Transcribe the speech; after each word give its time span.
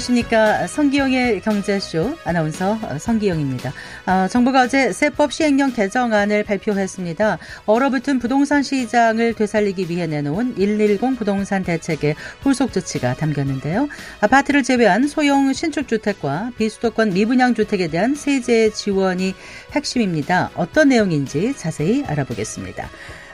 안녕하십니까. 0.00 0.66
성기영의 0.66 1.42
경제쇼 1.42 2.16
아나운서 2.24 2.78
성기영입니다. 2.98 3.72
아, 4.06 4.28
정부가 4.28 4.62
어제 4.62 4.92
세법 4.92 5.32
시행령 5.32 5.72
개정안을 5.72 6.44
발표했습니다. 6.44 7.38
얼어붙은 7.66 8.18
부동산 8.18 8.62
시장을 8.62 9.34
되살리기 9.34 9.90
위해 9.90 10.06
내놓은 10.06 10.54
110 10.54 11.18
부동산 11.18 11.62
대책의 11.62 12.16
후속 12.40 12.72
조치가 12.72 13.14
담겼는데요. 13.14 13.88
아파트를 14.20 14.62
제외한 14.62 15.06
소형 15.06 15.52
신축주택과 15.52 16.52
비수도권 16.56 17.10
미분양 17.10 17.54
주택에 17.54 17.88
대한 17.88 18.14
세제 18.14 18.70
지원이 18.70 19.34
핵심입니다. 19.72 20.50
어떤 20.54 20.88
내용인지 20.88 21.54
자세히 21.56 22.04
알아보겠습니다. 22.06 22.88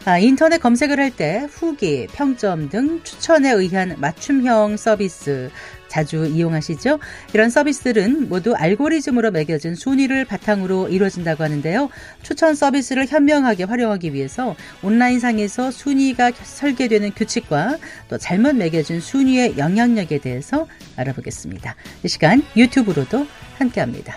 아, 0.06 0.18
인터넷 0.18 0.58
검색을 0.58 1.00
할 1.00 1.10
때 1.10 1.48
후기, 1.50 2.06
평점 2.12 2.68
등 2.68 3.00
추천에 3.02 3.50
의한 3.50 3.96
맞춤형 3.98 4.76
서비스 4.76 5.50
자주 5.96 6.26
이용하시죠? 6.26 6.98
이런 7.32 7.48
서비스들은 7.48 8.28
모두 8.28 8.54
알고리즘으로 8.54 9.30
매겨진 9.30 9.74
순위를 9.74 10.26
바탕으로 10.26 10.88
이루어진다고 10.88 11.42
하는데요. 11.42 11.88
추천 12.22 12.54
서비스를 12.54 13.06
현명하게 13.06 13.64
활용하기 13.64 14.12
위해서 14.12 14.54
온라인상에서 14.82 15.70
순위가 15.70 16.32
설계되는 16.32 17.12
규칙과 17.12 17.78
또 18.10 18.18
잘못 18.18 18.54
매겨진 18.56 19.00
순위의 19.00 19.56
영향력에 19.56 20.18
대해서 20.18 20.66
알아보겠습니다. 20.96 21.74
이 22.04 22.08
시간 22.08 22.42
유튜브로도 22.54 23.26
함께합니다. 23.56 24.16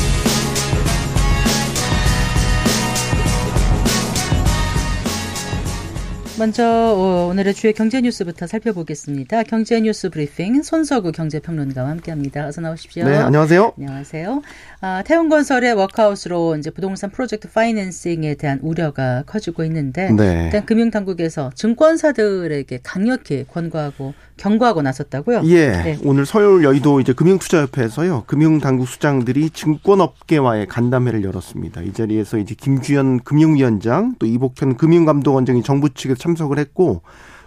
먼저 6.41 6.65
어, 6.65 7.27
오늘의 7.29 7.53
주요 7.53 7.71
경제 7.71 8.01
뉴스부터 8.01 8.47
살펴보겠습니다. 8.47 9.43
경제 9.43 9.79
뉴스 9.79 10.09
브리핑 10.09 10.63
손석우 10.63 11.11
경제평론가와 11.11 11.87
함께합니다. 11.87 12.47
어서 12.47 12.61
나오십시오. 12.61 13.05
네, 13.05 13.15
안녕하세요. 13.15 13.73
안녕하세요. 13.77 14.41
아, 14.81 15.03
태운건설의 15.05 15.75
워크아웃으로 15.75 16.55
이제 16.57 16.71
부동산 16.71 17.11
프로젝트 17.11 17.47
파이낸싱에 17.47 18.33
대한 18.33 18.57
우려가 18.63 19.21
커지고 19.27 19.63
있는데 19.65 20.11
네. 20.11 20.45
일단 20.45 20.65
금융당국에서 20.65 21.51
증권사들에게 21.53 22.79
강력히 22.81 23.45
권고하고 23.47 24.15
경고하고 24.37 24.81
나섰다고요? 24.81 25.43
예. 25.45 25.69
네. 25.69 25.99
오늘 26.03 26.25
서울 26.25 26.63
여의도 26.63 26.99
이제 26.99 27.13
금융투자협회에서요. 27.13 28.23
금융당국 28.25 28.87
수장들이 28.87 29.51
증권업계와의 29.51 30.65
간담회를 30.65 31.23
열었습니다. 31.23 31.81
이 31.81 31.93
자리에서 31.93 32.39
이제 32.39 32.55
김주현 32.59 33.19
금융위원장 33.19 34.15
또 34.17 34.25
이복현 34.25 34.77
금융감독원장이 34.77 35.61
정부 35.61 35.91
측에 35.93 36.15
참 36.15 36.30
석을 36.35 36.59
했고 36.59 37.01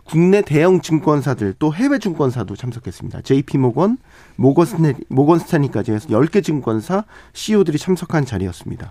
국내 0.04 0.42
대형 0.42 0.80
증권사들 0.80 1.54
또 1.58 1.74
해외 1.74 1.98
증권사도 1.98 2.56
참석했습니다. 2.56 3.22
JP모건, 3.22 3.96
모건스탠, 4.36 4.94
모건스탠리까지 5.08 5.92
해서 5.92 6.08
10개 6.08 6.44
증권사 6.44 7.04
CEO들이 7.32 7.78
참석한 7.78 8.26
자리였습니다. 8.26 8.90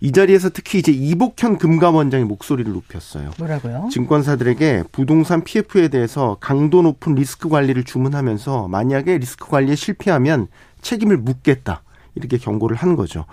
이 0.00 0.12
자리에서 0.12 0.50
특히 0.50 0.80
이제 0.80 0.90
이복현 0.90 1.58
금감원장이 1.58 2.24
목소리를 2.24 2.72
높였어요. 2.72 3.30
뭐라고요? 3.38 3.88
증권사들에게 3.92 4.84
부동산 4.90 5.44
PF에 5.44 5.88
대해서 5.88 6.36
강도 6.40 6.82
높은 6.82 7.14
리스크 7.14 7.48
관리를 7.48 7.84
주문하면서 7.84 8.68
만약에 8.68 9.18
리스크 9.18 9.48
관리에 9.48 9.76
실패하면 9.76 10.48
책임을 10.82 11.18
묻겠다. 11.18 11.82
이렇게 12.16 12.36
경고를 12.36 12.76
한 12.76 12.96
거죠. 12.96 13.26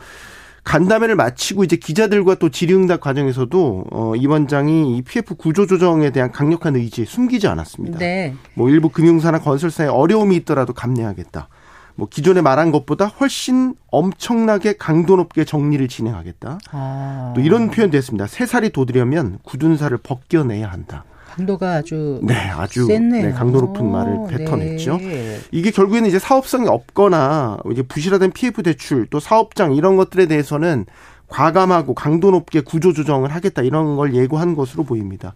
간담회를 0.66 1.16
마치고 1.16 1.64
이제 1.64 1.76
기자들과 1.76 2.36
또 2.36 2.50
질의응답 2.50 3.00
과정에서도 3.00 3.86
어, 3.92 4.16
이 4.16 4.26
원장이 4.26 4.98
이 4.98 5.02
PF 5.04 5.36
구조 5.36 5.68
조정에 5.68 6.10
대한 6.10 6.32
강력한 6.32 6.76
의지 6.76 7.06
숨기지 7.06 7.48
않았습니다. 7.48 8.00
네. 8.00 8.34
뭐 8.56 8.70
일부 8.70 8.90
금융사나 8.90 9.40
건설사에 9.40 9.88
어려움이 9.88 10.36
있더라도 10.38 10.74
감내하겠다. 10.74 11.48
뭐 11.94 12.08
기존에 12.10 12.42
말한 12.42 12.72
것보다 12.72 13.06
훨씬 13.06 13.76
엄청나게 13.92 14.74
강도 14.78 15.16
높게 15.16 15.46
정리를 15.46 15.88
진행하겠다. 15.88 16.58
아. 16.72 17.34
또 17.36 17.42
이런 17.42 17.70
표현도 17.70 17.96
했습니다. 17.96 18.28
새 18.28 18.46
살이 18.46 18.72
돋으려면 18.72 19.38
굳은 19.44 19.78
살을 19.78 20.00
벗겨내야 20.00 20.70
한다. 20.70 21.06
강도가 21.36 21.74
아주 21.74 22.20
네 22.24 22.34
아주 22.34 22.88
네, 22.88 23.32
강도 23.32 23.60
높은 23.60 23.92
말을 23.92 24.28
뱉어냈죠. 24.30 24.98
네. 24.98 25.40
이게 25.52 25.70
결국에는 25.70 26.08
이제 26.08 26.18
사업성이 26.18 26.70
없거나 26.70 27.58
이제 27.72 27.84
부실화된 27.84 28.32
PF 28.32 28.64
대출 28.64 29.06
또 29.10 29.20
사업장 29.20 29.76
이런 29.76 29.98
것들에 29.98 30.28
대해서는 30.28 30.86
과감하고 31.28 31.94
강도 31.94 32.32
높게 32.32 32.62
구조 32.62 32.94
조정을 32.94 33.34
하겠다 33.34 33.64
이런 33.64 33.98
걸 33.98 34.16
예고한 34.16 34.56
것으로 34.56 34.84
보입니다. 34.84 35.34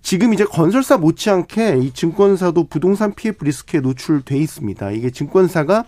지금 0.00 0.32
이제 0.32 0.44
건설사 0.44 0.96
못지않게 0.96 1.78
이 1.78 1.92
증권사도 1.92 2.68
부동산 2.68 3.14
PF 3.14 3.44
리스크에 3.44 3.80
노출돼 3.80 4.38
있습니다. 4.38 4.92
이게 4.92 5.10
증권사가 5.10 5.84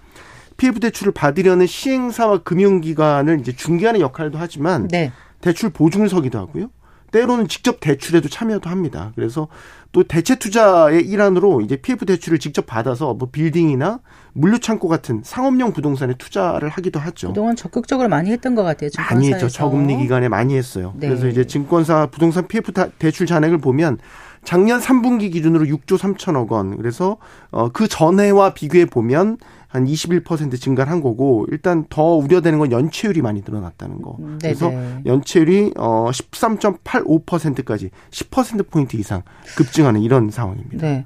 PF 0.59 0.81
대출을 0.81 1.13
받으려는 1.13 1.67
시행사와 1.67 2.43
금융기관을 2.43 3.41
이제 3.41 3.53
중개하는 3.53 4.01
역할도 4.01 4.37
하지만 4.39 4.89
네. 4.89 5.13
대출 5.41 5.71
보증을 5.71 6.09
서기도 6.11 6.39
하고요. 6.39 6.69
때로는 7.11 7.49
직접 7.49 7.81
대출에도 7.81 8.29
참여도 8.29 8.69
합니다. 8.69 9.13
그래서 9.15 9.49
또 9.93 10.03
대체 10.03 10.35
투자의 10.37 11.07
일환으로 11.07 11.63
이제 11.63 11.77
PF 11.77 12.05
대출을 12.05 12.39
직접 12.39 12.67
받아서 12.67 13.15
뭐 13.15 13.29
빌딩이나 13.31 14.01
물류 14.35 14.59
창고 14.59 14.89
같은 14.89 15.23
상업용 15.25 15.73
부동산에 15.73 16.15
투자를 16.19 16.69
하기도 16.69 17.01
하죠. 17.01 17.29
그동안 17.29 17.57
적극적으로 17.57 18.09
많이 18.09 18.31
했던 18.31 18.55
것 18.55 18.63
같아요. 18.63 18.91
증권사에서. 18.91 19.15
많이 19.15 19.33
했죠. 19.33 19.49
저금리 19.49 19.97
기간에 19.97 20.29
많이 20.29 20.55
했어요. 20.55 20.93
네. 20.97 21.09
그래서 21.09 21.29
이제 21.29 21.47
증권사 21.47 22.07
부동산 22.07 22.47
PF 22.47 22.73
대출 22.99 23.27
잔액을 23.27 23.59
보면 23.59 23.99
작년 24.47 24.81
3분기 24.81 25.33
기준으로 25.33 25.67
6조 25.67 25.99
3천억 25.99 26.51
원. 26.51 26.77
그래서 26.77 27.19
어 27.51 27.69
그 27.73 27.89
전해와 27.89 28.55
비교해 28.55 28.87
보면 28.87 29.39
한 29.67 29.85
21% 29.87 30.59
증가를 30.59 30.91
한 30.91 31.01
거고 31.03 31.45
일단 31.51 31.85
더 31.91 32.15
우려되는 32.15 32.59
건 32.59 32.71
연체율이 32.71 33.21
많이 33.23 33.43
늘어났다는 33.45 34.01
거. 34.01 34.17
음, 34.21 34.39
그래서 34.41 34.73
연체율이 35.05 35.73
어 35.77 36.11
13.85%까지 36.11 37.91
10% 38.11 38.71
포인트 38.71 38.97
이상 38.97 39.23
급증하는 39.57 40.01
이런 40.01 40.31
상황입니다. 40.31 40.87
네. 40.87 41.05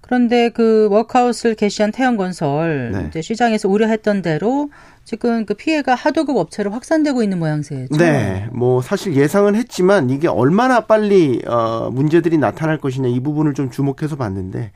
그런데 0.00 0.48
그 0.48 0.88
워크아웃을 0.90 1.54
개시한 1.54 1.92
태양건설 1.92 2.90
네. 2.92 3.06
이제 3.08 3.22
시장에서 3.22 3.68
우려했던 3.68 4.22
대로 4.22 4.70
지금 5.10 5.44
그 5.44 5.54
피해가 5.54 5.96
하도급 5.96 6.36
업체로 6.36 6.70
확산되고 6.70 7.24
있는 7.24 7.40
모양새죠. 7.40 7.96
네, 7.96 8.48
뭐 8.52 8.80
사실 8.80 9.16
예상은 9.16 9.56
했지만 9.56 10.08
이게 10.08 10.28
얼마나 10.28 10.82
빨리 10.86 11.42
어 11.48 11.90
문제들이 11.92 12.38
나타날 12.38 12.78
것이냐 12.78 13.08
이 13.08 13.18
부분을 13.18 13.54
좀 13.54 13.72
주목해서 13.72 14.14
봤는데 14.14 14.70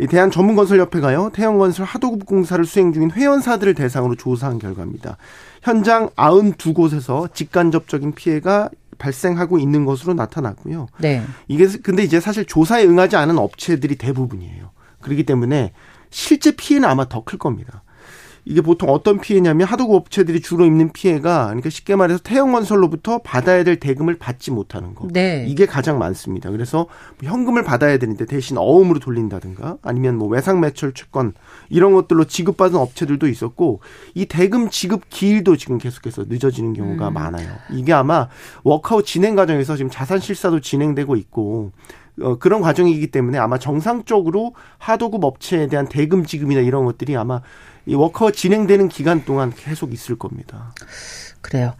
이 0.00 0.08
대한 0.08 0.32
전문건설협회가요 0.32 1.30
태양건설 1.32 1.86
하도급 1.86 2.26
공사를 2.26 2.64
수행 2.64 2.92
중인 2.92 3.12
회원사들을 3.12 3.74
대상으로 3.74 4.16
조사한 4.16 4.58
결과입니다. 4.58 5.18
현장 5.62 6.08
92곳에서 6.16 7.32
직간접적인 7.32 8.10
피해가 8.16 8.70
발생하고 8.98 9.56
있는 9.60 9.84
것으로 9.84 10.14
나타났고요. 10.14 10.88
네. 10.98 11.22
이게 11.46 11.68
근데 11.80 12.02
이제 12.02 12.18
사실 12.18 12.44
조사에 12.44 12.84
응하지 12.84 13.14
않은 13.14 13.38
업체들이 13.38 13.94
대부분이에요. 13.94 14.70
그렇기 15.00 15.22
때문에 15.22 15.70
실제 16.10 16.50
피해는 16.50 16.88
아마 16.88 17.08
더 17.08 17.22
클 17.22 17.38
겁니다. 17.38 17.84
이게 18.48 18.60
보통 18.60 18.90
어떤 18.90 19.20
피해냐면 19.20 19.66
하도급 19.66 19.96
업체들이 19.96 20.40
주로 20.40 20.64
입는 20.64 20.92
피해가 20.92 21.46
그러니까 21.46 21.68
쉽게 21.68 21.96
말해서 21.96 22.20
태형건설로부터 22.22 23.18
받아야 23.18 23.64
될 23.64 23.80
대금을 23.80 24.18
받지 24.18 24.52
못하는 24.52 24.94
거. 24.94 25.08
네. 25.12 25.44
이게 25.48 25.66
가장 25.66 25.98
많습니다. 25.98 26.50
그래서 26.50 26.86
현금을 27.22 27.64
받아야 27.64 27.98
되는데 27.98 28.24
대신 28.24 28.56
어음으로 28.56 29.00
돌린다든가 29.00 29.78
아니면 29.82 30.16
뭐 30.16 30.28
외상 30.28 30.60
매출 30.60 30.94
채권 30.94 31.32
이런 31.68 31.92
것들로 31.92 32.24
지급받은 32.24 32.76
업체들도 32.76 33.26
있었고 33.26 33.80
이 34.14 34.26
대금 34.26 34.70
지급 34.70 35.10
기일도 35.10 35.56
지금 35.56 35.78
계속해서 35.78 36.26
늦어지는 36.28 36.72
경우가 36.72 37.08
음. 37.08 37.14
많아요. 37.14 37.48
이게 37.72 37.92
아마 37.92 38.28
워크아웃 38.62 39.04
진행 39.04 39.34
과정에서 39.34 39.76
지금 39.76 39.90
자산 39.90 40.20
실사도 40.20 40.60
진행되고 40.60 41.16
있고 41.16 41.72
어, 42.22 42.38
그런 42.38 42.60
과정이기 42.60 43.08
때문에 43.08 43.38
아마 43.38 43.58
정상적으로 43.58 44.54
하도급 44.78 45.24
업체에 45.24 45.66
대한 45.66 45.86
대금 45.88 46.24
지급이나 46.24 46.60
이런 46.60 46.84
것들이 46.84 47.16
아마 47.16 47.42
이 47.84 47.94
워크아웃 47.94 48.32
진행되는 48.32 48.88
기간 48.88 49.24
동안 49.24 49.52
계속 49.54 49.92
있을 49.92 50.16
겁니다. 50.16 50.74
그래요. 51.40 51.74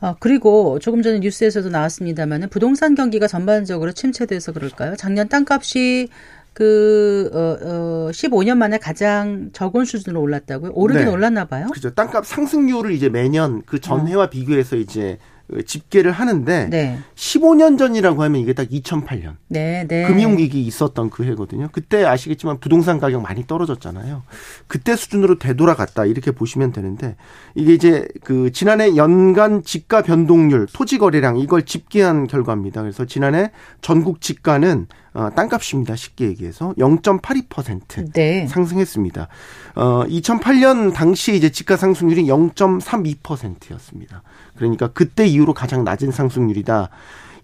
어, 0.00 0.16
그리고 0.18 0.78
조금 0.80 1.02
전에 1.02 1.18
뉴스에서도 1.20 1.70
나왔습니다만은 1.70 2.48
부동산 2.48 2.94
경기가 2.94 3.26
전반적으로 3.26 3.92
침체돼서 3.92 4.52
그럴까요? 4.52 4.96
작년 4.96 5.28
땅값이 5.28 6.08
그, 6.52 7.30
어, 7.32 7.66
어, 7.66 8.10
15년 8.12 8.56
만에 8.56 8.78
가장 8.78 9.50
적은 9.52 9.84
수준으로 9.84 10.20
올랐다고요? 10.20 10.72
오르긴 10.74 11.06
네. 11.06 11.10
올랐나 11.10 11.46
봐요? 11.46 11.66
그죠. 11.72 11.90
땅값 11.90 12.26
상승률을 12.26 12.92
이제 12.92 13.08
매년 13.08 13.62
그 13.66 13.80
전해와 13.80 14.24
어. 14.24 14.30
비교해서 14.30 14.76
이제 14.76 15.18
집계를 15.66 16.10
하는데 16.10 16.68
네. 16.70 16.98
15년 17.14 17.78
전이라고 17.78 18.22
하면 18.22 18.40
이게 18.40 18.54
딱 18.54 18.68
2008년 18.68 19.36
네, 19.48 19.86
네. 19.86 20.06
금융위기 20.06 20.64
있었던 20.66 21.10
그 21.10 21.24
해거든요. 21.24 21.68
그때 21.70 22.04
아시겠지만 22.04 22.60
부동산 22.60 22.98
가격 22.98 23.22
많이 23.22 23.46
떨어졌잖아요. 23.46 24.22
그때 24.66 24.96
수준으로 24.96 25.38
되돌아갔다 25.38 26.06
이렇게 26.06 26.30
보시면 26.30 26.72
되는데 26.72 27.16
이게 27.54 27.74
이제 27.74 28.08
그 28.22 28.52
지난해 28.52 28.96
연간 28.96 29.62
집가 29.62 30.02
변동률 30.02 30.66
토지 30.72 30.98
거래량 30.98 31.38
이걸 31.38 31.64
집계한 31.64 32.26
결과입니다. 32.26 32.80
그래서 32.80 33.04
지난해 33.04 33.50
전국 33.80 34.20
집가는 34.20 34.86
어, 35.14 35.30
땅값입니다. 35.30 35.94
쉽게 35.94 36.26
얘기해서 36.26 36.74
0.82% 36.76 38.12
네. 38.12 38.46
상승했습니다. 38.48 39.28
어, 39.76 40.04
2008년 40.06 40.92
당시 40.92 41.36
이제 41.36 41.50
집가 41.50 41.76
상승률이 41.76 42.24
0.32%였습니다. 42.24 44.22
그러니까 44.56 44.88
그때 44.88 45.24
이후로 45.24 45.54
가장 45.54 45.84
낮은 45.84 46.10
상승률이다. 46.10 46.90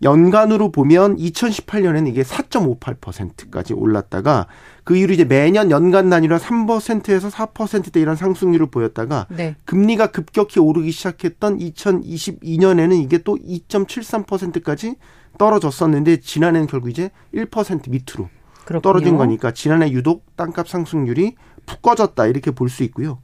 연간으로 0.02 0.72
보면 0.72 1.17
2018년에는 1.17 2.08
이게 2.08 2.22
4.58%까지 2.22 3.75
올랐다가 3.76 4.46
그 4.82 4.96
이후로 4.96 5.12
이제 5.12 5.25
매년 5.25 5.70
연간 5.70 6.11
단위로 6.11 6.38
3%에서 6.38 7.28
4%대 7.28 8.00
이런 8.00 8.16
상승률을 8.16 8.66
보였다가 8.66 9.26
네. 9.28 9.56
금리가 9.64 10.08
급격히 10.08 10.58
오르기 10.58 10.90
시작했던 10.90 11.58
2022년에는 11.58 13.00
이게 13.02 13.19
또 13.19 13.37
2.73%까지 13.37 14.96
떨어졌었는데 15.44 16.19
지난해는 16.20 16.66
결국 16.66 16.90
이제 16.90 17.10
1% 17.34 17.88
밑으로 17.90 18.28
그렇군요. 18.66 18.81
떨어진 18.82 19.16
거니까 19.16 19.52
지난해 19.52 19.90
유독 19.90 20.37
땅값 20.37 20.69
상승률이 20.69 21.34
푹 21.66 21.81
꺼졌다 21.82 22.26
이렇게 22.26 22.50
볼 22.50 22.69
수 22.69 22.82
있고요. 22.84 23.19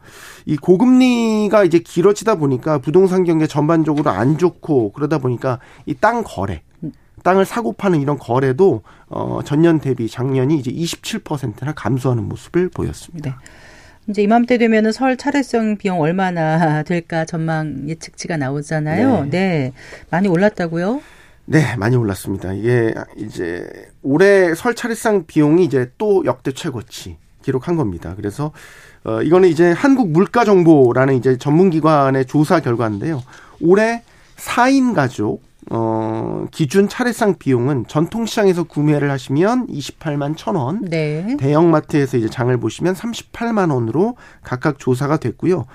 이 0.47 0.57
고금리가 0.57 1.65
이제 1.65 1.79
길어지다 1.79 2.37
보니까 2.37 2.79
부동산 2.79 3.25
경제 3.25 3.47
전반적으로 3.47 4.11
안 4.11 4.39
좋고 4.39 4.93
그러다 4.93 5.19
보니까 5.19 5.59
이 5.85 5.95
땅 5.95 6.23
거래 6.25 6.63
땅을 7.23 7.45
사고 7.45 7.73
파는 7.73 8.01
이런 8.01 8.19
거래도 8.19 8.83
어 9.09 9.41
전년 9.45 9.79
대비 9.81 10.09
작년이 10.09 10.57
이제 10.59 10.71
27%나 10.71 11.73
감소하는 11.75 12.25
모습을 12.25 12.71
보였습니다. 12.71 13.31
네. 13.31 13.37
이제 14.09 14.23
이맘때 14.23 14.57
되면은 14.59 14.93
설 14.93 15.17
차례성 15.17 15.77
비용 15.79 16.01
얼마나 16.01 16.83
될까 16.85 17.25
전망 17.27 17.89
예측치가 17.89 18.37
나오잖아요. 18.39 19.25
네. 19.25 19.31
네. 19.31 19.73
많이 20.11 20.29
올랐다고요? 20.29 21.01
네, 21.47 21.77
많이 21.77 21.97
올랐습니다. 21.97 22.53
이게 22.53 22.93
이제 23.17 23.69
올해 24.03 24.55
설 24.55 24.75
차례상 24.75 25.27
비용이 25.27 25.65
이제 25.65 25.93
또 25.97 26.25
역대 26.25 26.53
최고치 26.53 27.19
기록한 27.43 27.77
겁니다. 27.77 28.15
그래서 28.17 28.53
어 29.05 29.23
이거는 29.23 29.49
이제 29.49 29.71
한국 29.71 30.11
물가 30.11 30.45
정보라는 30.45 31.15
이제 31.15 31.39
전문 31.39 31.71
기관의 31.71 32.27
조사 32.27 32.59
결과인데요. 32.61 33.23
올해 33.61 34.03
4인 34.37 34.95
가족 34.95 35.47
어, 35.69 36.47
기준 36.53 36.89
차례상 36.89 37.39
비용은 37.39 37.87
전통 37.89 38.25
시장에서 38.25 38.63
구매를 38.65 39.11
하시면 39.11 39.67
28만 39.67 40.37
1천 40.37 40.57
원, 40.57 40.81
네. 40.83 41.37
대형 41.39 41.73
마트에서 41.73 42.17
이제 42.17 42.29
장을 42.29 42.57
보시면 42.57 42.95
38만 42.95 43.73
원으로 43.73 44.17
각각 44.43 44.79
조사가 44.79 45.17
됐고요. 45.17 45.67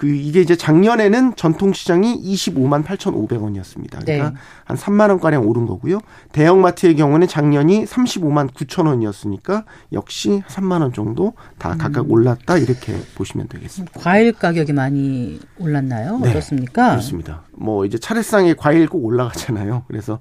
그 0.00 0.06
이게 0.06 0.40
이제 0.40 0.56
작년에는 0.56 1.36
전통 1.36 1.74
시장이 1.74 2.22
25만 2.22 2.82
8,500원이었습니다. 2.84 4.02
그러니까 4.02 4.30
네. 4.30 4.36
한 4.64 4.76
3만 4.78 5.10
원가량 5.10 5.46
오른 5.46 5.66
거고요. 5.66 6.00
대형 6.32 6.62
마트의 6.62 6.96
경우는 6.96 7.28
작년이 7.28 7.84
35만 7.84 8.50
9천 8.50 8.86
원이었으니까 8.86 9.66
역시 9.92 10.42
3만 10.48 10.80
원 10.80 10.94
정도 10.94 11.34
다 11.58 11.74
음. 11.74 11.78
각각 11.78 12.06
음. 12.06 12.12
올랐다 12.12 12.56
이렇게 12.56 12.94
보시면 13.14 13.48
되겠습니다. 13.48 14.00
과일 14.00 14.32
가격이 14.32 14.72
많이 14.72 15.38
올랐나요? 15.58 16.18
네. 16.20 16.30
어떻습니까? 16.30 16.92
그렇습니다. 16.92 17.42
뭐 17.52 17.84
이제 17.84 17.98
차례상에 17.98 18.54
과일 18.54 18.88
꼭 18.88 19.04
올라가잖아요. 19.04 19.84
그래서 19.86 20.18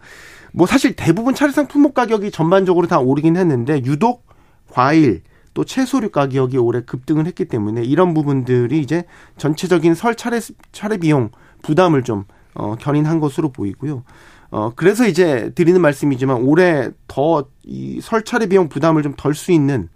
뭐 0.52 0.68
사실 0.68 0.94
대부분 0.98 1.34
차례상 1.34 1.70
품목 1.70 1.94
가격이 1.94 2.32
전반적으로 2.32 2.88
다 2.88 3.00
오르긴 3.00 3.38
했는데 3.38 3.82
유독 3.86 4.28
과일 4.70 5.22
또 5.54 5.64
채소류 5.66 6.10
가격이 6.12 6.58
올해 6.58 6.82
급등을 6.82 7.26
했기 7.26 7.46
때문에 7.46 7.84
이런 7.84 8.14
부분들이 8.14 8.80
이제 8.80 9.04
전체적인 9.38 9.96
설 9.96 10.16
차례 10.16 10.40
차례 10.72 10.98
비용 10.98 11.30
부담을 11.62 12.04
좀 12.04 12.26
어, 12.54 12.76
견인한 12.76 13.20
것으로 13.20 13.50
보이고요. 13.52 14.04
어, 14.52 14.72
그래서 14.76 15.08
이제 15.08 15.52
드리는 15.56 15.80
말씀이지만 15.82 16.38
올해 16.38 16.90
더 17.08 17.44
이 17.66 18.00
설 18.02 18.24
차례 18.24 18.48
비용 18.48 18.68
부담을 18.70 19.04
좀 19.04 19.14
덜 19.16 19.34
수 19.36 19.52
있는 19.52 19.90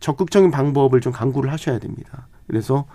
적극적인 0.00 0.50
방법을 0.50 1.00
좀 1.00 1.12
강구를 1.12 1.50
하셔야 1.50 1.78
됩니다. 1.78 2.28
그래서 2.46 2.86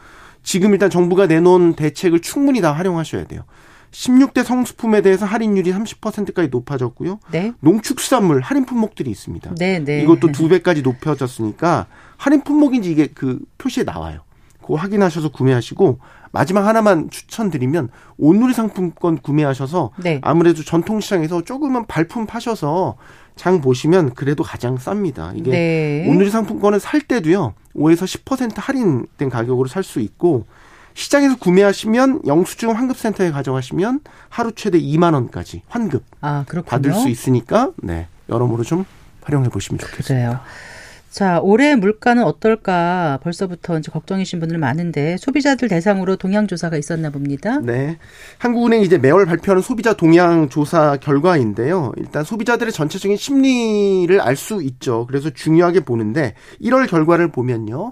지금 0.43 0.71
일단 0.73 0.89
정부가 0.89 1.27
내놓은 1.27 1.73
대책을 1.73 2.21
충분히 2.21 2.61
다 2.61 2.71
활용하셔야 2.71 3.25
돼요. 3.25 3.41
16대 3.91 4.43
성수품에 4.43 5.01
대해서 5.01 5.25
할인율이 5.25 5.71
30%까지 5.71 6.49
높아졌고요. 6.49 7.19
네. 7.31 7.53
농축수산물 7.59 8.41
할인 8.41 8.65
품목들이 8.65 9.09
있습니다. 9.11 9.55
네, 9.55 9.79
네. 9.83 10.01
이것도 10.01 10.31
두 10.31 10.47
배까지 10.47 10.81
높여졌으니까 10.81 11.87
할인 12.17 12.41
품목인지 12.41 12.91
이게 12.91 13.07
그 13.07 13.39
표시에 13.57 13.83
나와요. 13.83 14.21
그거 14.61 14.75
확인하셔서 14.75 15.29
구매하시고 15.29 15.99
마지막 16.31 16.65
하나만 16.65 17.09
추천드리면 17.09 17.89
온누리 18.17 18.53
상품권 18.53 19.17
구매하셔서 19.17 19.91
네. 19.97 20.19
아무래도 20.23 20.63
전통시장에서 20.63 21.43
조금은 21.43 21.87
발품 21.87 22.25
파셔서 22.25 22.95
장 23.35 23.59
보시면 23.59 24.13
그래도 24.13 24.43
가장 24.43 24.77
쌉니다. 24.77 25.35
이게 25.35 25.51
네. 25.51 26.05
온누리 26.07 26.29
상품권은 26.29 26.79
살 26.79 27.01
때도요 27.01 27.53
5에서 27.75 28.03
10% 28.23 28.53
할인된 28.55 29.29
가격으로 29.29 29.67
살 29.67 29.83
수 29.83 29.99
있고 29.99 30.45
시장에서 30.93 31.37
구매하시면 31.37 32.21
영수증 32.25 32.71
환급센터에 32.75 33.31
가져가시면 33.31 34.01
하루 34.29 34.51
최대 34.53 34.79
2만 34.79 35.13
원까지 35.13 35.63
환급 35.67 36.03
아, 36.21 36.45
받을 36.65 36.93
수 36.93 37.09
있으니까 37.09 37.71
네 37.77 38.07
여러모로 38.29 38.63
좀 38.63 38.85
활용해 39.23 39.49
보시면 39.49 39.79
좋겠습니다. 39.79 40.03
그래요. 40.07 40.39
자, 41.09 41.41
올해 41.43 41.75
물가는 41.75 42.23
어떨까 42.23 43.19
벌써부터 43.21 43.77
이제 43.77 43.91
걱정이신 43.91 44.39
분들 44.39 44.57
많은데 44.57 45.17
소비자들 45.17 45.67
대상으로 45.67 46.15
동향 46.15 46.47
조사가 46.47 46.77
있었나 46.77 47.09
봅니다. 47.09 47.59
네. 47.59 47.97
한국은행이 48.37 48.85
이제 48.85 48.97
매월 48.97 49.25
발표하는 49.25 49.61
소비자 49.61 49.91
동향 49.93 50.47
조사 50.47 50.95
결과인데요. 50.95 51.91
일단 51.97 52.23
소비자들의 52.23 52.71
전체적인 52.71 53.17
심리를 53.17 54.21
알 54.21 54.37
수 54.37 54.63
있죠. 54.63 55.05
그래서 55.05 55.29
중요하게 55.29 55.81
보는데 55.81 56.33
1월 56.61 56.89
결과를 56.89 57.27
보면요. 57.27 57.91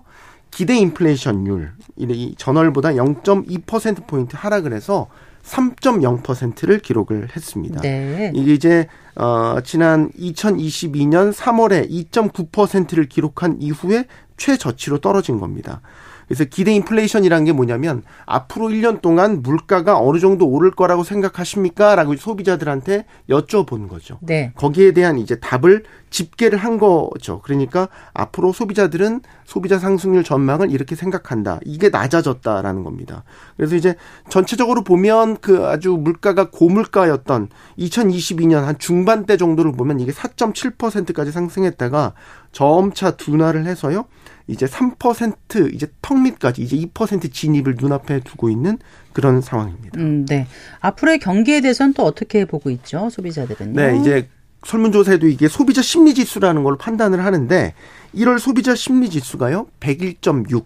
기대 0.51 0.75
인플레이션율 0.77 1.71
이 1.97 2.35
전월보다 2.37 2.89
0.2% 2.89 4.07
포인트 4.07 4.35
하락을 4.37 4.73
해서 4.73 5.07
3.0%를 5.43 6.79
기록을 6.79 7.29
했습니다. 7.35 7.81
네. 7.81 8.31
이게 8.35 8.53
이제 8.53 8.87
어 9.15 9.57
지난 9.63 10.11
2022년 10.11 11.33
3월에 11.33 11.89
2.9%를 11.89 13.07
기록한 13.07 13.57
이후에 13.61 14.05
최저치로 14.37 14.99
떨어진 14.99 15.39
겁니다. 15.39 15.81
그래서 16.29 16.45
기대 16.45 16.71
인플레이션이라는 16.73 17.45
게 17.45 17.51
뭐냐면 17.53 18.03
앞으로 18.27 18.67
1년 18.67 19.01
동안 19.01 19.41
물가가 19.41 19.99
어느 19.99 20.19
정도 20.19 20.47
오를 20.47 20.69
거라고 20.69 21.03
생각하십니까? 21.03 21.95
라고 21.95 22.15
소비자들한테 22.15 23.05
여쭤본 23.29 23.89
거죠. 23.89 24.19
네. 24.21 24.53
거기에 24.55 24.91
대한 24.91 25.17
이제 25.17 25.39
답을 25.39 25.83
집계를 26.11 26.59
한 26.59 26.77
거죠. 26.77 27.41
그러니까 27.41 27.89
앞으로 28.13 28.53
소비자들은 28.53 29.21
소비자 29.45 29.79
상승률 29.79 30.23
전망을 30.23 30.69
이렇게 30.69 30.95
생각한다. 30.95 31.59
이게 31.65 31.89
낮아졌다라는 31.89 32.83
겁니다. 32.83 33.23
그래서 33.57 33.75
이제 33.75 33.95
전체적으로 34.29 34.83
보면 34.83 35.37
그 35.37 35.65
아주 35.65 35.93
물가가 35.99 36.51
고물가였던 36.51 37.49
2022년 37.79 38.61
한 38.61 38.77
중반대 38.77 39.35
정도를 39.35 39.71
보면 39.71 39.99
이게 39.99 40.11
4.7%까지 40.11 41.31
상승했다가 41.31 42.13
점차 42.51 43.11
둔화를 43.11 43.65
해서요. 43.65 44.05
이제 44.49 44.65
3% 44.65 45.73
이제 45.73 45.87
턱 46.01 46.19
밑까지 46.19 46.63
이제 46.63 46.75
2% 46.75 47.31
진입을 47.31 47.75
눈앞에 47.79 48.21
두고 48.21 48.49
있는 48.49 48.79
그런 49.13 49.41
상황입니다. 49.41 49.99
음, 49.99 50.25
네. 50.25 50.47
앞으로의 50.79 51.19
경기에 51.19 51.61
대해서는 51.61 51.93
또 51.93 52.03
어떻게 52.03 52.45
보고 52.45 52.71
있죠? 52.71 53.09
소비자들은요? 53.11 53.73
네, 53.73 53.97
이제 53.99 54.27
설문조사에도 54.65 55.27
이게 55.27 55.47
소비자 55.47 55.81
심리 55.83 56.15
지수라는 56.15 56.63
걸 56.63 56.77
판단을 56.77 57.23
하는데 57.23 57.73
1월 58.15 58.39
소비자 58.39 58.75
심리 58.75 59.09
지수가요. 59.09 59.67
101.6 59.79 60.65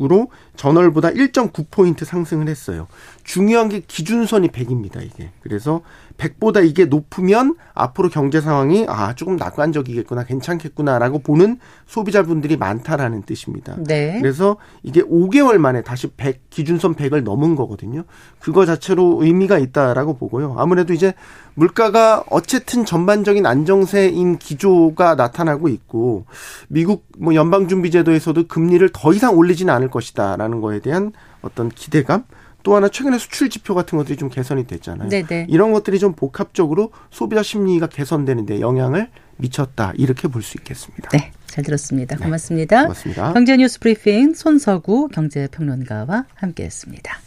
으로 0.00 0.28
전월보다 0.56 1.10
1.9포인트 1.10 2.06
상승을 2.06 2.48
했어요. 2.48 2.86
중요한 3.24 3.68
게 3.68 3.80
기준선이 3.80 4.48
100입니다, 4.48 5.04
이게. 5.04 5.32
그래서 5.42 5.82
100보다 6.22 6.64
이게 6.64 6.84
높으면 6.84 7.56
앞으로 7.74 8.08
경제 8.08 8.40
상황이 8.40 8.86
아, 8.88 9.14
조금 9.14 9.36
낙관적이겠구나, 9.36 10.24
괜찮겠구나라고 10.24 11.20
보는 11.20 11.58
소비자분들이 11.86 12.56
많다라는 12.56 13.22
뜻입니다. 13.22 13.76
네. 13.78 14.18
그래서 14.20 14.56
이게 14.82 15.02
5개월 15.02 15.58
만에 15.58 15.82
다시 15.82 16.08
100, 16.08 16.50
기준선 16.50 16.94
100을 16.94 17.22
넘은 17.22 17.56
거거든요. 17.56 18.04
그거 18.38 18.64
자체로 18.66 19.18
의미가 19.22 19.58
있다라고 19.58 20.16
보고요. 20.16 20.54
아무래도 20.58 20.92
이제 20.92 21.14
물가가 21.54 22.24
어쨌든 22.30 22.84
전반적인 22.84 23.44
안정세인 23.44 24.38
기조가 24.38 25.16
나타나고 25.16 25.68
있고 25.68 26.24
미국 26.68 27.06
뭐 27.18 27.34
연방준비제도에서도 27.34 28.46
금리를 28.46 28.88
더 28.92 29.12
이상 29.12 29.36
올리지는 29.36 29.72
않을 29.74 29.90
것이다라는 29.90 30.60
거에 30.60 30.80
대한 30.80 31.12
어떤 31.42 31.68
기대감 31.68 32.24
또 32.62 32.76
하나 32.76 32.88
최근에 32.88 33.18
수출 33.18 33.50
지표 33.50 33.74
같은 33.74 33.98
것들이 33.98 34.16
좀 34.16 34.28
개선이 34.28 34.66
됐잖아요. 34.66 35.08
네네. 35.08 35.46
이런 35.48 35.72
것들이 35.72 35.98
좀 35.98 36.14
복합적으로 36.14 36.92
소비자 37.10 37.42
심리가 37.42 37.86
개선되는데 37.86 38.60
영향을 38.60 39.08
미쳤다 39.36 39.92
이렇게 39.96 40.28
볼 40.28 40.42
수 40.42 40.56
있겠습니다. 40.58 41.08
네, 41.10 41.32
잘 41.46 41.64
들었습니다. 41.64 42.16
고맙습니다. 42.16 42.76
네, 42.76 42.82
고맙습니다. 42.84 43.32
경제뉴스 43.32 43.80
브리핑 43.80 44.34
손서구 44.34 45.08
경제평론가와 45.08 46.24
함께했습니다. 46.34 47.18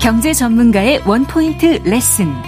경제 0.00 0.32
전문가의 0.32 1.02
원포인트 1.06 1.82
레슨. 1.84 2.47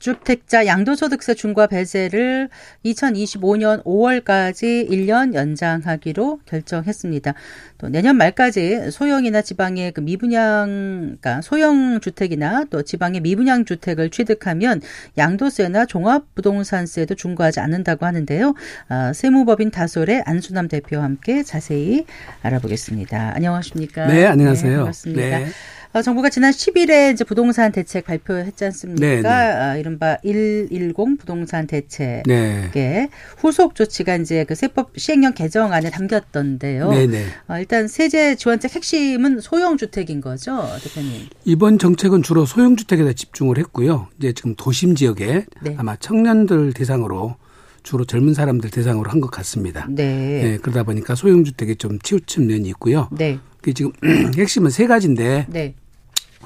주택자 0.00 0.66
양도소득세 0.66 1.34
중과 1.34 1.68
배제를 1.68 2.48
2025년 2.84 3.84
5월까지 3.84 4.90
1년 4.90 5.34
연장하기로 5.34 6.40
결정했습니다. 6.46 7.34
또 7.78 7.88
내년 7.88 8.16
말까지 8.16 8.90
소형이나 8.90 9.42
지방의 9.42 9.92
그 9.92 10.00
미분양, 10.00 11.16
그러니까 11.20 11.40
소형 11.42 12.00
주택이나 12.00 12.64
또 12.70 12.82
지방의 12.82 13.20
미분양 13.20 13.64
주택을 13.64 14.10
취득하면 14.10 14.80
양도세나 15.18 15.86
종합부동산세도 15.86 17.14
중과하지 17.14 17.60
않는다고 17.60 18.06
하는데요. 18.06 18.54
아, 18.88 19.12
세무법인 19.12 19.70
다솔의 19.70 20.22
안수남 20.24 20.68
대표와 20.68 21.04
함께 21.04 21.42
자세히 21.42 22.06
알아보겠습니다. 22.42 23.34
안녕하십니까? 23.36 24.06
네, 24.06 24.26
안녕하세요. 24.26 24.70
네, 24.70 24.76
반갑습니다. 24.76 25.38
네. 25.38 25.46
어, 25.92 26.02
정부가 26.02 26.30
지난 26.30 26.52
10일에 26.52 27.12
이제 27.12 27.24
부동산 27.24 27.72
대책 27.72 28.04
발표했지 28.04 28.64
않습니까? 28.66 29.00
네, 29.00 29.22
네. 29.22 29.28
아, 29.28 29.76
이른바 29.76 30.18
110 30.22 30.94
부동산 31.18 31.66
대책의 31.66 32.22
네. 32.26 33.08
후속 33.38 33.74
조치가 33.74 34.14
이제 34.16 34.44
그 34.44 34.54
세법 34.54 34.92
시행령 34.96 35.34
개정안에 35.34 35.90
담겼던데요. 35.90 36.90
네네. 36.90 37.24
어, 37.48 37.58
일단 37.58 37.88
세제 37.88 38.36
지원책 38.36 38.76
핵심은 38.76 39.40
소형 39.40 39.76
주택인 39.76 40.20
거죠, 40.20 40.64
대표님. 40.84 41.26
이번 41.44 41.80
정책은 41.80 42.22
주로 42.22 42.46
소형 42.46 42.76
주택에다 42.76 43.12
집중을 43.12 43.58
했고요. 43.58 44.06
이제 44.18 44.32
지금 44.32 44.54
도심 44.54 44.94
지역에 44.94 45.46
네. 45.60 45.74
아마 45.76 45.96
청년들 45.96 46.72
대상으로 46.72 47.34
주로 47.82 48.04
젊은 48.04 48.34
사람들 48.34 48.70
대상으로 48.70 49.10
한 49.10 49.20
것 49.20 49.30
같습니다. 49.30 49.86
네. 49.90 50.42
네, 50.42 50.58
그러다 50.58 50.82
보니까 50.82 51.14
소형 51.14 51.44
주택에 51.44 51.74
좀 51.74 51.98
치우친 51.98 52.46
면이 52.46 52.68
있고요. 52.70 53.08
네. 53.12 53.38
그 53.62 53.74
지금 53.74 53.92
핵심은 54.36 54.70
세 54.70 54.86
가지인데 54.86 55.46
네. 55.48 55.74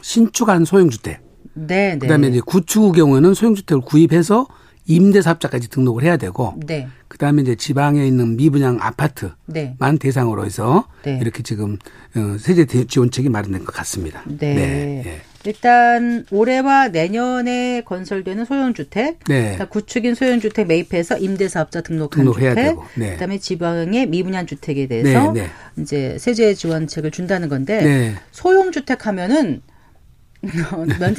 신축한 0.03 0.65
소형 0.65 0.91
주택. 0.91 1.21
네. 1.55 1.93
네. 1.93 1.99
그다음에 1.99 2.29
이제 2.29 2.41
구축의 2.45 2.93
경우에는 2.93 3.35
소형 3.35 3.55
주택을 3.55 3.83
구입해서 3.83 4.47
임대 4.87 5.23
사업자까지 5.23 5.69
등록을 5.69 6.03
해야 6.03 6.17
되고 6.17 6.55
네. 6.67 6.89
그다음에 7.09 7.43
이제 7.43 7.55
지방에 7.55 8.05
있는 8.07 8.37
미분양 8.37 8.77
아파트만 8.81 9.35
네. 9.47 9.77
대상으로 9.99 10.45
해서 10.45 10.87
네. 11.05 11.19
이렇게 11.23 11.43
지금 11.43 11.79
어, 12.17 12.37
세제 12.39 12.65
대- 12.67 12.85
지원책이 12.85 13.29
마련된 13.29 13.65
것 13.65 13.75
같습니다. 13.75 14.23
네. 14.27 15.23
예. 15.47 15.51
일단 15.51 16.25
올해와 16.31 16.89
내년에 16.89 17.83
건설되는 17.85 18.45
소형주택, 18.45 19.19
네. 19.29 19.41
그러니까 19.43 19.67
구축인 19.67 20.15
소형주택 20.15 20.67
매입해서 20.67 21.19
임대사업자 21.19 21.81
등록한 21.83 22.25
등록해야 22.25 22.51
주택, 22.51 22.65
되고, 22.65 22.85
네. 22.95 23.13
그다음에 23.13 23.39
지방의 23.39 24.07
미분양 24.07 24.47
주택에 24.47 24.87
대해서 24.87 25.33
네, 25.33 25.43
네. 25.43 25.49
이제 25.83 26.17
세제 26.19 26.55
지원책을 26.55 27.11
준다는 27.11 27.49
건데 27.49 27.83
네. 27.83 28.15
소형주택 28.33 29.07
하면은 29.07 29.45
면- 29.45 29.74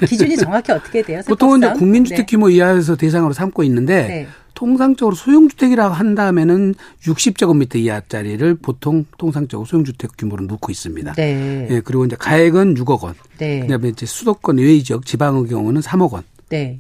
기준이 0.07 0.37
정확히 0.37 0.71
어떻게 0.71 1.01
돼요? 1.01 1.21
보통은 1.27 1.59
이제? 1.59 1.73
국민주택 1.73 2.25
규모 2.27 2.49
이하에서 2.49 2.95
대상으로 2.95 3.33
삼고 3.33 3.63
있는데 3.63 4.07
네. 4.07 4.27
통상적으로 4.53 5.15
소형주택이라고 5.15 5.93
한다면은 5.93 6.73
60제곱미터 7.03 7.75
이하짜리를 7.75 8.55
보통 8.55 9.05
통상적으로 9.17 9.65
소형주택 9.65 10.11
규모로 10.17 10.45
놓고 10.45 10.71
있습니다. 10.71 11.13
네. 11.13 11.67
예, 11.69 11.81
그리고 11.81 12.05
이제 12.05 12.15
가액은 12.17 12.75
6억 12.75 13.03
원. 13.03 13.13
네. 13.37 13.59
그다음에 13.59 13.89
이제 13.89 14.05
수도권 14.05 14.57
외의 14.57 14.83
지역 14.83 15.05
지방의 15.05 15.47
경우는 15.47 15.81
3억 15.81 16.11
원 16.13 16.23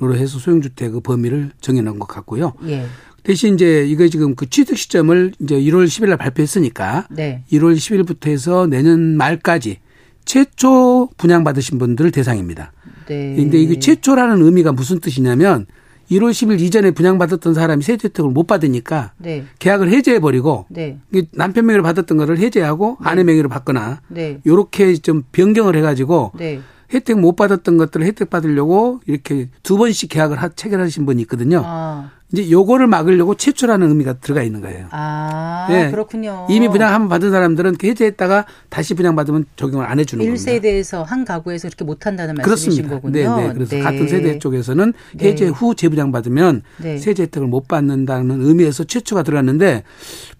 으로 0.01 0.13
네. 0.13 0.19
해서 0.19 0.39
소형주택의 0.39 1.01
범위를 1.01 1.51
정해놓은 1.59 1.99
것 1.99 2.07
같고요. 2.07 2.53
예. 2.67 2.85
대신 3.23 3.55
이제 3.55 3.85
이거 3.85 4.07
지금 4.07 4.35
그 4.35 4.49
취득 4.49 4.77
시점을 4.77 5.33
이제 5.39 5.55
1월 5.55 5.85
10일 5.85 6.09
날 6.09 6.17
발표했으니까 6.17 7.07
네. 7.09 7.43
1월 7.51 7.75
10일부터 7.75 8.27
해서 8.27 8.67
내년 8.67 9.17
말까지 9.17 9.79
최초 10.25 11.09
분양받으신 11.17 11.77
분들 11.79 12.11
대상입니다. 12.11 12.71
네. 13.07 13.35
근데 13.35 13.57
이게 13.59 13.79
최초라는 13.79 14.41
의미가 14.41 14.71
무슨 14.71 14.99
뜻이냐면 14.99 15.67
1월 16.11 16.31
10일 16.31 16.59
이전에 16.61 16.91
분양받았던 16.91 17.53
사람이 17.53 17.83
세제 17.83 18.07
혜택을 18.07 18.29
못 18.29 18.45
받으니까 18.45 19.13
네. 19.17 19.45
계약을 19.59 19.89
해제해 19.89 20.19
버리고 20.19 20.65
네. 20.69 20.99
남편 21.33 21.65
명의로 21.65 21.83
받았던 21.83 22.17
거를 22.17 22.37
해제하고 22.37 22.97
아내 23.01 23.23
명의로 23.23 23.49
받거나 23.49 24.01
네. 24.09 24.39
요렇게 24.45 24.97
좀 24.97 25.23
변경을 25.31 25.75
해 25.75 25.81
가지고 25.81 26.31
네. 26.37 26.59
혜택 26.93 27.19
못 27.19 27.35
받았던 27.35 27.77
것들을 27.77 28.05
혜택 28.05 28.29
받으려고 28.29 29.01
이렇게 29.07 29.49
두 29.63 29.77
번씩 29.77 30.09
계약을 30.09 30.41
하, 30.41 30.49
체결하신 30.49 31.05
분이 31.05 31.21
있거든요. 31.23 31.63
아. 31.65 32.11
이제 32.31 32.49
요거를 32.49 32.87
막으려고 32.87 33.35
최초라는 33.35 33.87
의미가 33.87 34.13
들어가 34.13 34.41
있는 34.41 34.59
거예요. 34.61 34.87
아, 34.89 35.67
예. 35.69 35.91
그렇군요. 35.91 36.47
이미 36.49 36.67
분양 36.67 36.91
한번 36.91 37.07
받은 37.09 37.29
사람들은 37.29 37.75
그 37.77 37.87
해제했다가 37.87 38.45
다시 38.69 38.95
분양 38.95 39.15
받으면 39.15 39.45
적용을 39.55 39.85
안 39.85 39.99
해주는 39.99 40.25
겁니다. 40.25 40.51
1세대에서 40.51 41.03
한 41.03 41.23
가구에서 41.23 41.67
그렇게 41.67 41.85
못한다는 41.85 42.33
말씀이신 42.35 42.87
그렇습니다. 42.87 42.95
거군요. 42.95 43.35
네, 43.37 43.47
네. 43.47 43.53
그래서 43.53 43.75
네. 43.75 43.81
같은 43.81 44.07
세대 44.07 44.39
쪽에서는 44.39 44.93
네. 45.15 45.29
해제 45.29 45.47
후 45.47 45.75
재분양 45.75 46.11
받으면 46.11 46.63
네. 46.81 46.97
세제 46.97 47.23
혜택을 47.23 47.47
못 47.47 47.67
받는다는 47.67 48.41
의미에서 48.41 48.85
최초가 48.85 49.21
들어갔는데 49.21 49.83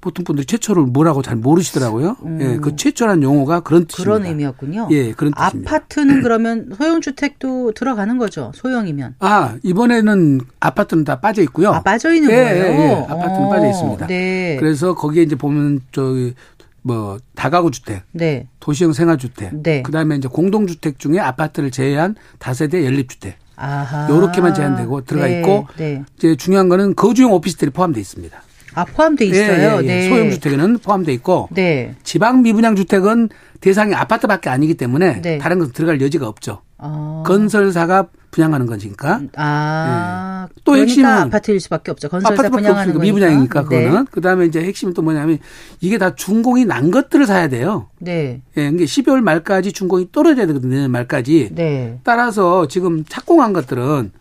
보통 0.01 0.25
분들이 0.25 0.45
최초를 0.47 0.83
뭐라고 0.83 1.21
잘 1.21 1.35
모르시더라고요. 1.35 2.17
예, 2.39 2.57
그 2.57 2.75
최초란 2.75 3.21
용어가 3.23 3.59
그런 3.61 3.85
뜻입니다. 3.85 4.01
음. 4.01 4.21
그런 4.21 4.25
의미였군요. 4.25 4.87
예, 4.91 5.11
그런 5.13 5.33
뜻입니다. 5.33 5.75
아파트는 5.75 6.21
그러면 6.23 6.71
소형 6.77 7.01
주택도 7.01 7.71
들어가는 7.73 8.17
거죠. 8.17 8.51
소형이면. 8.55 9.15
아, 9.19 9.55
이번에는 9.63 10.41
아파트는 10.59 11.03
다 11.03 11.19
빠져 11.19 11.41
있고요. 11.43 11.71
아, 11.85 11.91
빠져 11.91 12.13
있는 12.13 12.31
예, 12.31 12.35
거예요? 12.35 12.63
예, 12.63 12.69
예. 12.69 12.93
아파트는 13.07 13.45
어, 13.45 13.49
빠져 13.49 13.67
있습니다. 13.67 14.07
네. 14.07 14.57
그래서 14.59 14.95
거기에 14.95 15.23
이제 15.23 15.35
보면 15.35 15.81
저기 15.91 16.33
뭐 16.81 17.17
다가구 17.35 17.71
주택, 17.71 18.01
네. 18.11 18.47
도시형 18.59 18.93
생활 18.93 19.17
주택, 19.17 19.55
네. 19.55 19.81
그다음에 19.83 20.15
이제 20.15 20.27
공동 20.27 20.67
주택 20.67 20.99
중에 20.99 21.19
아파트를 21.19 21.71
제외한 21.71 22.15
다세대 22.39 22.83
연립 22.85 23.09
주택 23.09 23.37
아하. 23.55 24.07
요렇게만 24.09 24.53
제한되고 24.53 25.01
들어가 25.05 25.27
네, 25.27 25.39
있고 25.39 25.67
네. 25.77 26.03
이제 26.17 26.35
중요한 26.35 26.69
거는 26.69 26.95
거주용 26.95 27.31
오피스텔이 27.33 27.71
포함되어 27.71 28.01
있습니다. 28.01 28.41
아, 28.75 28.83
포함돼 28.83 29.25
있어요. 29.25 29.77
예, 29.77 29.77
예, 29.77 29.77
예. 29.77 29.81
네. 29.81 30.09
소형 30.09 30.29
주택에는 30.31 30.79
포함되어 30.79 31.13
있고 31.15 31.47
네. 31.51 31.95
지방 32.03 32.41
미분양 32.41 32.75
주택은 32.75 33.29
대상이 33.61 33.93
아파트밖에 33.95 34.49
아니기 34.49 34.75
때문에 34.75 35.21
네. 35.21 35.37
다른 35.37 35.59
것은 35.59 35.71
들어갈 35.71 36.01
여지가 36.01 36.27
없죠. 36.27 36.61
어. 36.77 37.23
건설사가 37.25 38.07
분양하는 38.35 38.65
거니까. 38.65 39.21
아. 39.37 40.47
또 40.65 40.73
그러니까 40.73 40.89
핵심은 40.89 41.09
아파트일 41.09 41.59
수밖에 41.61 41.91
없죠. 41.91 42.09
건설사 42.09 42.33
아파트밖에 42.33 42.61
분양하는 42.63 42.93
거니까. 42.93 43.03
미분양이니까 43.13 43.69
네. 43.69 43.83
그거는. 43.85 44.05
그다음에 44.07 44.45
이제 44.45 44.61
핵심은 44.61 44.93
또 44.93 45.01
뭐냐면 45.01 45.39
이게 45.79 45.97
다 45.97 46.15
준공이 46.15 46.65
난 46.65 46.91
것들을 46.91 47.25
사야 47.25 47.47
돼요. 47.47 47.87
네. 47.99 48.41
예, 48.57 48.67
이게 48.67 48.83
12월 48.83 49.21
말까지 49.21 49.71
준공이 49.71 50.09
떨어져야 50.11 50.45
되거든요. 50.47 50.75
내년 50.75 50.91
말까지. 50.91 51.51
네. 51.55 51.99
따라서 52.03 52.67
지금 52.67 53.05
착공한 53.07 53.53
것들은 53.53 54.11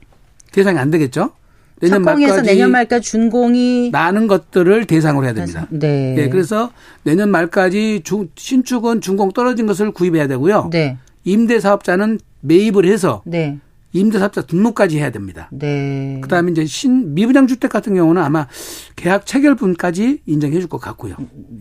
대상이 0.53 0.79
안 0.79 0.91
되겠죠. 0.93 1.33
내년 1.81 2.05
착공해서 2.05 2.35
말까지 2.35 2.49
내년 2.55 2.71
말까지 2.71 3.11
준공이 3.11 3.91
나는 3.91 4.29
것들을 4.29 4.85
대상으로 4.87 5.27
해야 5.27 5.35
됩니다. 5.35 5.67
네. 5.71 6.15
예, 6.17 6.29
그래서 6.29 6.71
내년 7.03 7.31
말까지 7.31 8.03
주- 8.05 8.29
신축은 8.37 9.01
준공 9.01 9.33
떨어진 9.33 9.67
것을 9.67 9.91
구입해야 9.91 10.29
되고요. 10.29 10.69
네. 10.71 10.99
임대 11.25 11.59
사업자는 11.59 12.21
매입을 12.43 12.85
해서 12.87 13.23
네. 13.25 13.59
임대 13.95 14.19
사업자 14.19 14.43
등록까지 14.43 14.99
해야 14.99 15.11
됩니다. 15.11 15.49
네. 15.53 16.19
그다음에 16.21 16.51
이제 16.51 16.67
신 16.67 17.15
미분양 17.15 17.47
주택 17.47 17.71
같은 17.71 17.95
경우는 17.95 18.21
아마 18.23 18.49
계약 18.97 19.25
체결분까지 19.25 20.23
인정해 20.27 20.59
줄 20.59 20.69
것 20.69 20.79
같고요. 20.81 21.15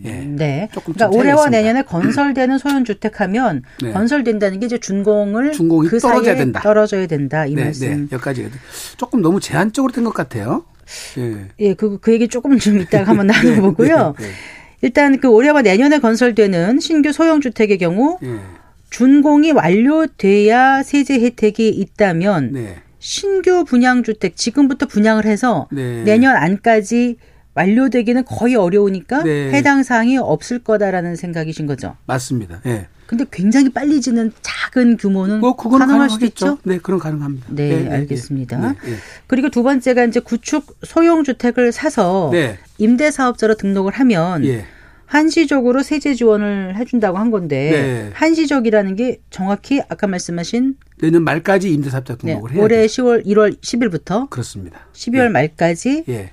예. 0.04 0.10
네. 0.24 0.68
조금 0.72 0.94
그러니까 0.94 1.12
좀 1.12 1.20
올해와. 1.20 1.48
내년에 1.48 1.82
건설되는 1.82 2.58
소형 2.58 2.84
주택하면 2.84 3.62
네. 3.82 3.92
건설된다는 3.92 4.58
게 4.58 4.66
이제 4.66 4.78
준공을 4.78 5.52
준공이 5.52 5.88
그 5.88 6.00
떨어져야 6.00 6.34
된다. 6.34 6.60
떨어져야 6.60 7.06
된다 7.06 7.46
이 7.46 7.54
네, 7.54 7.64
말씀. 7.64 7.88
네. 7.88 8.08
여기까지 8.12 8.50
조금 8.96 9.22
너무 9.22 9.38
제한적으로 9.40 9.92
된 9.92 10.02
것 10.04 10.12
같아요. 10.12 10.64
예. 11.18 11.46
예, 11.60 11.74
그, 11.74 11.98
그 12.00 12.12
얘기 12.12 12.26
조금 12.28 12.58
좀 12.58 12.78
이따가 12.80 13.10
한번 13.10 13.26
나눠보고요. 13.28 14.14
네, 14.18 14.24
네. 14.26 14.30
일단 14.82 15.18
그 15.20 15.28
올해와 15.28 15.62
내년에 15.62 15.98
건설되는 16.00 16.80
신규 16.80 17.12
소형 17.12 17.40
주택의 17.40 17.78
경우 17.78 18.18
예. 18.24 18.38
준공이 18.90 19.52
완료돼야 19.52 20.82
세제 20.82 21.20
혜택이 21.20 21.68
있다면 21.68 22.52
네. 22.52 22.76
신규 22.98 23.64
분양 23.64 24.02
주택 24.02 24.36
지금부터 24.36 24.86
분양을 24.86 25.26
해서 25.26 25.68
네. 25.72 26.02
내년 26.04 26.36
안까지 26.36 27.16
완료되기는 27.54 28.24
거의 28.24 28.56
어려우니까 28.56 29.22
네. 29.22 29.50
해당 29.52 29.82
사항이 29.82 30.18
없을 30.18 30.58
거다라는 30.58 31.16
생각이신 31.16 31.66
거죠. 31.66 31.96
맞습니다. 32.06 32.60
예. 32.66 32.88
근데 33.06 33.26
굉장히 33.30 33.68
빨리 33.68 34.00
지는 34.00 34.32
작은 34.40 34.96
규모는 34.96 35.40
뭐 35.40 35.54
가능할 35.54 35.78
수도 36.08 36.20
가능하겠죠. 36.20 36.26
있죠. 36.26 36.58
네, 36.64 36.78
그런 36.78 36.98
가능합니다. 36.98 37.46
네, 37.50 37.88
알겠습니다. 37.90 38.56
네, 38.58 38.68
네. 38.68 38.96
그리고 39.26 39.50
두 39.50 39.62
번째가 39.62 40.04
이제 40.06 40.20
구축 40.20 40.78
소형 40.82 41.22
주택을 41.22 41.70
사서 41.70 42.30
네. 42.32 42.58
임대 42.78 43.10
사업자로 43.10 43.56
등록을 43.56 43.92
하면 43.92 44.44
예. 44.46 44.64
한시적으로 45.14 45.84
세제 45.84 46.12
지원을 46.14 46.74
해준다고 46.74 47.18
한 47.18 47.30
건데 47.30 47.70
네. 47.70 48.10
한시적이라는 48.14 48.96
게 48.96 49.20
정확히 49.30 49.80
아까 49.88 50.08
말씀하신 50.08 50.74
내년 51.00 51.22
말까지 51.22 51.72
임대사업자 51.72 52.16
네, 52.16 52.32
등록을 52.32 52.52
해야 52.52 52.64
올해 52.64 52.76
돼요. 52.78 52.86
10월 52.86 53.24
1월 53.24 53.60
10일부터 53.60 54.28
그렇습니다. 54.28 54.80
12월 54.92 55.28
말까지 55.28 56.04
예. 56.08 56.30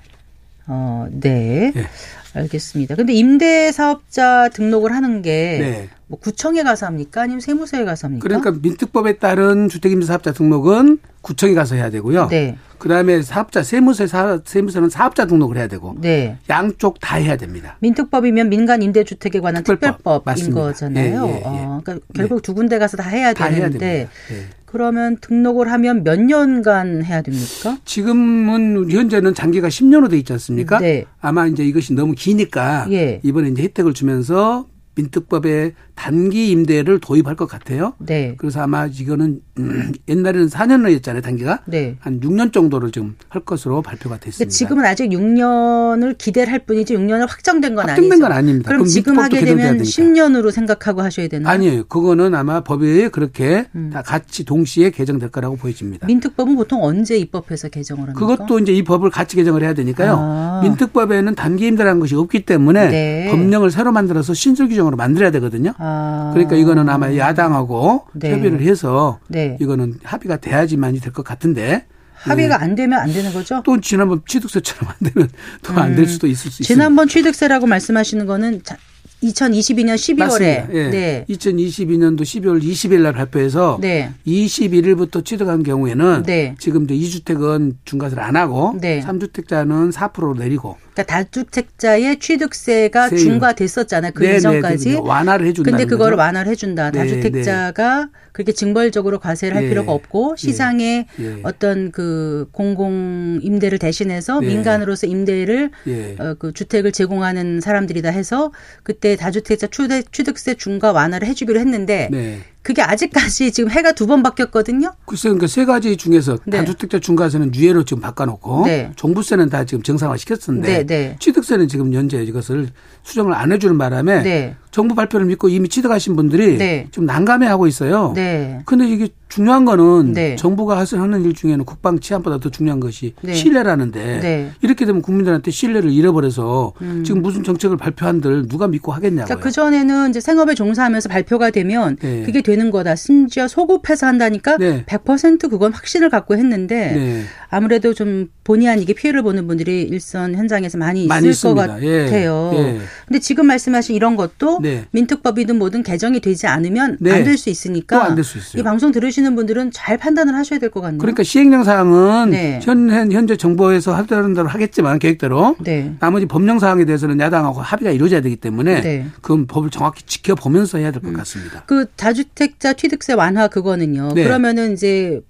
어, 0.66 1.06
네. 1.12 1.72
예. 1.76 1.86
알겠습니다. 2.34 2.94
근데 2.96 3.12
임대 3.12 3.70
사업자 3.72 4.48
등록을 4.48 4.92
하는 4.92 5.22
게 5.22 5.58
네. 5.60 5.88
뭐 6.06 6.18
구청에 6.18 6.62
가서 6.62 6.86
합니까? 6.86 7.22
아니면 7.22 7.40
세무서에 7.40 7.84
가서 7.84 8.06
합니까? 8.06 8.22
그러니까 8.22 8.52
민특법에 8.62 9.18
따른 9.18 9.68
주택임대사업자 9.68 10.32
등록은 10.32 10.98
구청에 11.20 11.54
가서 11.54 11.74
해야 11.74 11.90
되고요. 11.90 12.28
네. 12.28 12.56
그다음에 12.78 13.22
사업자 13.22 13.62
세무서에 13.62 14.06
사, 14.06 14.40
세무서는 14.44 14.88
사업자 14.88 15.26
등록을 15.26 15.56
해야 15.56 15.68
되고 15.68 15.94
네. 16.00 16.36
양쪽 16.50 16.98
다 17.00 17.16
해야 17.16 17.36
됩니다. 17.36 17.76
민특법이면 17.80 18.48
민간 18.48 18.82
임대 18.82 19.04
주택에 19.04 19.38
관한 19.40 19.62
특별법. 19.62 19.98
특별법인 19.98 20.22
맞습니다. 20.24 20.60
거잖아요. 20.60 21.26
예, 21.26 21.30
예, 21.30 21.36
예. 21.36 21.42
어, 21.44 21.80
그러니까 21.84 22.06
결국 22.14 22.42
두 22.42 22.54
군데 22.54 22.78
가서 22.78 22.96
다 22.96 23.08
해야 23.08 23.32
다 23.32 23.46
해야 23.46 23.66
되는데. 23.68 24.08
예. 24.32 24.48
그러면 24.72 25.18
등록을 25.18 25.70
하면 25.70 26.02
몇 26.02 26.18
년간 26.18 27.04
해야 27.04 27.20
됩니까? 27.20 27.76
지금은 27.84 28.90
현재는 28.90 29.34
장기가 29.34 29.68
10년으로 29.68 30.08
돼 30.08 30.16
있지 30.16 30.32
않습니까? 30.32 30.78
네. 30.78 31.04
아마 31.20 31.46
이제 31.46 31.62
이것이 31.62 31.92
너무 31.92 32.14
기니까 32.16 32.86
예. 32.90 33.20
이번에 33.22 33.50
이제 33.50 33.62
혜택을 33.62 33.92
주면서 33.92 34.66
민특법에 34.94 35.74
단기 36.02 36.50
임대를 36.50 36.98
도입할 36.98 37.36
것 37.36 37.46
같아요. 37.46 37.92
네. 38.00 38.34
그래서 38.36 38.60
아마 38.60 38.86
이거는 38.86 39.38
음, 39.58 39.92
옛날에는 40.08 40.48
4년이었잖아요, 40.48 41.22
단기가. 41.22 41.60
네. 41.64 41.96
한 42.00 42.18
6년 42.18 42.52
정도를 42.52 42.90
지금 42.90 43.14
할 43.28 43.42
것으로 43.44 43.82
발표가 43.82 44.16
됐습니다. 44.18 44.50
지금은 44.50 44.84
아직 44.84 45.10
6년을 45.10 46.18
기대를 46.18 46.52
할 46.52 46.58
뿐이지 46.66 46.96
6년을 46.96 47.28
확정된 47.28 47.76
건 47.76 47.88
확정된 47.88 48.14
아니죠. 48.14 48.22
건 48.24 48.32
아닙니다. 48.32 48.66
그럼 48.66 48.80
그럼 48.80 48.88
지금 48.88 49.16
하게 49.20 49.44
되면 49.44 49.78
되니까. 49.78 49.84
10년으로 49.84 50.50
생각하고 50.50 51.02
하셔야 51.02 51.28
되나요? 51.28 51.52
아니에요. 51.54 51.84
그거는 51.84 52.34
아마 52.34 52.64
법에 52.64 53.08
그렇게 53.10 53.66
음. 53.76 53.90
다 53.92 54.02
같이 54.02 54.44
동시에 54.44 54.90
개정될 54.90 55.28
거라고 55.28 55.54
보여집니다. 55.54 56.08
민특법은 56.08 56.56
보통 56.56 56.82
언제 56.82 57.16
입법해서 57.16 57.68
개정을 57.68 58.08
합니까? 58.08 58.18
그것도 58.18 58.58
이제 58.58 58.72
이 58.72 58.82
법을 58.82 59.10
같이 59.10 59.36
개정을 59.36 59.62
해야 59.62 59.72
되니까요. 59.72 60.16
아. 60.18 60.60
민특법에는 60.64 61.36
단기 61.36 61.68
임대라는 61.68 62.00
것이 62.00 62.16
없기 62.16 62.44
때문에 62.44 62.88
네. 62.88 63.28
법령을 63.30 63.70
새로 63.70 63.92
만들어서 63.92 64.34
신설 64.34 64.68
규정으로 64.68 64.96
만들어야 64.96 65.30
되거든요. 65.30 65.74
아. 65.78 65.91
그러니까 66.32 66.56
이거는 66.56 66.88
아마 66.88 67.14
야당하고 67.16 68.06
네. 68.14 68.32
협의를 68.32 68.60
해서 68.62 69.18
네. 69.28 69.56
이거는 69.60 69.94
합의가 70.02 70.36
돼야지만이 70.38 71.00
될 71.00 71.12
것 71.12 71.24
같은데 71.24 71.84
합의가 72.14 72.62
안 72.62 72.74
되면 72.74 72.98
안 73.00 73.12
되는 73.12 73.32
거죠? 73.32 73.62
또 73.64 73.80
지난번 73.80 74.22
취득세처럼 74.26 74.88
안 75.00 75.10
되면 75.12 75.28
또 75.62 75.72
안될 75.74 76.06
수도 76.06 76.26
있을 76.26 76.50
수. 76.50 76.62
음. 76.62 76.64
지난번 76.64 77.08
취득세라고 77.08 77.66
말씀하시는 77.66 78.24
거는 78.26 78.62
자- 78.62 78.76
2022년 79.22 79.94
12월에 79.94 80.18
맞습니다. 80.18 80.68
예. 80.74 80.90
네. 80.90 81.24
2022년도 81.30 82.22
12월 82.22 82.60
20일 82.62 83.02
날 83.02 83.12
발표해서 83.12 83.78
네. 83.80 84.10
21일부터 84.26 85.24
취득한 85.24 85.62
경우에는 85.62 86.24
네. 86.26 86.54
지금 86.58 86.84
이제 86.90 86.94
2주택은 86.94 87.74
중과세를 87.84 88.20
안 88.22 88.34
하고 88.36 88.74
네. 88.80 89.00
3주택자는 89.00 89.92
4%로 89.92 90.34
내리고 90.34 90.76
그러니까 90.94 91.02
다주택자의 91.04 92.18
취득세가 92.18 93.08
세율. 93.08 93.20
중과됐었잖아요. 93.22 94.12
그 94.14 94.24
네, 94.24 94.36
이전까지. 94.36 94.88
네, 94.88 94.94
네. 94.94 95.00
완화를 95.00 95.46
해준다는 95.46 95.78
근데 95.78 95.88
그거를 95.88 96.16
거죠. 96.16 96.26
완화를 96.26 96.52
해준다. 96.52 96.90
네, 96.90 96.98
다주택자가 96.98 98.08
그렇게 98.32 98.52
징벌적으로 98.52 99.18
과세를 99.18 99.56
할 99.56 99.64
예. 99.64 99.68
필요가 99.68 99.92
없고 99.92 100.36
시장에 100.36 101.06
예. 101.20 101.36
어떤 101.42 101.90
그 101.90 102.48
공공 102.52 103.40
임대를 103.42 103.78
대신해서 103.78 104.40
네. 104.40 104.48
민간으로서 104.48 105.06
임대를 105.06 105.70
예. 105.86 106.16
어, 106.18 106.34
그 106.38 106.52
주택을 106.52 106.92
제공하는 106.92 107.60
사람들이다 107.60 108.10
해서 108.10 108.52
그때 108.82 109.16
다주택자 109.16 109.68
취득, 109.68 110.12
취득세 110.12 110.54
중과 110.54 110.92
완화를 110.92 111.26
해주기로 111.28 111.58
했는데 111.60 112.08
네. 112.10 112.40
그게 112.62 112.80
아직까지 112.82 113.50
지금 113.52 113.70
해가 113.70 113.92
두 113.92 114.06
번 114.06 114.22
바뀌었거든요. 114.22 114.92
글쎄 115.06 115.28
그러니까 115.28 115.46
세 115.46 115.64
가지 115.64 115.96
중에서 115.96 116.36
네. 116.44 116.58
다주택자 116.58 116.98
중과세는 116.98 117.54
유예로 117.54 117.84
지금 117.84 118.00
바꿔놓고 118.02 118.66
네. 118.66 118.90
종부세는 118.96 119.48
다 119.48 119.64
지금 119.64 119.82
정상화 119.82 120.16
시켰었는데 120.16 120.68
네, 120.68 120.86
네. 120.86 121.16
취득세는 121.18 121.68
지금 121.68 121.92
현재 121.94 122.22
이것을 122.22 122.68
수정을 123.04 123.32
안 123.34 123.52
해주는 123.52 123.76
바람에 123.78 124.22
네. 124.22 124.56
정부 124.70 124.94
발표를 124.94 125.26
믿고 125.26 125.48
이미 125.48 125.68
취득하신 125.68 126.14
분들이 126.16 126.58
네. 126.58 126.88
좀 126.90 127.06
난감해하고 127.06 127.66
있어요. 127.66 128.12
네. 128.14 128.60
근데 128.66 128.86
이게 128.88 129.08
중요한 129.32 129.64
거는 129.64 130.12
네. 130.12 130.36
정부가 130.36 130.84
하는 130.84 131.24
일 131.24 131.32
중에는 131.32 131.64
국방 131.64 131.98
치안보다 131.98 132.38
더 132.38 132.50
중요한 132.50 132.80
것이 132.80 133.14
네. 133.22 133.32
신뢰라는데 133.32 134.20
네. 134.20 134.42
음. 134.42 134.52
이렇게 134.60 134.84
되면 134.84 135.00
국민들한테 135.00 135.50
신뢰를 135.50 135.90
잃어버려서 135.90 136.74
지금 137.02 137.22
무슨 137.22 137.42
정책을 137.42 137.78
발표한들 137.78 138.48
누가 138.48 138.68
믿고 138.68 138.92
하겠냐고요. 138.92 139.24
그러니까 139.24 139.42
그 139.42 139.50
전에는 139.50 140.10
이제 140.10 140.20
생업에 140.20 140.54
종사하면서 140.54 141.08
발표가 141.08 141.48
되면 141.48 141.96
네. 141.96 142.24
그게 142.24 142.42
되는 142.42 142.70
거다. 142.70 142.94
심지어 142.94 143.48
소급해서 143.48 144.06
한다니까 144.06 144.58
네. 144.58 144.84
100% 144.84 145.48
그건 145.48 145.72
확신을 145.72 146.10
갖고 146.10 146.36
했는데 146.36 146.92
네. 146.92 147.22
아무래도 147.48 147.94
좀 147.94 148.28
본의 148.44 148.68
아니게 148.68 148.92
피해를 148.92 149.22
보는 149.22 149.46
분들이 149.46 149.82
일선 149.82 150.34
현장에서 150.34 150.76
많이 150.76 151.04
있을 151.04 151.08
많이 151.08 151.26
것 151.26 151.30
있습니다. 151.32 151.82
예. 151.82 152.04
같아요. 152.04 152.50
예. 152.54 152.80
근데 153.06 153.18
지금 153.20 153.46
말씀하신 153.46 153.94
이런 153.94 154.16
것도 154.16 154.58
네. 154.62 154.84
민특법이든 154.90 155.58
뭐든 155.58 155.82
개정이 155.82 156.20
되지 156.20 156.46
않으면 156.46 156.98
네. 157.00 157.12
안될 157.12 157.38
수 157.38 157.48
있으니까 157.48 157.98
또안될 157.98 158.24
수 158.24 158.38
있어요. 158.38 158.60
이 158.60 158.62
방송 158.62 158.92
들으 158.92 159.10
시는 159.22 159.36
분들은 159.36 159.70
잘 159.70 159.96
판단을 159.96 160.34
하셔야 160.34 160.58
될 160.58 160.70
것 160.70 160.80
같네요. 160.80 160.98
그러니까 160.98 161.22
시행령 161.22 161.62
사항은 161.64 162.30
네. 162.30 162.58
현, 162.62 162.90
현- 162.90 163.12
현재 163.12 163.36
정부에서 163.36 163.94
하자는 163.94 164.34
대로 164.34 164.48
하겠지만 164.48 164.98
계획대로 164.98 165.56
네. 165.60 165.94
나머지 166.00 166.26
법령 166.26 166.58
사항에 166.58 166.84
대해서는 166.84 167.20
야당하고 167.20 167.60
합의가 167.60 167.92
이루어져야 167.92 168.20
되기 168.20 168.36
때문에 168.36 168.80
네. 168.80 169.06
그건 169.20 169.46
법을 169.46 169.70
정확히 169.70 170.02
지켜보면서 170.04 170.78
해야 170.78 170.90
될 170.90 171.00
것 171.02 171.12
같습니다. 171.12 171.62
그 171.66 171.86
다주택자 171.96 172.72
취득세 172.74 173.12
완화 173.12 173.46
그거는요. 173.48 174.12
네. 174.14 174.24
그러면은 174.24 174.72
이제 174.72 175.20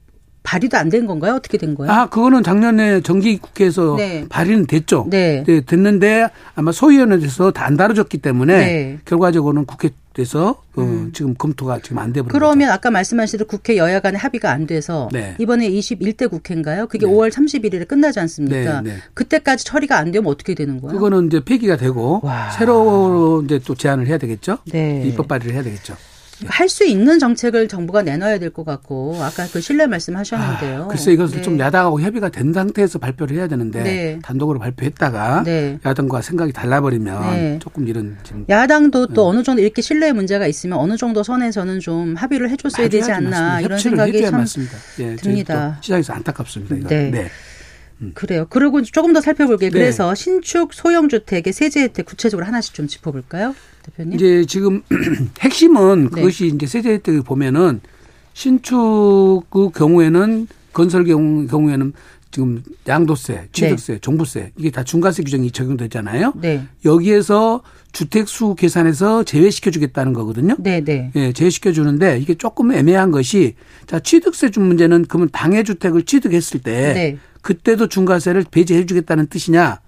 발의도 0.44 0.76
안 0.76 0.88
된 0.90 1.07
건가요? 1.07 1.35
어떻게 1.35 1.57
된 1.57 1.74
거예요? 1.76 1.92
아, 1.92 2.07
그거는 2.09 2.42
작년에 2.42 3.00
정기 3.02 3.38
국회에서 3.38 3.94
네. 3.96 4.26
발의는 4.28 4.66
됐죠. 4.66 5.07
네. 5.09 5.44
됐는데 5.66 6.28
아마 6.57 6.72
소위원회에서 6.72 7.52
다 7.52 7.62
안 7.66 7.76
다뤄졌기 7.76 8.18
때문에 8.18 8.59
네. 8.59 8.90
음. 8.94 8.98
결과적으로는 9.05 9.66
국회 9.66 9.90
에서 10.18 10.62
어, 10.77 11.09
지금 11.14 11.35
검토가 11.35 11.79
지금 11.81 11.98
안 11.98 12.12
돼버린 12.12 12.33
그러면 12.33 12.70
아까 12.70 12.90
말씀하신 12.90 13.38
대로 13.38 13.48
국회 13.48 13.79
여야 13.79 14.01
간에 14.01 14.18
합의가 14.18 14.51
안 14.51 14.66
돼서 14.66 15.09
네. 15.11 15.35
이번에 15.38 15.70
21대 15.70 16.29
국회인가요? 16.29 16.87
그게 16.87 17.07
5월 17.07 17.31
31일에 17.31 17.88
끝나지 17.88 18.20
않습니까? 18.20 18.83
네, 18.83 18.90
네. 18.92 18.96
그때까지 19.14 19.64
처리가 19.64 19.96
안 19.96 20.11
되면 20.11 20.31
어떻게 20.31 20.55
되는 20.55 20.81
거예요? 20.83 20.94
그거는 20.94 21.29
이제 21.29 21.42
폐기가 21.42 21.77
되고 21.77 22.20
와. 22.22 22.51
새로 22.51 23.42
이제 23.44 23.59
또 23.64 23.75
제안을 23.75 24.07
해야 24.07 24.18
되겠죠. 24.18 24.59
네. 24.66 25.03
입법 25.07 25.29
발의를 25.29 25.55
해야 25.55 25.62
되겠죠. 25.62 25.96
할 26.46 26.68
수 26.68 26.85
있는 26.87 27.18
정책을 27.18 27.68
정부가 27.68 28.02
내놔야 28.02 28.38
될 28.38 28.50
것 28.50 28.64
같고 28.64 29.16
아까 29.20 29.46
그 29.52 29.61
신뢰 29.61 29.87
말씀하셨는데요. 29.87 30.85
아, 30.85 30.87
글쎄 30.88 31.12
이것을 31.12 31.37
네. 31.37 31.42
좀 31.42 31.59
야당하고 31.59 32.00
협의가 32.00 32.28
된 32.28 32.52
상태에서 32.52 32.98
발표를 32.98 33.37
해야 33.37 33.48
되는데 33.48 33.83
네. 33.83 34.18
단독으로 34.22 34.59
발표했다가 34.59 35.42
네. 35.44 35.78
야당과 35.85 36.22
생각이 36.22 36.52
달라버리면 36.52 37.31
네. 37.35 37.59
조금 37.61 37.88
이런 37.88 38.16
지금 38.22 38.44
야당도 38.48 39.07
네. 39.09 39.14
또 39.14 39.26
어느 39.26 39.42
정도 39.42 39.62
이렇게 39.62 39.83
신뢰의 39.83 40.12
문제가 40.12 40.46
있으면 40.46 40.78
어느 40.78 40.96
정도 40.96 41.22
선에서는 41.22 41.81
좀 41.81 42.14
합의를 42.14 42.50
해줬어야 42.50 42.88
되지 42.88 43.11
않나 43.12 43.31
맞습니다. 43.31 43.61
이런 43.61 43.78
생각이 43.78 44.22
참 44.22 44.33
맞습니다. 44.38 44.76
예, 45.00 45.16
듭니다. 45.16 45.78
시장에서 45.83 46.12
안타깝습니다. 46.14 46.76
이거. 46.76 46.88
네. 46.88 47.11
네. 47.11 47.28
그래요. 48.14 48.46
그리고 48.50 48.83
조금 48.83 49.12
더 49.12 49.20
살펴볼게요. 49.20 49.70
네. 49.70 49.78
그래서 49.78 50.14
신축 50.14 50.74
소형 50.74 51.09
주택의 51.09 51.52
세제 51.52 51.83
혜택 51.83 52.05
구체적으로 52.07 52.46
하나씩 52.46 52.74
좀 52.74 52.88
짚어볼까요, 52.88 53.55
대표님? 53.82 54.14
이제 54.14 54.44
지금 54.46 54.82
핵심은 55.40 56.04
네. 56.04 56.10
그것이 56.10 56.48
이제 56.48 56.66
세제 56.66 56.90
혜택을 56.92 57.22
보면은 57.22 57.80
신축 58.34 59.42
그 59.50 59.70
경우에는 59.70 60.46
건설 60.72 61.04
경우, 61.04 61.46
경우에는 61.46 61.92
지금 62.30 62.62
양도세, 62.88 63.48
취득세, 63.52 63.98
종부세 63.98 64.52
이게 64.56 64.70
다 64.70 64.82
중과세 64.82 65.22
규정이 65.22 65.50
적용되잖아요. 65.50 66.32
네, 66.36 66.64
여기에서 66.84 67.62
주택수 67.92 68.54
계산에서 68.54 69.24
제외시켜 69.24 69.70
주겠다는 69.70 70.14
거거든요. 70.14 70.56
네, 70.58 70.82
네. 70.82 71.12
예, 71.14 71.32
제외시켜 71.32 71.72
주는데 71.72 72.18
이게 72.18 72.34
조금 72.34 72.72
애매한 72.72 73.10
것이 73.10 73.54
자, 73.86 74.00
취득세 74.00 74.50
준 74.50 74.64
문제는 74.64 75.04
그러면 75.08 75.28
당해 75.30 75.62
주택을 75.62 76.04
취득했을 76.04 76.60
때 76.60 76.94
네. 76.94 77.18
그때도 77.42 77.88
중과세를 77.88 78.46
배제해 78.50 78.86
주겠다는 78.86 79.26
뜻이냐? 79.26 79.80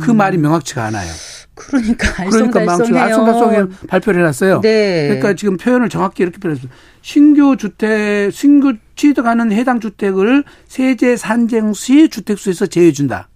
그 0.00 0.10
말이 0.10 0.38
명확치가 0.38 0.84
않아요. 0.86 1.10
그러니까 1.58 2.24
그러니까 2.28 2.60
알쏭달쏭해요. 2.60 3.10
알쏭달쏭 3.10 3.88
발표를 3.88 4.20
해놨어요. 4.20 4.60
네. 4.60 5.08
그러니까 5.08 5.34
지금 5.34 5.56
표현을 5.56 5.88
정확히 5.88 6.22
이렇게 6.22 6.38
표현했어요. 6.38 6.70
신규 7.02 7.56
주택, 7.56 8.32
신규 8.32 8.74
취득하는 8.96 9.52
해당 9.52 9.80
주택을 9.80 10.44
세제 10.66 11.16
산정 11.16 11.72
시 11.74 12.08
주택수에서 12.08 12.66
제외해준다. 12.66 13.28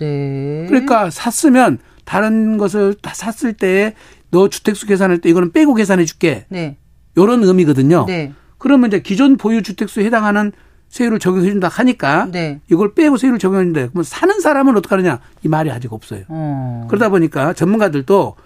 네. 0.00 0.66
그러니까 0.68 1.10
샀으면 1.10 1.78
다른 2.04 2.58
것을 2.58 2.94
다 3.00 3.12
샀을 3.14 3.54
때 3.54 3.94
너 4.30 4.48
주택수 4.48 4.86
계산할 4.86 5.18
때 5.18 5.30
이거는 5.30 5.52
빼고 5.52 5.74
계산해 5.74 6.04
줄게. 6.04 6.44
네. 6.48 6.76
이런 7.16 7.42
의미거든요. 7.42 8.04
네. 8.06 8.32
그러면 8.58 8.88
이제 8.88 9.00
기존 9.00 9.36
보유 9.36 9.62
주택수에 9.62 10.04
해당하는 10.04 10.52
세율을 10.88 11.18
적용해 11.18 11.48
준다 11.50 11.68
하니까 11.68 12.28
네. 12.30 12.60
이걸 12.70 12.94
빼고 12.94 13.16
세율을 13.16 13.38
적용했는데 13.38 13.88
그러면 13.88 14.04
사는 14.04 14.40
사람은 14.40 14.76
어떻게 14.76 14.94
하느냐 14.94 15.20
이 15.42 15.48
말이 15.48 15.70
아직 15.70 15.92
없어요. 15.92 16.22
어. 16.28 16.86
그러다 16.88 17.10
보니까 17.10 17.52
전문가들도 17.52 18.36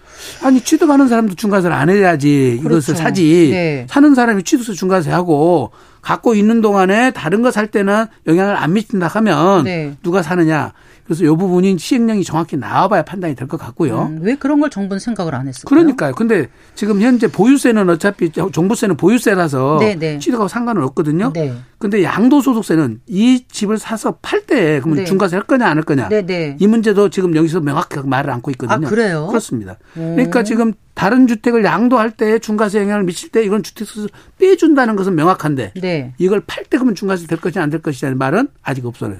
아니 0.43 0.61
취득하는 0.61 1.07
사람도 1.07 1.35
중과세를 1.35 1.75
안 1.75 1.89
해야지 1.89 2.59
그렇죠. 2.61 2.77
이것을 2.77 2.95
사지 2.95 3.49
네. 3.51 3.87
사는 3.89 4.13
사람이 4.13 4.43
취득세 4.43 4.73
중과세 4.73 5.11
하고 5.11 5.71
갖고 6.03 6.35
있는 6.35 6.61
동안에 6.61 7.11
다른 7.11 7.41
거 7.41 7.49
살 7.49 7.67
때는 7.67 8.05
영향을 8.27 8.55
안 8.57 8.73
미친다 8.73 9.07
하면 9.07 9.63
네. 9.63 9.95
누가 10.03 10.21
사느냐 10.21 10.73
그래서 11.05 11.23
이 11.25 11.27
부분이 11.27 11.77
시행령이 11.77 12.23
정확히 12.23 12.55
나와봐야 12.57 13.03
판단이 13.03 13.35
될 13.35 13.47
것 13.47 13.57
같고요. 13.59 14.03
음, 14.03 14.19
왜 14.21 14.35
그런 14.35 14.61
걸 14.61 14.69
정부는 14.69 14.99
생각을 14.99 15.35
안 15.35 15.47
했을까요? 15.49 15.69
그러니까요. 15.69 16.13
근데 16.13 16.47
지금 16.75 17.01
현재 17.01 17.27
보유세는 17.27 17.89
어차피 17.89 18.31
종부세는 18.31 18.95
보유세라서 18.95 19.77
네, 19.81 19.95
네. 19.95 20.17
취득하고 20.19 20.47
상관은 20.47 20.81
없거든요. 20.83 21.33
네. 21.33 21.53
근데 21.77 22.03
양도소득세는 22.03 23.01
이 23.07 23.43
집을 23.51 23.77
사서 23.77 24.17
팔 24.21 24.43
때 24.45 24.79
그러면 24.79 24.99
네. 24.99 25.05
중과세 25.05 25.35
할 25.35 25.43
거냐 25.45 25.67
안 25.67 25.77
할 25.77 25.83
거냐. 25.83 26.07
네, 26.09 26.25
네. 26.25 26.55
이 26.59 26.67
문제도 26.67 27.09
지금 27.09 27.35
여기서 27.35 27.59
명확하게 27.59 28.07
말을 28.07 28.29
안고 28.31 28.51
있거든요. 28.51 28.87
아, 28.87 28.89
그래요? 28.89 29.27
그렇습니다. 29.27 29.77
음. 29.97 30.13
그러니까 30.15 30.43
지금 30.43 30.73
다른 30.93 31.27
주택을 31.27 31.63
양도할 31.63 32.11
때 32.11 32.39
중과세 32.39 32.79
영향을 32.79 33.03
미칠 33.03 33.29
때 33.29 33.43
이건 33.43 33.63
주택수를 33.63 34.09
빼준다는 34.39 34.95
것은 34.95 35.15
명확한데 35.15 35.73
네. 35.81 36.13
이걸 36.17 36.41
팔 36.45 36.63
때 36.65 36.77
그러면 36.77 36.95
중과세 36.95 37.27
될 37.27 37.39
것이냐 37.39 37.63
안될 37.63 37.81
것이냐는 37.81 38.17
말은 38.17 38.47
아직 38.61 38.85
없어요. 38.85 39.17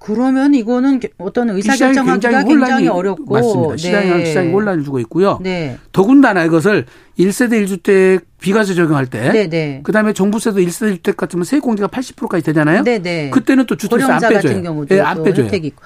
그러면 0.00 0.54
이거는 0.54 1.00
게- 1.00 1.08
어떤 1.18 1.50
의사결정하기가 1.50 2.44
굉장히, 2.44 2.86
어렵고 2.86 3.34
맞습니다. 3.34 3.76
시장이 3.76 4.08
네. 4.10 4.24
시장이 4.26 4.52
혼란을 4.52 4.84
주고 4.84 5.00
있고요. 5.00 5.40
네. 5.42 5.76
더군다나 5.90 6.44
이것을 6.44 6.86
1세대 7.18 7.64
1주택 7.66 8.20
비과세 8.40 8.74
적용할 8.74 9.06
때 9.06 9.32
네, 9.32 9.48
네. 9.48 9.80
그다음에 9.82 10.12
종부세도 10.12 10.60
1세대 10.60 10.96
1주택 11.02 11.16
같으면 11.16 11.44
세액 11.44 11.62
공제가 11.64 11.88
80%까지 11.88 12.44
되잖아요. 12.44 12.84
네, 12.84 13.00
네. 13.00 13.30
그때는 13.30 13.66
또 13.66 13.74
주택세 13.74 14.04
안 14.04 14.08
고령자 14.20 14.28
빼줘요. 14.28 14.42
같은 14.52 14.62
경우도 14.62 14.94
예, 14.94 15.00
안또 15.00 15.24
빼줘요. 15.24 15.46
혜택이 15.46 15.66
있고. 15.66 15.82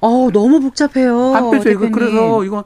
어우, 0.00 0.30
너무 0.30 0.60
복잡해요. 0.60 1.34
안 1.34 1.50
빼줘요. 1.50 1.74
대표님. 1.74 1.90
그래서 1.90 2.44
이거 2.44 2.62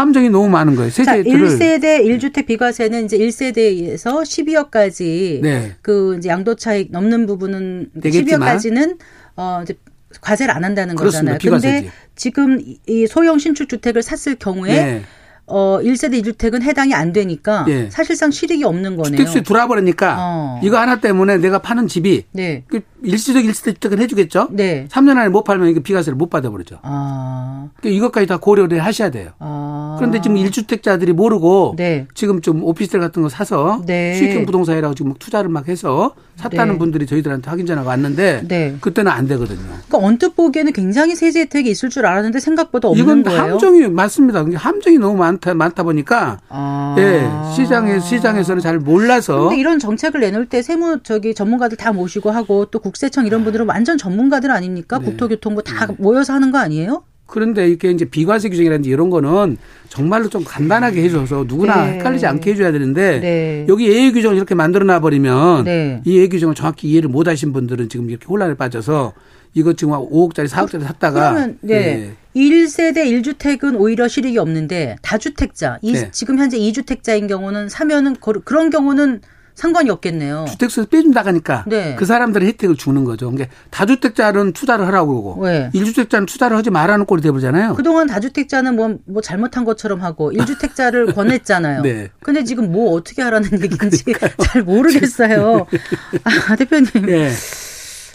함정이 0.00 0.28
너무 0.30 0.48
많은 0.48 0.76
거예요. 0.76 0.90
자, 0.90 1.04
세제들을 1.04 1.48
1세대 1.48 2.04
1주택 2.04 2.46
비과세는 2.46 3.06
이제 3.06 3.16
1세대에서 3.18 4.22
12억까지 4.22 5.40
네. 5.42 5.72
그 5.82 6.16
이제 6.18 6.28
양도 6.28 6.54
차익 6.54 6.90
넘는 6.92 7.26
부분은 7.26 7.90
되겠지만. 8.02 8.56
12억까지는 8.58 8.98
어 9.36 9.60
이제 9.62 9.74
과세를 10.20 10.54
안 10.54 10.64
한다는 10.64 10.94
그렇습니다. 10.96 11.34
거잖아요. 11.38 11.60
근데 11.60 11.80
비과세지. 11.80 11.90
지금 12.14 12.60
이- 12.60 12.78
이 12.86 13.06
소형 13.06 13.38
신축 13.38 13.68
주택을 13.68 14.02
샀을 14.02 14.36
경우에 14.36 14.72
네. 14.72 15.02
어 15.46 15.78
1세대 15.80 16.20
1주택은 16.22 16.62
해당이 16.62 16.92
안 16.92 17.12
되니까 17.12 17.64
예. 17.68 17.88
사실상 17.90 18.30
실익이 18.30 18.64
없는 18.64 18.96
거네요. 18.96 19.16
주택수에 19.16 19.42
들어와버리니까 19.42 20.16
어. 20.18 20.60
이거 20.62 20.78
하나 20.78 21.00
때문에 21.00 21.38
내가 21.38 21.60
파는 21.60 21.86
집이 21.86 22.24
네. 22.32 22.64
그 22.66 22.80
일시적 23.02 23.44
1세대 23.44 23.74
주택은 23.74 24.00
해주겠죠. 24.00 24.48
네. 24.50 24.86
3년 24.90 25.16
안에 25.16 25.28
못 25.28 25.44
팔면 25.44 25.68
이거 25.68 25.80
비과세를 25.80 26.16
못 26.16 26.30
받아버리죠. 26.30 26.80
아. 26.82 27.68
그러니까 27.76 27.96
이것까지 27.96 28.26
다 28.26 28.38
고려를 28.38 28.84
하셔야 28.84 29.10
돼요. 29.10 29.30
아. 29.38 29.94
그런데 29.98 30.20
지금 30.20 30.36
1주택자들이 30.36 31.12
모르고 31.12 31.74
네. 31.76 32.06
지금 32.14 32.40
좀 32.40 32.64
오피스텔 32.64 33.00
같은 33.00 33.22
거 33.22 33.28
사서 33.28 33.82
네. 33.86 34.14
수익형 34.14 34.46
부동산이라고 34.46 34.94
지금 34.94 35.10
막 35.10 35.18
투자를 35.20 35.48
막 35.48 35.68
해서 35.68 36.14
샀다는 36.36 36.74
네. 36.74 36.78
분들이 36.78 37.06
저희들한테 37.06 37.50
확인 37.50 37.66
전화가 37.66 37.88
왔는데 37.88 38.44
네. 38.46 38.76
그때는 38.80 39.10
안 39.10 39.26
되거든요. 39.26 39.58
그러니까 39.88 39.98
언뜻 39.98 40.36
보기에는 40.36 40.72
굉장히 40.72 41.16
세제 41.16 41.40
혜택이 41.40 41.70
있을 41.70 41.88
줄 41.88 42.06
알았는데 42.06 42.40
생각보다 42.40 42.88
없는 42.88 43.02
이건 43.02 43.22
거예요. 43.22 43.40
함정이 43.40 43.88
맞습니다. 43.88 44.44
함정이 44.54 44.98
너무 44.98 45.16
많다 45.16 45.54
많다 45.54 45.82
보니까 45.82 46.38
아. 46.48 46.94
예 46.98 47.28
시장에 47.54 47.98
시장에서는 48.00 48.60
잘 48.60 48.78
몰라서 48.78 49.48
근데 49.48 49.58
이런 49.58 49.78
정책을 49.78 50.20
내놓을 50.20 50.46
때 50.46 50.62
세무 50.62 51.00
저기 51.02 51.34
전문가들 51.34 51.76
다 51.76 51.92
모시고 51.92 52.30
하고 52.30 52.66
또 52.66 52.78
국세청 52.78 53.26
이런 53.26 53.42
분들은 53.42 53.66
완전 53.66 53.96
전문가들 53.98 54.50
아닙니까? 54.50 54.98
네. 54.98 55.06
국토교통부 55.06 55.62
다 55.62 55.88
모여서 55.98 56.34
하는 56.34 56.50
거 56.52 56.58
아니에요? 56.58 57.02
그런데 57.26 57.68
이게 57.68 57.90
이제 57.90 58.04
비과세 58.04 58.48
규정이라든지 58.48 58.88
이런 58.88 59.10
거는 59.10 59.56
정말로 59.88 60.28
좀 60.28 60.44
간단하게 60.44 61.02
해줘서 61.02 61.44
누구나 61.46 61.84
네. 61.86 61.92
헷갈리지 61.94 62.24
않게 62.26 62.52
해줘야 62.52 62.72
되는데 62.72 63.20
네. 63.20 63.66
여기 63.68 63.88
예외 63.88 64.12
규정을 64.12 64.36
이렇게 64.36 64.54
만들어 64.54 64.84
놔버리면 64.84 65.64
네. 65.64 66.02
이 66.04 66.16
예외 66.16 66.28
규정을 66.28 66.54
정확히 66.54 66.88
이해를 66.88 67.08
못 67.08 67.26
하신 67.26 67.52
분들은 67.52 67.88
지금 67.88 68.08
이렇게 68.10 68.26
혼란에 68.26 68.54
빠져서 68.54 69.12
이거 69.54 69.72
지금 69.72 69.94
5억짜리 69.94 70.48
4억짜리 70.48 70.82
샀다가 70.82 71.30
그러면 71.32 71.58
네. 71.62 71.74
예. 71.74 72.12
1세대 72.40 72.98
1주택은 72.98 73.80
오히려 73.80 74.06
실익이 74.08 74.36
없는데 74.38 74.96
다주택자, 75.00 75.78
이, 75.80 75.92
네. 75.94 76.10
지금 76.12 76.38
현재 76.38 76.58
2주택자인 76.58 77.26
경우는 77.28 77.70
사면은 77.70 78.14
거- 78.20 78.34
그런 78.44 78.68
경우는 78.68 79.22
상관이 79.56 79.90
없겠네요. 79.90 80.44
주택수에서 80.50 80.88
빼준다 80.88 81.22
하니까 81.24 81.64
네. 81.66 81.96
그 81.98 82.04
사람들의 82.04 82.46
혜택을 82.46 82.76
주는 82.76 83.04
거죠. 83.04 83.30
그러니까 83.30 83.54
다주택자는 83.70 84.52
투자를 84.52 84.86
하라고 84.86 85.06
그러고 85.22 85.42
왜? 85.42 85.70
1주택자는 85.74 86.26
투자를 86.28 86.56
하지 86.56 86.70
말라는 86.70 87.06
꼴이 87.06 87.22
돼버리잖아요. 87.22 87.74
그동안 87.74 88.06
다주택자는 88.06 88.76
뭐, 88.76 88.98
뭐 89.06 89.22
잘못한 89.22 89.64
것처럼 89.64 90.02
하고 90.02 90.30
1주택자를 90.30 91.12
권했잖아요. 91.16 91.82
네. 91.82 92.10
근데 92.22 92.44
지금 92.44 92.70
뭐 92.70 92.92
어떻게 92.92 93.22
하라는 93.22 93.50
얘기인지 93.62 94.04
잘 94.44 94.62
모르겠어요. 94.62 95.66
아, 96.24 96.56
대표님. 96.56 97.08
예. 97.08 97.30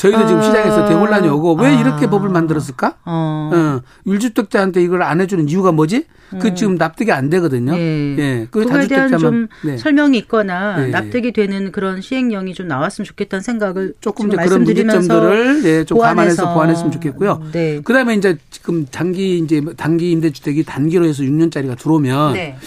저희도 0.01 0.25
지금 0.25 0.39
아. 0.39 0.41
시장에서 0.41 0.85
대혼란이 0.87 1.27
오고 1.27 1.53
왜 1.61 1.67
아. 1.67 1.79
이렇게 1.79 2.07
법을 2.07 2.29
만들었을까? 2.29 2.95
어. 3.05 3.51
어, 3.53 3.81
1주택자한테 4.07 4.77
이걸 4.77 5.03
안 5.03 5.21
해주는 5.21 5.47
이유가 5.47 5.71
뭐지? 5.71 6.05
그 6.39 6.55
지금 6.55 6.75
납득이 6.75 7.11
안 7.11 7.29
되거든요. 7.29 7.73
음. 7.73 8.15
예. 8.17 8.23
예. 8.23 8.47
그 8.49 8.61
그거에 8.61 8.87
대한 8.87 9.15
좀 9.17 9.47
네. 9.63 9.77
설명이 9.77 10.17
있거나 10.19 10.77
네. 10.77 10.87
납득이 10.87 11.33
되는 11.33 11.71
그런 11.71 12.01
시행령이 12.01 12.53
좀 12.53 12.67
나왔으면 12.67 13.05
좋겠다는 13.05 13.43
생각을 13.43 13.93
조금 14.01 14.27
이제 14.27 14.37
그런 14.37 14.63
문제점들을 14.63 15.61
예, 15.65 15.83
좀 15.83 15.99
감안해서 15.99 16.43
보완해서. 16.43 16.53
보완했으면 16.53 16.91
좋겠고요. 16.93 17.43
네. 17.51 17.81
그다음에 17.81 18.15
이제 18.15 18.37
지금 18.49 18.85
단기 18.85 19.37
이제 19.39 19.61
단기 19.77 20.11
임대주택이 20.11 20.63
단기로 20.63 21.05
해서 21.05 21.21
6년짜리가 21.21 21.77
들어오면 21.77 22.33
네. 22.33 22.57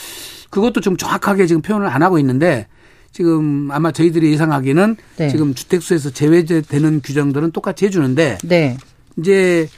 그것도 0.50 0.82
좀 0.82 0.96
정확하게 0.96 1.46
지금 1.46 1.62
표현을 1.62 1.88
안 1.88 2.02
하고 2.02 2.18
있는데 2.18 2.68
지금 3.14 3.68
아마 3.70 3.92
저희들이 3.92 4.32
예상하기에는 4.32 4.96
네. 5.18 5.28
지금 5.28 5.54
주택수에서 5.54 6.10
제외되는 6.10 7.00
규정들은 7.00 7.52
똑같이 7.52 7.86
해주는데 7.86 8.38
네. 8.42 8.76
이제 9.16 9.68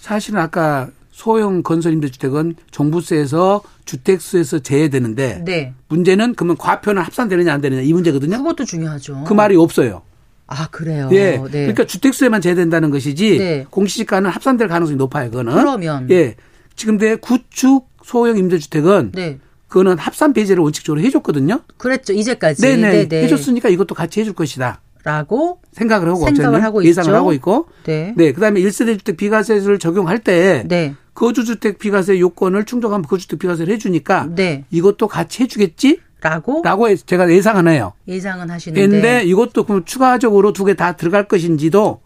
사실은 0.00 0.38
아까 0.38 0.90
소형 1.10 1.64
건설 1.64 1.92
임대주택은 1.94 2.54
종부세에서 2.70 3.62
주택수에서 3.84 4.60
제외되는데 4.60 5.42
네. 5.44 5.72
문제는 5.88 6.36
그러면 6.36 6.56
과표는 6.56 7.02
합산되느냐 7.02 7.52
안 7.52 7.60
되느냐 7.60 7.82
이 7.82 7.92
문제거든요. 7.92 8.38
그것도 8.38 8.64
중요하죠. 8.64 9.24
그 9.26 9.32
말이 9.32 9.56
없어요. 9.56 10.02
아, 10.46 10.68
그래요. 10.68 11.08
예. 11.10 11.32
네. 11.50 11.50
그러니까 11.50 11.86
주택수에만 11.86 12.42
제외된다는 12.42 12.90
것이지 12.92 13.38
네. 13.38 13.66
공시지가는 13.70 14.30
합산될 14.30 14.68
가능성이 14.68 14.96
높아요. 14.98 15.30
그거는. 15.30 15.52
그러면. 15.52 16.08
예. 16.12 16.36
지금 16.76 16.96
내 16.98 17.16
구축 17.16 17.88
소형 18.04 18.38
임대주택은 18.38 19.12
네. 19.14 19.40
그거는 19.68 19.98
합산 19.98 20.32
배제를 20.32 20.62
원칙적으로 20.62 21.00
해줬거든요. 21.02 21.60
그랬죠. 21.76 22.12
이제까지. 22.12 22.62
네네. 22.62 23.08
네네. 23.08 23.24
해줬으니까 23.24 23.68
이것도 23.68 23.94
같이 23.94 24.20
해줄 24.20 24.32
것이다. 24.34 24.80
라고 25.02 25.60
생각을 25.72 26.08
하고 26.08 26.24
생각을 26.24 26.62
하고 26.62 26.82
예상을 26.84 27.08
있죠. 27.10 27.16
하고 27.16 27.32
있고. 27.34 27.66
네. 27.84 28.14
네. 28.16 28.32
그다음에 28.32 28.60
1세대 28.60 28.96
주택 28.98 29.16
비과세를 29.18 29.78
적용할 29.78 30.18
때 30.20 30.64
네. 30.66 30.94
거주주택 31.14 31.78
비과세 31.78 32.18
요건을 32.20 32.64
충족하면 32.64 33.02
거주주택 33.04 33.38
비과세를 33.40 33.72
해 33.74 33.78
주니까 33.78 34.28
네. 34.34 34.64
이것도 34.70 35.08
같이 35.08 35.42
해 35.42 35.46
주겠지? 35.46 35.98
라고 36.22 36.62
라고 36.64 36.88
해- 36.88 36.96
제가 36.96 37.30
예상하네요. 37.30 37.92
예상은 38.08 38.48
하시는데 38.50 38.88
근데 38.88 39.22
이것도 39.24 39.64
그럼 39.64 39.84
추가적으로 39.84 40.54
두 40.54 40.64
개 40.64 40.72
다 40.72 40.92
들어갈 40.96 41.28
것인지도 41.28 42.00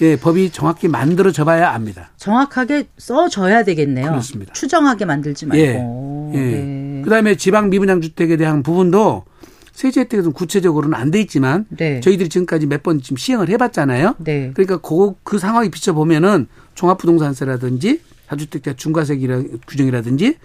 예, 0.00 0.16
법이 0.16 0.50
정확히 0.50 0.88
만들어져 0.88 1.44
봐야 1.44 1.70
압니다. 1.70 2.10
정확하게 2.16 2.88
써줘야 2.98 3.62
되겠네요. 3.62 4.08
그렇습니다. 4.08 4.52
추정하게 4.52 5.04
만들지 5.04 5.46
말고. 5.46 6.32
예. 6.34 6.38
예. 6.38 6.38
네. 6.40 7.02
그다음에 7.04 7.36
지방 7.36 7.70
미분양 7.70 8.00
주택에 8.00 8.36
대한 8.36 8.62
부분도 8.62 9.24
세제 9.72 10.00
혜택이 10.00 10.22
좀 10.22 10.32
구체적으로는 10.32 10.94
안 10.98 11.10
돼 11.10 11.20
있지만 11.20 11.66
네. 11.70 12.00
저희들이 12.00 12.28
지금까지 12.28 12.66
몇 12.66 12.82
번 12.82 13.00
지금 13.00 13.16
시행을 13.16 13.48
해봤잖아요. 13.50 14.16
네. 14.18 14.50
그러니까 14.54 14.78
그, 14.78 15.14
그 15.22 15.38
상황에 15.38 15.68
비춰 15.68 15.92
보면은 15.92 16.46
종합부동산세라든지 16.74 18.00
다주택자 18.28 18.74
중과세기라 18.74 19.42
규정이라든지 19.68 20.36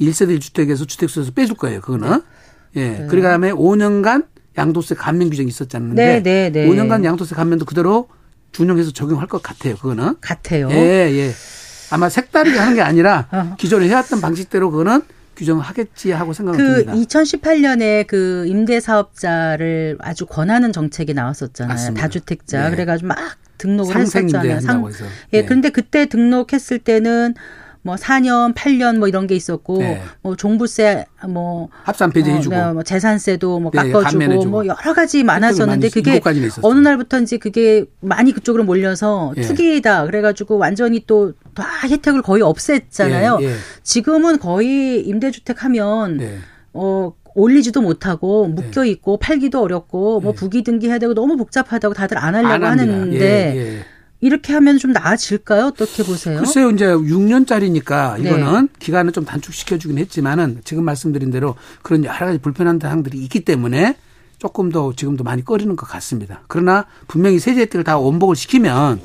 1세대 0.00 0.38
1주택에서 0.38 0.88
주택수에서 0.88 1.32
빼줄 1.32 1.56
거예요. 1.56 1.80
그거는. 1.80 2.22
예. 2.76 3.06
그 3.10 3.20
다음에 3.20 3.52
5년간 3.52 4.26
양도세 4.56 4.94
감면 4.94 5.28
규정이 5.30 5.48
있었잖아요. 5.48 5.94
네, 5.94 6.22
네, 6.22 6.50
네. 6.50 6.66
5년간 6.68 7.04
양도세 7.04 7.34
감면도 7.34 7.64
그대로 7.66 8.08
준용해서 8.52 8.92
적용할 8.92 9.26
것 9.26 9.42
같아요. 9.42 9.76
그거는. 9.76 10.16
같아요. 10.20 10.70
예, 10.70 11.10
예. 11.10 11.32
아마 11.90 12.08
색다르게 12.08 12.58
하는 12.58 12.74
게 12.74 12.82
아니라 12.82 13.28
어. 13.32 13.54
기존에 13.58 13.88
해왔던 13.88 14.20
방식대로 14.20 14.70
그거는 14.70 15.02
규정하겠지 15.36 16.12
하고 16.12 16.32
생각을 16.32 16.58
그 16.58 16.84
듭니다. 16.84 16.92
2018년에 16.94 18.06
그 18.06 18.44
임대 18.46 18.80
사업자를 18.80 19.98
아주 20.00 20.26
권하는 20.26 20.72
정책이 20.72 21.14
나왔었잖아요. 21.14 21.74
맞습니다. 21.74 22.02
다주택자. 22.02 22.64
네. 22.64 22.70
그래가지고 22.70 23.08
막 23.08 23.18
등록을 23.58 23.96
했었잖아요. 23.96 24.56
해서. 24.56 25.04
예, 25.32 25.40
네. 25.40 25.44
그런데 25.46 25.70
그때 25.70 26.06
등록했을 26.06 26.78
때는 26.78 27.34
뭐 27.84 27.96
4년, 27.96 28.54
8년 28.54 28.98
뭐 28.98 29.08
이런 29.08 29.26
게 29.26 29.34
있었고 29.34 29.78
네. 29.78 30.00
뭐 30.22 30.36
종부세 30.36 31.04
뭐 31.28 31.68
합산 31.82 32.10
폐지 32.10 32.30
어, 32.30 32.34
해주고 32.34 32.54
네, 32.54 32.72
뭐 32.72 32.82
재산세도 32.84 33.58
뭐 33.60 33.70
네, 33.72 33.78
깎아주고 33.78 34.00
감면해주고. 34.02 34.50
뭐 34.50 34.66
여러 34.66 34.94
가지 34.94 35.24
많았었는데 35.24 35.88
그게. 35.90 36.20
어느 36.62 36.78
날부터인지 36.78 37.38
그게 37.38 37.84
많이 38.00 38.32
그쪽으로 38.32 38.62
몰려서 38.64 39.32
예. 39.36 39.42
투기다 39.42 40.06
그래 40.06 40.20
가지고 40.22 40.58
완전히 40.58 41.04
또 41.06 41.32
다 41.54 41.64
혜택을 41.86 42.22
거의 42.22 42.42
없앴잖아요. 42.42 43.42
예, 43.42 43.46
예. 43.46 43.54
지금은 43.82 44.38
거의 44.38 45.00
임대주택 45.06 45.64
하면 45.64 46.16
네. 46.16 46.38
어 46.72 47.12
올리지도 47.34 47.80
못하고 47.82 48.46
묶여 48.48 48.84
있고 48.84 49.18
팔기도 49.18 49.60
어렵고 49.62 50.20
뭐 50.20 50.32
네. 50.32 50.36
부기 50.38 50.62
등기해야 50.62 50.98
되고 50.98 51.12
너무 51.14 51.36
복잡하다고 51.36 51.92
다들 51.94 52.16
안 52.18 52.34
하려고 52.34 52.64
안. 52.66 52.78
하는데 52.80 53.16
예, 53.54 53.58
예. 53.78 53.84
이렇게 54.22 54.52
하면 54.54 54.78
좀 54.78 54.92
나아질까요? 54.92 55.66
어떻게 55.66 56.04
보세요? 56.04 56.38
글쎄요, 56.38 56.70
이제 56.70 56.86
6년짜리니까 56.86 58.20
네. 58.22 58.28
이거는 58.28 58.68
기간을 58.78 59.12
좀 59.12 59.24
단축시켜주긴 59.24 59.98
했지만은 59.98 60.60
지금 60.64 60.84
말씀드린 60.84 61.30
대로 61.32 61.56
그런 61.82 62.04
여러 62.04 62.26
가지 62.26 62.38
불편한 62.38 62.78
사항들이 62.80 63.18
있기 63.18 63.40
때문에 63.40 63.96
조금 64.38 64.70
더 64.70 64.92
지금도 64.94 65.24
많이 65.24 65.44
꺼리는 65.44 65.74
것 65.74 65.86
같습니다. 65.86 66.42
그러나 66.46 66.86
분명히 67.08 67.38
세제 67.40 67.62
혜택을 67.62 67.82
다 67.84 67.98
원복을 67.98 68.36
시키면 68.36 69.00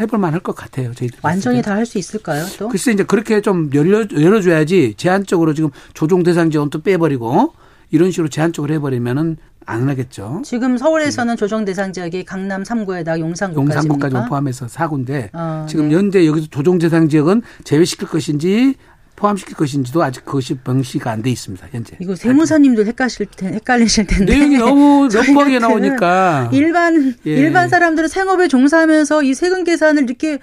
해볼만 0.00 0.32
할 0.32 0.40
것 0.40 0.54
같아요. 0.54 0.92
저희들. 0.92 1.18
완전히 1.22 1.62
다 1.62 1.74
할 1.74 1.86
수 1.86 1.96
있을까요? 1.98 2.44
또 2.58 2.68
글쎄 2.68 2.92
이제 2.92 3.04
그렇게 3.04 3.40
좀 3.40 3.70
열려, 3.74 4.04
열어줘야지 4.12 4.94
제한적으로 4.96 5.54
지금 5.54 5.70
조정 5.94 6.22
대상 6.24 6.50
지원 6.50 6.68
또 6.70 6.80
빼버리고 6.82 7.54
이런 7.90 8.10
식으로 8.10 8.28
제한적으로 8.28 8.74
해버리면은 8.74 9.36
안 9.68 9.86
하겠죠. 9.88 10.40
지금 10.44 10.78
서울에서는 10.78 11.36
조정 11.36 11.64
대상 11.66 11.92
지역이 11.92 12.24
강남 12.24 12.62
3구에다 12.62 13.18
용산구까지입니까? 13.20 13.74
용산구까지 13.76 14.28
포함해서 14.28 14.66
4군데 14.66 15.28
어, 15.34 15.66
지금 15.68 15.88
네. 15.90 15.94
현재 15.96 16.26
여기서 16.26 16.46
조정 16.50 16.78
대상 16.78 17.08
지역은 17.08 17.42
제외시킬 17.64 18.08
것인지 18.08 18.76
포함시킬 19.16 19.56
것인지도 19.56 20.02
아직 20.02 20.24
그것이 20.24 20.56
명시가 20.64 21.10
안 21.10 21.22
돼 21.22 21.28
있습니다. 21.30 21.66
현재. 21.72 21.96
이거 22.00 22.14
세무사님들 22.16 22.86
헷갈리실 22.86 23.26
텐 23.36 23.52
헷갈리실 23.54 24.06
텐데 24.06 24.34
내용이 24.36 24.56
너무 24.56 25.08
저희 25.12 25.26
넉넉하게 25.34 25.58
같은 25.58 25.68
나오니까 25.68 26.50
일반 26.52 27.14
예. 27.26 27.30
일반 27.30 27.68
사람들은 27.68 28.08
생업에 28.08 28.48
종사하면서 28.48 29.24
이 29.24 29.34
세금 29.34 29.64
계산을 29.64 30.04
이렇게 30.04 30.38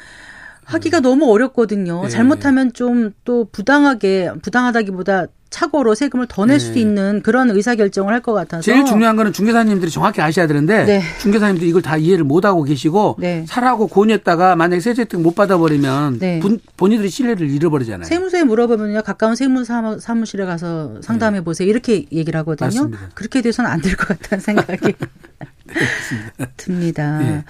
하기가 0.65 0.99
너무 0.99 1.31
어렵거든요. 1.31 2.03
예. 2.05 2.09
잘못하면 2.09 2.73
좀 2.73 3.13
또 3.23 3.45
부당하게 3.51 4.31
부당하다기보다 4.43 5.27
착오로 5.49 5.95
세금을 5.95 6.25
더 6.27 6.45
낼 6.45 6.59
수도 6.59 6.77
예. 6.77 6.81
있는 6.81 7.21
그런 7.23 7.49
의사 7.49 7.75
결정을 7.75 8.13
할 8.13 8.21
것 8.21 8.33
같아서 8.33 8.61
제일 8.61 8.83
중요한 8.85 9.15
거는 9.15 9.31
중개사님들이 9.33 9.89
정확히 9.91 10.21
아셔야 10.21 10.47
되는데 10.47 10.85
네. 10.85 11.01
중개사님들이 11.21 11.69
이걸 11.69 11.81
다 11.81 11.95
이해를 11.97 12.23
못 12.23 12.43
하고 12.45 12.63
계시고 12.63 13.15
네. 13.19 13.45
사라고 13.47 13.87
권유했다가 13.87 14.55
만약에 14.55 14.79
세제 14.81 15.03
혜택 15.03 15.21
못 15.21 15.35
받아버리면 15.35 16.19
네. 16.19 16.39
본, 16.39 16.59
본인들이 16.77 17.09
신뢰를 17.09 17.49
잃어버리잖아요. 17.49 18.05
세무서에 18.05 18.43
물어보면요 18.43 19.01
가까운 19.03 19.35
세무사 19.35 19.97
사무실에 19.99 20.45
가서 20.45 21.01
상담해 21.01 21.41
보세요 21.43 21.67
이렇게 21.69 22.05
얘기를 22.11 22.37
하거든요. 22.39 22.67
네. 22.69 22.75
맞습니다. 22.77 23.09
그렇게 23.13 23.41
돼서는 23.41 23.69
안 23.69 23.81
될 23.81 23.95
것 23.95 24.07
같다는 24.07 24.41
생각이 24.43 24.93
듭니다. 26.57 27.19
네. 27.19 27.43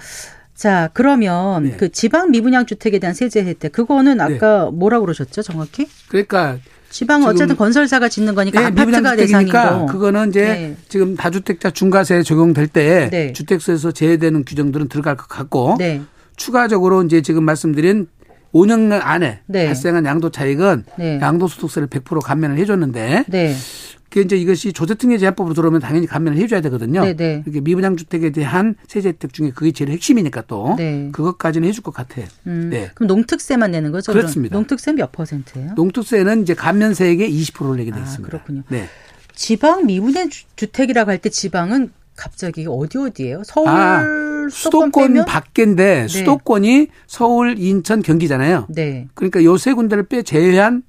자 0.54 0.88
그러면 0.94 1.64
네. 1.64 1.76
그 1.76 1.90
지방 1.90 2.30
미분양 2.30 2.64
주택에 2.66 2.98
대한 2.98 3.14
세제 3.14 3.44
혜택 3.44 3.72
그거는 3.72 4.20
아까 4.20 4.70
뭐라고 4.70 5.04
그러셨죠 5.04 5.42
정확히? 5.42 5.86
그러니까 6.08 6.58
지방은 6.96 7.28
어쨌든 7.28 7.56
건설사가 7.56 8.08
짓는 8.08 8.34
거니까 8.34 8.58
네, 8.58 8.66
아파트가 8.68 9.16
대상이고 9.16 9.84
그거는 9.86 10.30
이제 10.30 10.44
네. 10.44 10.76
지금 10.88 11.14
다주택자 11.14 11.70
중과세 11.70 12.22
적용될 12.22 12.68
때 12.68 13.10
네. 13.10 13.32
주택수에서 13.34 13.92
제외되는 13.92 14.46
규정들은 14.46 14.88
들어갈 14.88 15.14
것 15.14 15.28
같고 15.28 15.76
네. 15.78 16.00
추가적으로 16.36 17.02
이제 17.02 17.20
지금 17.20 17.44
말씀드린 17.44 18.06
5년 18.54 18.98
안에 18.98 19.40
네. 19.44 19.66
발생한 19.66 20.06
양도 20.06 20.30
차익은 20.30 20.84
네. 20.96 21.20
양도소득세를 21.20 21.88
100% 21.88 22.22
감면을 22.22 22.56
해줬는데 22.56 23.24
네. 23.28 23.54
그게 24.16 24.24
이제 24.24 24.36
이것이 24.38 24.72
조세특례 24.72 25.18
제한법으로 25.18 25.52
들어오면 25.52 25.82
당연히 25.82 26.06
감면을 26.06 26.38
해줘야 26.38 26.62
되거든요. 26.62 27.02
네, 27.04 27.14
네. 27.14 27.42
이렇게 27.44 27.60
미분양 27.60 27.96
주택에 27.98 28.30
대한 28.30 28.74
세제 28.88 29.10
혜택 29.10 29.34
중에 29.34 29.50
그게 29.54 29.72
제일 29.72 29.90
핵심이니까 29.90 30.44
또 30.46 30.74
네. 30.78 31.10
그것까지는 31.12 31.68
해줄 31.68 31.82
것 31.82 31.92
같아요. 31.92 32.24
음, 32.46 32.70
네. 32.70 32.90
그럼 32.94 33.08
농특세만 33.08 33.72
내는 33.72 33.92
거죠? 33.92 34.12
그렇습니다. 34.14 34.56
농특세 34.56 34.92
몇 34.94 35.12
퍼센트예요? 35.12 35.72
농특세는 35.76 36.40
이제 36.42 36.54
감면세액의 36.54 37.30
20%를 37.30 37.76
내게 37.76 37.90
돼 37.90 37.98
아, 37.98 38.02
있습니다. 38.04 38.30
그렇군요. 38.30 38.62
네. 38.70 38.86
지방 39.34 39.84
미분양 39.84 40.30
주- 40.30 40.44
주택이라고 40.56 41.10
할 41.10 41.18
때 41.18 41.28
지방은 41.28 41.90
갑자기 42.16 42.64
어디 42.66 42.96
어디예요? 42.96 43.42
서울 43.44 43.68
아, 43.68 44.02
수도권 44.50 44.92
빼면? 44.92 45.24
밖인데 45.26 46.08
수도권이 46.08 46.86
서울, 47.06 47.58
인천, 47.58 48.00
경기잖아요. 48.00 48.68
네. 48.70 49.08
그러니까 49.12 49.44
요 49.44 49.58
세 49.58 49.74
군데를 49.74 50.04
빼 50.06 50.22
제외한 50.22 50.82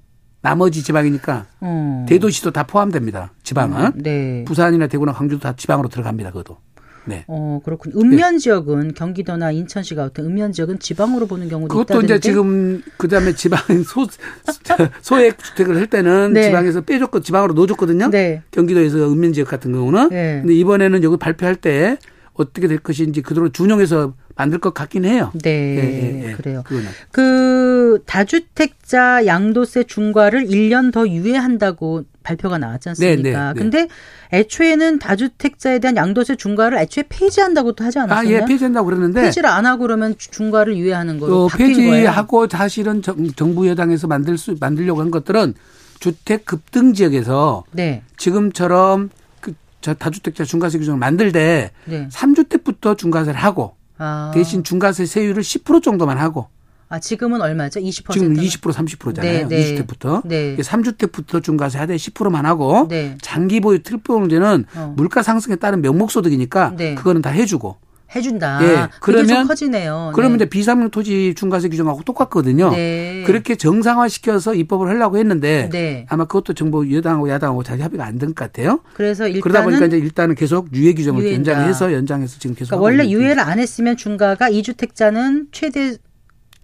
나머지 0.47 0.81
지방이니까 0.81 1.45
어. 1.59 2.05
대도시도 2.07 2.51
다 2.51 2.63
포함됩니다. 2.63 3.33
지방은 3.43 3.91
네. 3.95 4.45
부산이나 4.45 4.87
대구나 4.87 5.11
광주도 5.11 5.41
다 5.41 5.53
지방으로 5.57 5.89
들어갑니다. 5.89 6.31
그것도. 6.31 6.57
네. 7.03 7.25
어, 7.27 7.59
그렇군요. 7.65 7.99
음면 7.99 8.37
지역은 8.37 8.93
경기도나 8.93 9.51
인천시 9.51 9.95
같은 9.95 10.23
음면 10.25 10.53
지역은 10.53 10.79
지방으로 10.79 11.25
보는 11.27 11.49
경우도 11.49 11.67
그것도 11.67 11.83
있다던데. 11.95 12.15
이제 12.15 12.19
지금 12.21 12.81
그다음에 12.97 13.33
지방 13.33 13.59
소 13.83 14.07
소액 15.01 15.37
주택을 15.37 15.75
할 15.75 15.87
때는 15.87 16.31
네. 16.31 16.43
지방에서 16.43 16.81
빼줬고 16.81 17.19
지방으로 17.19 17.53
넣어줬거든요. 17.53 18.09
네. 18.09 18.41
경기도에서 18.51 19.11
읍면 19.11 19.33
지역 19.33 19.49
같은 19.49 19.73
경우는. 19.73 20.09
네. 20.09 20.39
근데 20.41 20.53
이번에는 20.55 21.03
여기 21.03 21.17
발표할 21.17 21.57
때 21.57 21.97
어떻게 22.33 22.69
될 22.69 22.77
것인지 22.77 23.21
그대로 23.21 23.49
준용해서 23.49 24.13
만들 24.37 24.59
것 24.59 24.73
같긴 24.73 25.03
해요. 25.05 25.31
네. 25.41 25.49
예, 25.49 26.23
예, 26.23 26.29
예. 26.29 26.33
그래요. 26.33 26.61
그거는. 26.65 26.89
그 27.11 28.01
다주택자 28.05 29.25
양도세 29.25 29.83
중과를 29.85 30.45
1년 30.45 30.93
더 30.93 31.07
유예한다고 31.07 32.03
발표가 32.21 32.57
나왔지 32.57 32.89
않습니까? 32.89 33.21
네, 33.23 33.31
네, 33.31 33.53
네. 33.53 33.59
근데 33.59 33.87
애초에는 34.33 34.99
다주택자에 34.99 35.79
대한 35.79 35.95
양도세 35.95 36.35
중과를 36.35 36.77
애초에 36.77 37.05
폐지한다고도 37.09 37.83
하지 37.83 37.99
아, 37.99 38.03
않았어요? 38.03 38.29
예, 38.29 38.45
폐지한다고 38.45 38.85
그랬는데 38.85 39.21
폐지를 39.23 39.49
안 39.49 39.65
하고 39.65 39.83
그러면 39.83 40.15
주- 40.17 40.29
중과를 40.29 40.77
유예하는 40.77 41.19
거로 41.19 41.45
어, 41.45 41.47
바뀐 41.47 41.73
거예요. 41.73 41.91
폐지하고 41.91 42.47
사실은 42.47 43.01
정, 43.01 43.31
정부 43.35 43.67
여당에서 43.67 44.07
만들 44.07 44.37
수 44.37 44.55
만들려고 44.59 45.01
한 45.01 45.09
것들은 45.09 45.53
주택 45.99 46.45
급등 46.45 46.93
지역에서 46.93 47.63
네. 47.71 48.03
지금처럼 48.17 49.09
그저 49.39 49.93
다주택자 49.95 50.43
중과세 50.43 50.77
규정을 50.77 50.99
만들 50.99 51.31
때 51.31 51.71
네. 51.85 52.07
3주택부터 52.11 52.95
중과세를 52.97 53.39
하고 53.39 53.76
아. 53.97 54.31
대신 54.33 54.63
중과세 54.63 55.05
세율을 55.05 55.43
10% 55.43 55.83
정도만 55.83 56.17
하고 56.17 56.47
아, 56.89 56.99
지금은 56.99 57.41
얼마죠? 57.41 57.81
20%. 57.81 58.13
지금 58.13 58.33
는? 58.33 58.41
20% 58.41 58.71
30%잖아요. 58.71 59.47
네, 59.47 59.47
네. 59.47 59.75
20대부터. 59.75 60.25
네. 60.25 60.55
3주택부터 60.55 61.43
중과세 61.43 61.77
하되 61.79 61.95
10%만 61.95 62.45
하고 62.45 62.87
네. 62.87 63.17
장기 63.21 63.59
보유 63.59 63.83
특별공제는 63.83 64.65
어. 64.75 64.93
물가 64.95 65.21
상승에 65.21 65.57
따른 65.57 65.81
명목 65.81 66.11
소득이니까 66.11 66.75
네. 66.77 66.95
그거는 66.95 67.21
다 67.21 67.29
해주고. 67.29 67.75
해준다. 68.15 68.59
예. 68.63 68.87
그러면- 69.01 69.47
커지네요. 69.47 70.11
그러면 70.15 70.37
네. 70.37 70.43
이제 70.43 70.49
비상용 70.49 70.89
토지 70.91 71.33
중과세 71.35 71.67
규정하고 71.69 72.03
똑같거든요. 72.03 72.71
네. 72.71 73.23
그렇게 73.25 73.55
정상화 73.55 74.07
시켜서 74.07 74.53
입법을 74.53 74.87
하려고 74.87 75.17
했는데 75.17 75.69
네. 75.71 76.05
아마 76.09 76.25
그것도 76.25 76.53
정부 76.53 76.89
여당하고 76.93 77.29
야당하고 77.29 77.63
잘 77.63 77.79
협의가 77.79 78.05
안 78.05 78.17
된 78.17 78.29
것 78.29 78.35
같아요. 78.35 78.79
그래서 78.93 79.27
일단은 79.27 79.41
그러다 79.41 79.63
보니까 79.63 79.85
이제 79.87 79.97
일단은 79.97 80.35
계속 80.35 80.73
유예 80.73 80.93
규정을 80.93 81.21
유예다. 81.23 81.35
연장해서 81.37 81.93
연장해서 81.93 82.39
지금 82.39 82.55
계속 82.55 82.77
그러니까 82.77 82.83
원래 82.83 83.09
유예를 83.09 83.39
안 83.41 83.59
했으면 83.59 83.97
중과가 83.97 84.49
2주택자는 84.51 85.47
최대 85.51 85.97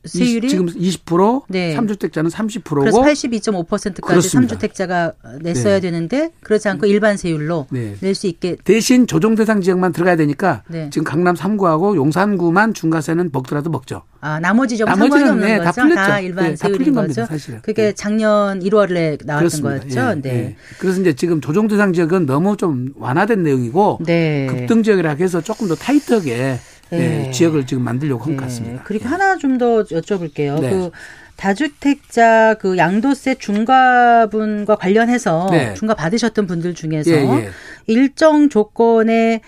세율이 0.05 0.47
이- 0.47 0.49
지금 0.49 0.65
20% 0.67 1.43
네. 1.47 1.75
3주택자는 1.77 2.29
30%고 2.29 2.75
그래서 2.81 3.01
82.5%까지 3.01 4.01
그렇습니다. 4.01 4.57
3주택자가 4.57 5.13
냈어야 5.41 5.75
네. 5.75 5.79
되는데 5.79 6.31
그렇지 6.41 6.67
않고 6.67 6.85
일반 6.87 7.15
세율로 7.17 7.67
네. 7.71 7.95
낼수 8.01 8.27
있게 8.27 8.57
대신 8.63 9.07
조정 9.07 9.35
대상 9.35 9.61
지역만 9.61 9.93
들어가야 9.93 10.15
되니까 10.17 10.63
네. 10.67 10.89
지금 10.91 11.05
강남 11.05 11.35
3구하고 11.35 11.95
용산구만 11.95 12.73
중과세는 12.73 13.29
먹더라도 13.31 13.69
먹죠. 13.69 14.03
아 14.19 14.39
나머지 14.39 14.77
좀 14.77 14.85
나머지는, 14.87 15.09
상관이 15.19 15.29
없는 15.31 15.47
네, 15.47 15.57
거죠. 15.57 15.71
다 15.71 15.87
풀렸죠. 15.87 16.25
일반 16.25 16.43
네, 16.45 16.49
다 16.51 16.55
세율인 16.67 16.77
풀린 16.77 16.93
거죠. 16.93 17.01
겁니다, 17.07 17.25
사실은. 17.25 17.61
그게 17.61 17.83
네. 17.83 17.93
작년 17.93 18.59
1월에 18.61 19.25
나왔던 19.25 19.37
그렇습니다. 19.37 19.69
거였죠. 19.79 19.99
예, 20.17 20.21
네. 20.21 20.29
예. 20.35 20.55
그래서 20.79 21.01
이제 21.01 21.13
지금 21.13 21.41
조정 21.41 21.67
대상 21.67 21.91
지역은 21.93 22.25
너무 22.25 22.55
좀 22.57 22.89
완화된 22.95 23.43
내용이고 23.43 23.99
네. 24.05 24.47
급등 24.49 24.83
지역이라 24.83 25.11
해서 25.15 25.41
조금 25.41 25.67
더 25.67 25.75
타이트하게 25.75 26.57
네. 26.97 27.27
예, 27.27 27.31
지역을 27.31 27.65
지금 27.65 27.83
만들려고 27.83 28.23
한것 28.23 28.37
네. 28.37 28.43
같습니다. 28.43 28.83
그리고 28.83 29.05
예. 29.05 29.09
하나 29.09 29.37
좀 29.37 29.57
더 29.57 29.83
여쭤볼게요. 29.83 30.59
네. 30.59 30.69
그 30.71 30.91
다주택자 31.35 32.55
그 32.59 32.77
양도세 32.77 33.35
중과분과 33.35 34.75
관련해서 34.75 35.47
네. 35.51 35.73
중과 35.73 35.95
받으셨던 35.95 36.47
분들 36.47 36.73
중에서 36.73 37.11
예, 37.11 37.15
예. 37.15 37.49
일정 37.87 38.49
조건에 38.49 39.41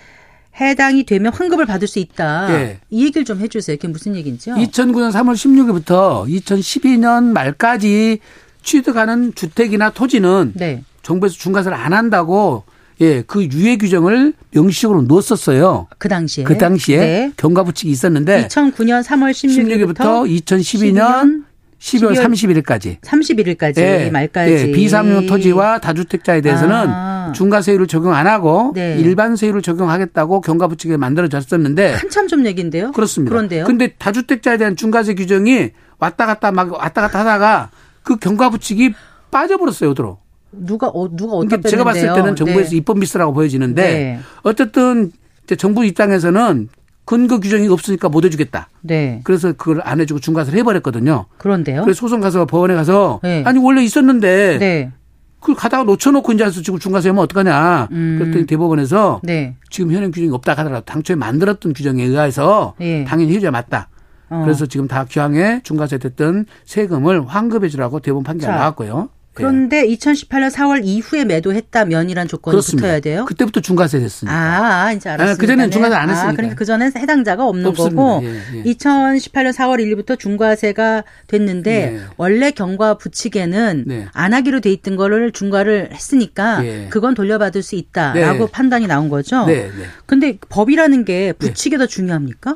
해당이 0.59 1.05
되면 1.05 1.33
환급을 1.33 1.65
받을 1.65 1.87
수 1.87 1.99
있다. 1.99 2.47
예. 2.51 2.79
이 2.89 3.05
얘기를 3.05 3.25
좀 3.25 3.39
해주세요. 3.39 3.77
그게 3.77 3.87
무슨 3.87 4.15
얘기인지요? 4.15 4.55
2009년 4.55 5.11
3월 5.11 5.33
16일부터 5.33 6.27
2012년 6.29 7.25
말까지 7.31 8.19
취득하는 8.63 9.33
주택이나 9.35 9.91
토지는 9.91 10.53
네. 10.55 10.83
정부에서 11.03 11.35
중과세를 11.35 11.77
안 11.77 11.93
한다고 11.93 12.63
예, 13.01 13.21
그 13.21 13.43
유예 13.43 13.77
규정을 13.77 14.33
명시적으로 14.51 15.01
넣었었어요. 15.03 15.87
그 15.97 16.07
당시에. 16.07 16.43
그 16.43 16.57
당시에 16.57 16.97
네. 16.97 17.31
경과 17.37 17.63
부칙이 17.63 17.91
있었는데 17.91 18.47
2009년 18.47 19.03
3월 19.03 19.31
16일부터 19.31 19.95
16일부터 19.95 20.45
2012년 20.45 21.43
12월 21.79 22.15
31일까지 22.15 22.99
31일까지 23.01 23.77
예, 23.79 24.09
말까지 24.09 24.51
예, 24.51 24.71
비삼용 24.71 25.25
토지와 25.27 25.79
다주택자에 25.79 26.41
대해서는 26.41 26.73
아. 26.89 27.31
중과세율을 27.35 27.87
적용 27.87 28.13
안 28.13 28.27
하고 28.27 28.71
네. 28.73 28.97
일반 28.97 29.35
세율을 29.35 29.61
적용하겠다고 29.61 30.41
경과 30.41 30.67
부칙에 30.67 30.97
만들어졌었는데 30.97 31.93
한참 31.93 32.27
좀 32.27 32.45
얘긴데요. 32.45 32.91
그렇습니다. 32.93 33.29
그런데요. 33.29 33.65
근데 33.65 33.89
다주택자에 33.89 34.57
대한 34.57 34.75
중과세 34.75 35.15
규정이 35.15 35.71
왔다 35.99 36.25
갔다 36.25 36.51
막 36.51 36.71
왔다 36.71 37.01
갔다 37.01 37.19
하다가 37.19 37.69
그 38.03 38.17
경과 38.17 38.49
부칙이 38.49 38.93
빠져버렸어요, 39.31 39.93
들어. 39.95 40.17
누가 40.59 40.87
어, 40.87 41.09
누가 41.15 41.33
어디다 41.33 41.57
그러니까 41.57 41.69
제가 41.69 41.83
봤을? 41.83 42.13
때는 42.13 42.35
정부에서 42.35 42.71
네. 42.71 42.77
입법 42.77 42.99
미스라고 42.99 43.33
보여지는데 43.33 43.81
네. 43.81 44.19
어쨌든 44.43 45.11
정부 45.57 45.85
입장에서는 45.85 46.69
근거 47.05 47.39
규정이 47.39 47.67
없으니까 47.67 48.09
못 48.09 48.25
해주겠다. 48.25 48.69
네. 48.81 49.21
그래서 49.23 49.53
그걸 49.53 49.81
안 49.83 50.01
해주고 50.01 50.19
중과세를 50.19 50.59
해버렸거든요. 50.59 51.25
그런데요. 51.37 51.83
그래서 51.83 51.99
소송 51.99 52.19
가서 52.19 52.45
법원에 52.45 52.73
가서 52.73 53.19
네. 53.23 53.43
아니 53.45 53.59
원래 53.59 53.83
있었는데 53.83 54.57
네. 54.59 54.91
그걸 55.39 55.55
가다가 55.55 55.83
놓쳐놓고 55.83 56.31
이제 56.31 56.49
지금 56.49 56.79
중과세 56.79 57.09
하면 57.09 57.23
어떡하냐. 57.23 57.89
음. 57.91 58.17
그랬더니 58.19 58.47
대법원에서 58.47 59.21
네. 59.23 59.55
지금 59.69 59.91
현행 59.91 60.09
규정이 60.09 60.31
없다 60.33 60.53
하더라도 60.53 60.83
당초에 60.85 61.15
만들었던 61.15 61.73
규정에 61.73 62.03
의해서 62.03 62.73
예. 62.81 63.03
당연히 63.03 63.35
해줘야 63.35 63.51
맞다. 63.51 63.89
어. 64.31 64.41
그래서 64.43 64.65
지금 64.65 64.87
다 64.87 65.05
기왕에 65.05 65.61
중과세 65.63 65.99
됐던 65.99 66.47
세금을 66.65 67.27
환급해 67.27 67.69
주라고 67.69 67.99
대법원 67.99 68.23
판결이 68.23 68.51
자, 68.51 68.57
나왔고요. 68.57 69.09
예. 69.37 69.43
그런데 69.43 69.85
2018년 69.87 70.49
4월 70.49 70.81
이후에 70.83 71.25
매도했다면이란 71.25 72.27
조건이 72.27 72.53
그렇습니다. 72.53 72.87
붙어야 72.87 72.99
돼요. 73.01 73.25
그때부터 73.25 73.59
중과세 73.59 73.99
됐습니다. 73.99 74.35
아, 74.35 74.91
이제 74.93 75.09
알았습니다. 75.09 75.33
아, 75.33 75.35
그전에는 75.35 75.65
네. 75.65 75.69
중과세 75.69 75.95
안 75.95 76.09
아, 76.09 76.13
했으니까요. 76.13 76.35
그러니까 76.35 76.55
그전엔 76.55 76.91
해당자가 76.97 77.45
없는 77.45 77.65
없습니다. 77.67 77.95
거고 77.95 78.25
예, 78.25 78.41
예. 78.59 78.63
2018년 78.63 79.51
4월 79.53 79.79
1일부터 79.79 80.17
중과세가 80.17 81.03
됐는데 81.27 81.91
네. 81.91 81.99
원래 82.17 82.51
경과 82.51 82.97
부칙에는 82.97 83.83
네. 83.87 84.07
안 84.13 84.33
하기로 84.33 84.61
돼 84.61 84.71
있던 84.71 84.95
거를 84.95 85.31
중과를 85.31 85.89
했으니까 85.91 86.65
예. 86.65 86.87
그건 86.89 87.13
돌려받을 87.13 87.61
수 87.61 87.75
있다라고 87.75 88.45
네. 88.45 88.51
판단이 88.51 88.87
나온 88.87 89.09
거죠. 89.09 89.45
네, 89.45 89.69
네. 89.77 89.85
근데 90.05 90.37
법이라는 90.49 91.03
게 91.05 91.33
부칙이 91.33 91.77
더 91.77 91.85
중요합니까? 91.87 92.55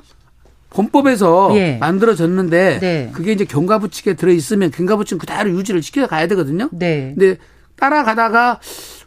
본법에서 0.69 1.51
예. 1.55 1.77
만들어졌는데 1.77 2.79
네. 2.79 3.09
그게 3.13 3.31
이제 3.31 3.45
경과부칙에 3.45 4.13
들어 4.15 4.31
있으면 4.31 4.71
경과부칙 4.71 5.17
그대로 5.19 5.49
유지를 5.51 5.81
시켜 5.81 6.05
가야 6.07 6.27
되거든요. 6.27 6.69
네. 6.71 7.13
근데 7.17 7.37
따라가다가 7.75 8.59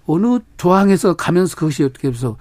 어느 0.07 0.41
조항에서 0.57 1.15
가면서 1.15 1.55
그것이 1.57 1.85
어떻게 1.85 2.09
해서 2.09 2.37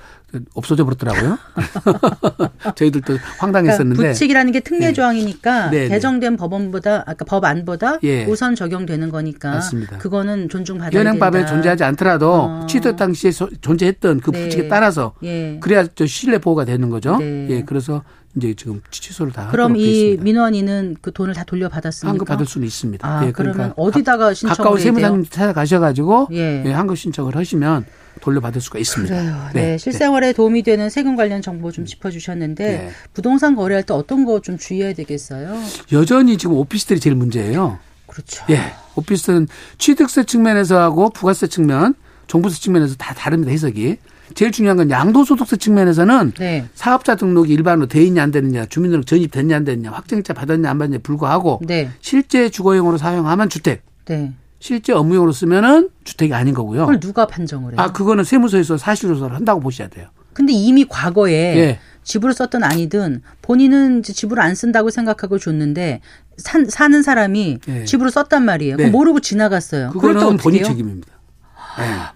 없어져 0.55 0.85
버렸더라고요. 0.85 1.37
저희들도 2.75 3.17
황당했었는데. 3.37 3.97
그러니까 3.97 4.13
부칙이라는 4.13 4.51
게 4.53 4.59
특례 4.61 4.87
네. 4.87 4.93
조항이니까 4.93 5.69
네, 5.71 5.83
네. 5.83 5.89
개정된 5.89 6.37
법원보다 6.37 7.03
아까 7.05 7.25
법안보다 7.25 7.99
예. 8.03 8.25
우선 8.25 8.55
적용되는 8.55 9.09
거니까 9.09 9.51
맞습니다. 9.51 9.97
그거는 9.97 10.49
존중받아야 10.49 10.97
현행법에 10.99 11.39
된다. 11.39 11.51
존재하지 11.53 11.83
않더라도 11.83 12.33
어. 12.33 12.65
취득 12.67 12.95
당시에 12.95 13.31
소- 13.31 13.49
존재했던 13.59 14.21
그 14.21 14.31
네. 14.31 14.43
부칙에 14.45 14.67
따라서 14.69 15.13
예. 15.23 15.57
그래야 15.59 15.85
저 15.93 16.05
신뢰 16.05 16.37
보호가 16.37 16.65
되는 16.65 16.89
거죠. 16.89 17.17
네. 17.17 17.47
예, 17.49 17.63
그래서 17.63 18.03
이제 18.37 18.53
지금 18.53 18.81
취소를 18.91 19.33
다 19.33 19.49
그럼 19.51 19.75
이 19.75 19.81
있습니다. 19.83 20.23
민원인은 20.23 20.97
그 21.01 21.11
돈을 21.11 21.33
다 21.33 21.43
돌려받았습니까? 21.43 22.09
환급 22.09 22.27
받을 22.27 22.45
수는 22.45 22.65
있습니다. 22.65 23.05
아, 23.07 23.25
예, 23.27 23.31
그러면 23.31 23.53
그러니까 23.53 23.81
어디다가 23.81 24.33
신청을 24.33 24.55
가까운? 24.57 24.79
세무사님 24.79 25.25
찾아가셔가지고 25.25 26.29
예. 26.31 26.63
예, 26.65 26.71
환급 26.71 26.97
신청을 26.97 27.35
하시면 27.35 27.85
돌려받을 28.21 28.61
수가 28.61 28.79
있습니다. 28.79 29.13
그래요. 29.15 29.49
네, 29.53 29.77
실생활에 29.77 30.31
도움이 30.33 30.63
되는 30.63 30.89
세금 30.89 31.15
관련 31.15 31.41
정보 31.41 31.71
좀 31.71 31.85
짚어주셨는데 31.85 32.65
네. 32.77 32.89
부동산 33.13 33.55
거래할 33.55 33.83
때 33.83 33.93
어떤 33.93 34.25
거 34.25 34.39
좀 34.41 34.57
주의해야 34.57 34.93
되겠어요? 34.93 35.55
여전히 35.91 36.37
지금 36.37 36.55
오피스텔이 36.55 36.99
제일 37.01 37.15
문제예요. 37.15 37.79
그렇죠. 38.07 38.45
예, 38.49 38.59
오피스텔은 38.95 39.47
취득세 39.77 40.23
측면에서 40.23 40.79
하고 40.79 41.09
부가세 41.09 41.47
측면, 41.47 41.93
종부세 42.27 42.59
측면에서 42.61 42.95
다 42.95 43.13
다릅니다 43.13 43.51
해석이. 43.51 43.97
제일 44.33 44.51
중요한 44.51 44.77
건 44.77 44.89
양도소득세 44.89 45.57
측면에서는 45.57 46.33
네. 46.37 46.65
사업자 46.73 47.15
등록이 47.15 47.53
일반으로 47.53 47.87
돼 47.87 48.03
있냐 48.03 48.23
안 48.23 48.31
되느냐, 48.31 48.65
주민등록 48.65 49.05
전입됐냐 49.05 49.55
안 49.55 49.63
됐냐, 49.63 49.91
확정자 49.91 50.33
받았냐 50.33 50.69
안 50.69 50.77
받느냐 50.77 50.99
불구하고 51.03 51.61
네. 51.65 51.89
실제 52.01 52.49
주거용으로 52.49 52.97
사용하면 52.97 53.49
주택, 53.49 53.83
네. 54.05 54.33
실제 54.59 54.93
업무용으로 54.93 55.31
쓰면은 55.31 55.89
주택이 56.03 56.33
아닌 56.33 56.53
거고요. 56.53 56.81
그걸 56.81 56.99
누가 56.99 57.25
판정을 57.25 57.73
해요? 57.73 57.81
아, 57.81 57.91
그거는 57.91 58.23
세무서에서 58.23 58.77
사실조사를 58.77 59.35
한다고 59.35 59.59
보셔야 59.59 59.87
돼요. 59.87 60.07
근데 60.33 60.53
이미 60.53 60.85
과거에 60.87 61.57
예. 61.57 61.79
집으로 62.03 62.31
썼던 62.31 62.63
아니든 62.63 63.21
본인은 63.41 64.03
집으로 64.03 64.41
안 64.41 64.55
쓴다고 64.55 64.89
생각하고 64.89 65.37
줬는데 65.37 66.01
산, 66.37 66.69
사는 66.69 67.01
사람이 67.01 67.59
예. 67.67 67.85
집으로 67.85 68.09
썼단 68.09 68.45
말이에요. 68.45 68.77
네. 68.77 68.89
모르고 68.89 69.19
지나갔어요. 69.19 69.89
그거는 69.91 70.37
본인? 70.37 70.63
책임입니다. 70.63 71.07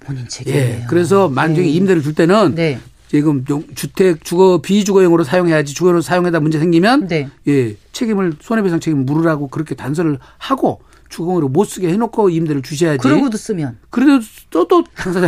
본인 0.02 0.28
책임이에요. 0.28 0.64
예. 0.66 0.86
그래서 0.90 1.30
만약에 1.30 1.64
임대를 1.64 2.02
줄 2.02 2.14
때는 2.14 2.56
네. 2.56 2.80
지금 3.08 3.46
용- 3.50 3.64
주택 3.76 4.24
주거 4.24 4.60
비주거용으로 4.62 5.24
사용해야지 5.24 5.74
주거용으로 5.74 6.02
사용하다 6.02 6.40
문제 6.40 6.60
생기면 6.60 7.08
네. 7.08 7.30
예 7.48 7.76
책임을 7.92 8.34
손해배상 8.42 8.80
책임 8.80 9.06
물으라고 9.06 9.48
그렇게 9.48 9.76
단서를 9.76 10.20
하고 10.38 10.82
주거용으로 11.10 11.48
못 11.50 11.66
쓰게 11.66 11.90
해놓고 11.90 12.30
임대를 12.30 12.62
주셔야지. 12.62 13.00
그러고도 13.00 13.38
쓰면 13.38 13.78
그래도 13.90 14.20
또또 14.50 14.84
당사자 14.96 15.28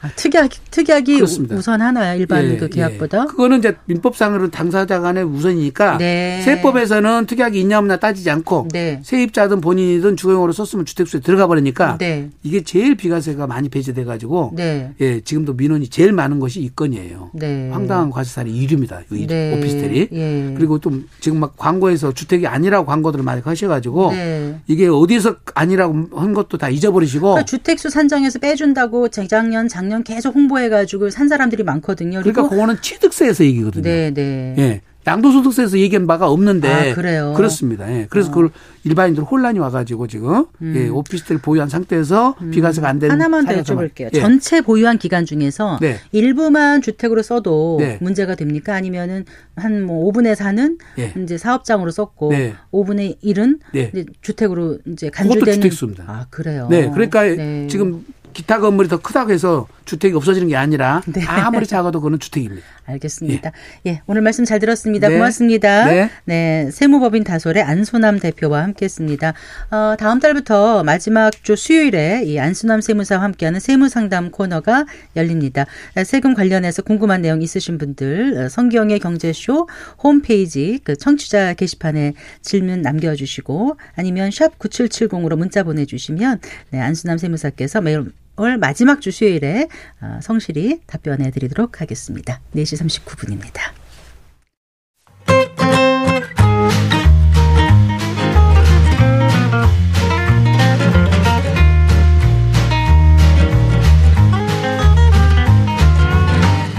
아, 0.00 0.08
특약이 0.16 0.58
특약이 0.70 1.14
그렇습니다. 1.16 1.54
우- 1.54 1.58
우선하나요 1.58 2.18
일반 2.18 2.44
예, 2.44 2.56
그 2.56 2.68
계약보다? 2.68 3.22
예. 3.22 3.26
그거는 3.26 3.58
이제 3.58 3.76
민법상으로는 3.86 4.50
당사자 4.50 5.00
간의 5.00 5.24
우선이니까 5.24 5.98
네. 5.98 6.40
세법에서는 6.44 7.26
특약이 7.26 7.60
있냐 7.60 7.78
없냐 7.78 7.96
따지지 7.96 8.30
않고 8.30 8.68
네. 8.72 9.00
세입자든 9.02 9.60
본인이든 9.60 10.16
주거용으로 10.16 10.52
썼으면 10.52 10.84
주택수에 10.84 11.20
들어가 11.20 11.46
버리니까 11.46 11.98
네. 11.98 12.30
이게 12.42 12.62
제일 12.62 12.94
비과세가 12.94 13.46
많이 13.46 13.68
배제돼 13.68 14.04
가지고 14.04 14.52
네. 14.54 14.92
예 15.00 15.20
지금도 15.20 15.54
민원이 15.54 15.88
제일 15.88 16.12
많은 16.12 16.38
것이 16.38 16.60
이 16.60 16.70
건이에요. 16.74 17.30
네. 17.34 17.70
황당한 17.70 18.10
과세살이 18.10 18.52
1위입니다. 18.52 19.02
이 19.12 19.26
네. 19.26 19.56
오피스텔이. 19.58 20.08
예. 20.12 20.54
그리고 20.56 20.78
또 20.78 20.92
지금 21.20 21.40
막 21.40 21.56
광고에서 21.56 22.12
주택이 22.12 22.46
아니라고 22.46 22.86
광고들을 22.86 23.24
많이 23.24 23.40
하셔가지고 23.42 24.12
네. 24.12 24.60
이게 24.82 24.88
어디서 24.88 25.36
아니라고 25.54 26.08
한 26.18 26.32
것도 26.34 26.58
다 26.58 26.68
잊어버리시고 26.68 27.22
그러니까 27.22 27.44
주택수 27.44 27.88
산정에서 27.88 28.40
빼준다고 28.40 29.08
재작년, 29.08 29.68
작년 29.68 30.02
계속 30.02 30.34
홍보해가지고 30.34 31.10
산 31.10 31.28
사람들이 31.28 31.62
많거든요. 31.62 32.18
그러니까 32.20 32.48
그거는 32.48 32.76
취득세에서 32.82 33.44
얘기거든요. 33.44 33.84
네, 33.84 34.10
네. 34.12 34.54
예. 34.58 34.80
양도소득세에서 35.06 35.78
얘기한 35.78 36.06
바가 36.06 36.30
없는데 36.30 36.92
아, 36.92 36.94
그래요? 36.94 37.34
그렇습니다. 37.36 37.90
예. 37.92 38.06
그래서 38.08 38.30
그걸 38.30 38.50
일반인들 38.84 39.24
혼란이 39.24 39.58
와가지고 39.58 40.06
지금 40.06 40.46
예. 40.62 40.88
오피스텔 40.88 41.38
보유한 41.38 41.68
상태에서 41.68 42.36
비과세가 42.50 42.88
안 42.88 42.98
되는 42.98 43.14
음. 43.14 43.20
하나만 43.20 43.44
더 43.46 43.52
여쭤볼게요. 43.62 44.08
예. 44.14 44.20
전체 44.20 44.60
보유한 44.60 44.98
기간 44.98 45.24
중에서 45.26 45.78
네. 45.80 45.96
일부만 46.12 46.82
주택으로 46.82 47.22
써도 47.22 47.76
네. 47.80 47.98
문제가 48.00 48.34
됩니까? 48.36 48.74
아니면은 48.74 49.24
한 49.56 49.82
뭐 49.82 50.10
5분의 50.12 50.36
4는 50.36 50.78
예. 50.98 51.12
이제 51.22 51.36
사업장으로 51.36 51.90
썼고 51.90 52.30
네. 52.30 52.54
5분의 52.72 53.20
1은 53.22 53.58
네. 53.72 53.90
이제 53.92 54.04
주택으로 54.20 54.78
이제 54.86 55.10
그것도 55.10 55.28
간주되는 55.30 55.54
주택수입니다. 55.54 56.04
아, 56.06 56.26
그래요. 56.30 56.68
네, 56.70 56.88
그러니까 56.90 57.22
네. 57.24 57.66
지금 57.68 58.04
기타 58.32 58.58
건물이 58.58 58.88
더 58.88 58.98
크다고 58.98 59.32
해서 59.32 59.66
주택이 59.84 60.14
없어지는 60.14 60.48
게 60.48 60.56
아니라 60.56 61.02
네. 61.06 61.24
아무리 61.26 61.66
작아도 61.66 62.00
그거는 62.00 62.18
주택입니다. 62.18 62.64
알겠습니다. 62.86 63.52
예. 63.86 64.02
오늘 64.06 64.22
말씀 64.22 64.44
잘 64.44 64.58
들었습니다. 64.58 65.08
네. 65.08 65.14
고맙습니다. 65.14 66.08
네. 66.24 66.70
세무법인 66.70 67.24
다솔의 67.24 67.62
안소남 67.62 68.18
대표와 68.18 68.62
함께했습니다. 68.62 69.34
어, 69.70 69.96
다음 69.98 70.20
달부터 70.20 70.84
마지막 70.84 71.30
주 71.42 71.56
수요일에 71.56 72.22
이 72.24 72.38
안소남 72.38 72.80
세무사와 72.80 73.22
함께하는 73.22 73.60
세무상담 73.60 74.30
코너가 74.30 74.86
열립니다. 75.16 75.66
세금 76.04 76.34
관련해서 76.34 76.82
궁금한 76.82 77.22
내용 77.22 77.42
있으신 77.42 77.78
분들 77.78 78.44
어, 78.44 78.48
성기영의 78.48 78.98
경제쇼 79.00 79.68
홈페이지 80.02 80.80
그 80.84 80.96
청취자 80.96 81.54
게시판에 81.54 82.14
질문 82.40 82.82
남겨주시고 82.82 83.76
아니면 83.94 84.30
샵 84.30 84.58
9770으로 84.58 85.36
문자 85.36 85.62
보내주시면 85.62 86.40
네, 86.70 86.80
안수남 86.80 87.18
세무사께서 87.18 87.80
매일 87.80 88.12
올 88.42 88.58
마지막 88.58 89.00
주 89.00 89.12
수요일에 89.12 89.68
어, 90.00 90.18
성실히 90.20 90.80
답변해 90.88 91.30
드리도록 91.30 91.80
하겠습니다. 91.80 92.40
4시 92.56 93.04
39분입니다. 93.06 93.70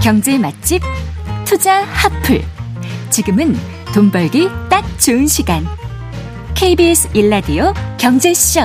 경제 0.02 0.36
맛집 0.36 0.82
투자 1.46 1.82
핫플. 1.84 2.42
지금은 3.08 3.54
돈 3.94 4.10
벌기 4.10 4.48
딱 4.68 4.84
좋은 5.00 5.26
시간. 5.26 5.64
KBS 6.54 7.08
1라디오 7.14 7.72
경제쇼. 7.96 8.60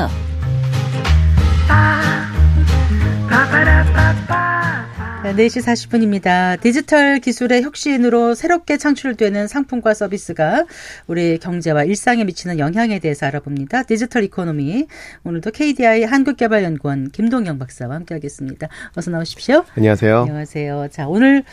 4시 5.40 5.62
40분입니다. 5.62 6.60
디지털 6.60 7.20
기술의 7.20 7.64
혁신으로 7.64 8.34
새롭게 8.34 8.78
창출되는 8.78 9.48
상품과 9.48 9.94
서비스가 9.94 10.66
우리 11.08 11.38
경제와 11.38 11.84
일상에 11.84 12.24
미치는 12.24 12.58
영향에 12.58 13.00
대해서 13.00 13.26
알아봅니다. 13.28 13.84
digital 13.84 14.24
economy. 14.24 14.88
오늘도 15.24 15.52
KDI 15.52 16.04
한국개발연구원 16.04 17.12
김동영 17.12 17.60
박사와 17.60 17.96
함께하겠습니다. 17.96 18.68
어서 18.96 19.12
나오십시오. 19.12 19.64
안녕하세요. 19.76 20.22
안녕하세요. 20.22 20.88
자, 20.92 21.08
오늘 21.08 21.44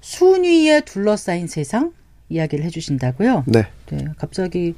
순위에 0.00 0.82
둘러싸인 0.82 1.46
세상 1.46 1.92
이야기를 2.28 2.64
해주신다고요? 2.64 3.44
네. 3.46 3.66
네, 3.90 4.04
갑자기 4.18 4.74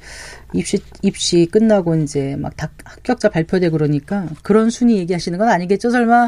입시 0.53 0.77
입시 1.01 1.47
끝나고 1.51 1.95
이제 1.95 2.35
막 2.37 2.55
다 2.55 2.69
합격자 2.83 3.29
발표되고 3.29 3.77
그러니까 3.77 4.27
그런 4.43 4.69
순위 4.69 4.97
얘기하시는 4.97 5.37
건 5.39 5.47
아니겠죠, 5.49 5.89
설마? 5.89 6.27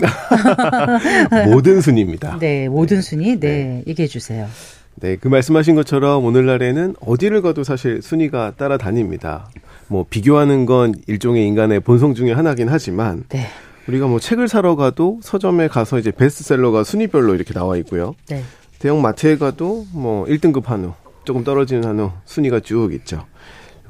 모든 1.48 1.82
순위입니다. 1.82 2.38
네, 2.40 2.70
모든 2.70 3.02
순위. 3.02 3.40
네, 3.40 3.84
얘기해 3.88 4.08
주세요. 4.08 4.48
네, 4.96 5.16
그 5.16 5.28
말씀하신 5.28 5.76
것처럼 5.76 6.24
오늘날에는 6.26 6.96
어디를 7.00 7.42
가도 7.42 7.64
사실 7.64 8.02
순위가 8.02 8.54
따라다닙니다. 8.58 9.50
뭐 9.88 10.06
비교하는 10.10 10.66
건 10.66 10.94
일종의 11.08 11.46
인간의 11.48 11.82
본성 11.82 12.14
중에 12.14 12.32
하나긴 12.32 12.70
하지만 12.70 13.24
네. 13.30 13.46
우리가 13.88 14.08
뭐 14.08 14.20
책을 14.20 14.48
사러 14.48 14.76
가도 14.76 15.20
서점에 15.24 15.68
가서 15.68 15.98
이제 16.00 16.12
베스트셀러가 16.12 16.84
순위별로 16.84 17.36
이렇게 17.36 17.54
나와 17.54 17.78
있고요. 17.78 18.16
네. 18.30 18.44
대형 18.80 19.02
마트에 19.02 19.38
가도 19.38 19.86
뭐 19.92 20.26
1등급 20.26 20.66
한우, 20.66 20.94
조금 21.24 21.44
떨어지는 21.44 21.84
한우 21.84 22.12
순위가 22.26 22.62
쭉 22.62 22.94
있죠. 22.94 23.26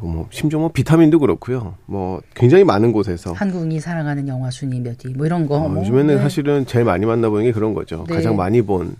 뭐 0.01 0.27
심지어 0.31 0.59
뭐 0.59 0.69
비타민도 0.69 1.19
그렇고요. 1.19 1.75
뭐 1.85 2.21
굉장히 2.33 2.63
많은 2.63 2.91
곳에서 2.91 3.33
한국인이 3.33 3.79
사랑하는 3.79 4.27
영화 4.27 4.49
순위 4.49 4.79
몇 4.79 4.97
위, 5.05 5.13
뭐 5.13 5.25
이런 5.25 5.47
거. 5.47 5.57
어, 5.57 5.69
뭐. 5.69 5.81
요즘에는 5.81 6.15
네. 6.15 6.21
사실은 6.21 6.65
제일 6.65 6.85
많이 6.85 7.05
만나보는 7.05 7.45
게 7.45 7.51
그런 7.51 7.73
거죠. 7.73 8.03
네. 8.07 8.15
가장 8.15 8.35
많이 8.35 8.61
본. 8.61 8.95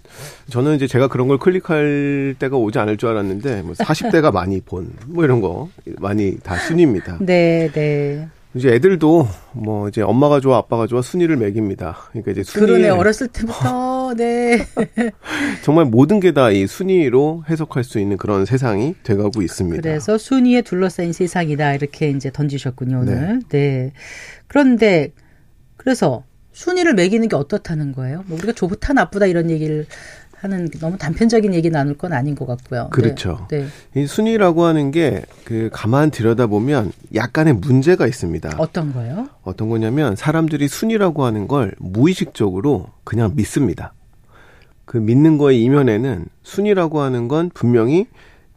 저는 0.50 0.76
이제 0.76 0.88
제가 0.88 1.08
그런 1.08 1.28
걸 1.28 1.40
클릭할 1.40 2.36
때가 2.38 2.56
오지 2.56 2.78
않을 2.78 2.98
줄 2.98 3.10
알았는데, 3.10 3.64
뭐 3.64 3.74
40대가 3.74 4.32
많이 4.34 4.62
본, 4.62 4.94
뭐 5.08 5.24
이런 5.24 5.42
거 5.42 5.70
많이 6.00 6.38
다 6.38 6.56
순위입니다. 6.56 7.18
네, 7.22 7.70
네. 7.74 8.28
이제 8.54 8.70
애들도 8.74 9.28
뭐 9.54 9.88
이제 9.88 10.02
엄마가 10.02 10.42
좋아, 10.42 10.58
아빠가 10.58 10.86
좋아 10.86 11.02
순위를 11.02 11.38
매깁니다. 11.38 11.98
그러니까 12.10 12.32
이제 12.32 12.44
순위 12.44 12.66
그러네 12.68 12.90
어렸을 12.90 13.30
때부터 13.30 13.60
네. 14.16 14.66
정말 15.64 15.86
모든 15.86 16.20
게 16.20 16.32
다 16.32 16.52
이 16.52 16.68
순위로 16.68 17.44
해석할 17.50 17.84
수 17.84 18.00
있는 18.00 18.18
그런 18.18 18.46
세상이 18.46 18.96
돼가고 19.04 19.42
있습니다. 19.42 19.82
그래서 19.82 20.18
순위에 20.18 20.62
둘러싸인 20.62 21.14
세상이다 21.14 21.74
이렇게 21.76 22.10
이제 22.10 22.32
던지셨군요 22.32 23.00
오늘. 23.02 23.40
네. 23.50 23.92
그런데 24.48 25.12
그래서 25.78 26.24
순위를 26.54 26.94
매기는 26.94 27.28
게 27.28 27.36
어떻다는 27.36 27.92
거예요? 27.94 28.24
뭐 28.28 28.38
우리가 28.38 28.54
좋다 28.54 28.94
나쁘다 28.94 29.26
이런 29.26 29.50
얘기를 29.50 29.86
하는 30.38 30.68
너무 30.80 30.98
단편적인 30.98 31.54
얘기 31.54 31.70
나눌 31.70 31.96
건 31.96 32.14
아닌 32.14 32.34
것 32.34 32.48
같고요. 32.48 32.84
네. 32.86 32.90
그렇죠. 32.90 33.48
네. 33.50 33.68
이 33.96 34.08
순위라고 34.08 34.64
하는 34.66 34.92
게 34.92 35.22
그 35.46 35.70
가만 35.74 36.12
들여다보면 36.12 36.94
약간의 37.14 37.56
문제가 37.56 38.08
있습니다. 38.08 38.56
어떤 38.58 38.94
거요? 38.94 39.28
어떤 39.44 39.70
거냐면 39.70 40.16
사람들이 40.16 40.68
순위라고 40.70 41.26
하는 41.26 41.48
걸 41.48 41.74
무의식적으로 41.78 42.88
그냥 43.04 43.34
믿습니다. 43.36 43.94
그 44.92 44.98
믿는 44.98 45.38
거의 45.38 45.64
이면에는 45.64 46.26
순위라고 46.44 47.00
하는 47.00 47.30
건 47.30 47.50
분명히 47.54 48.08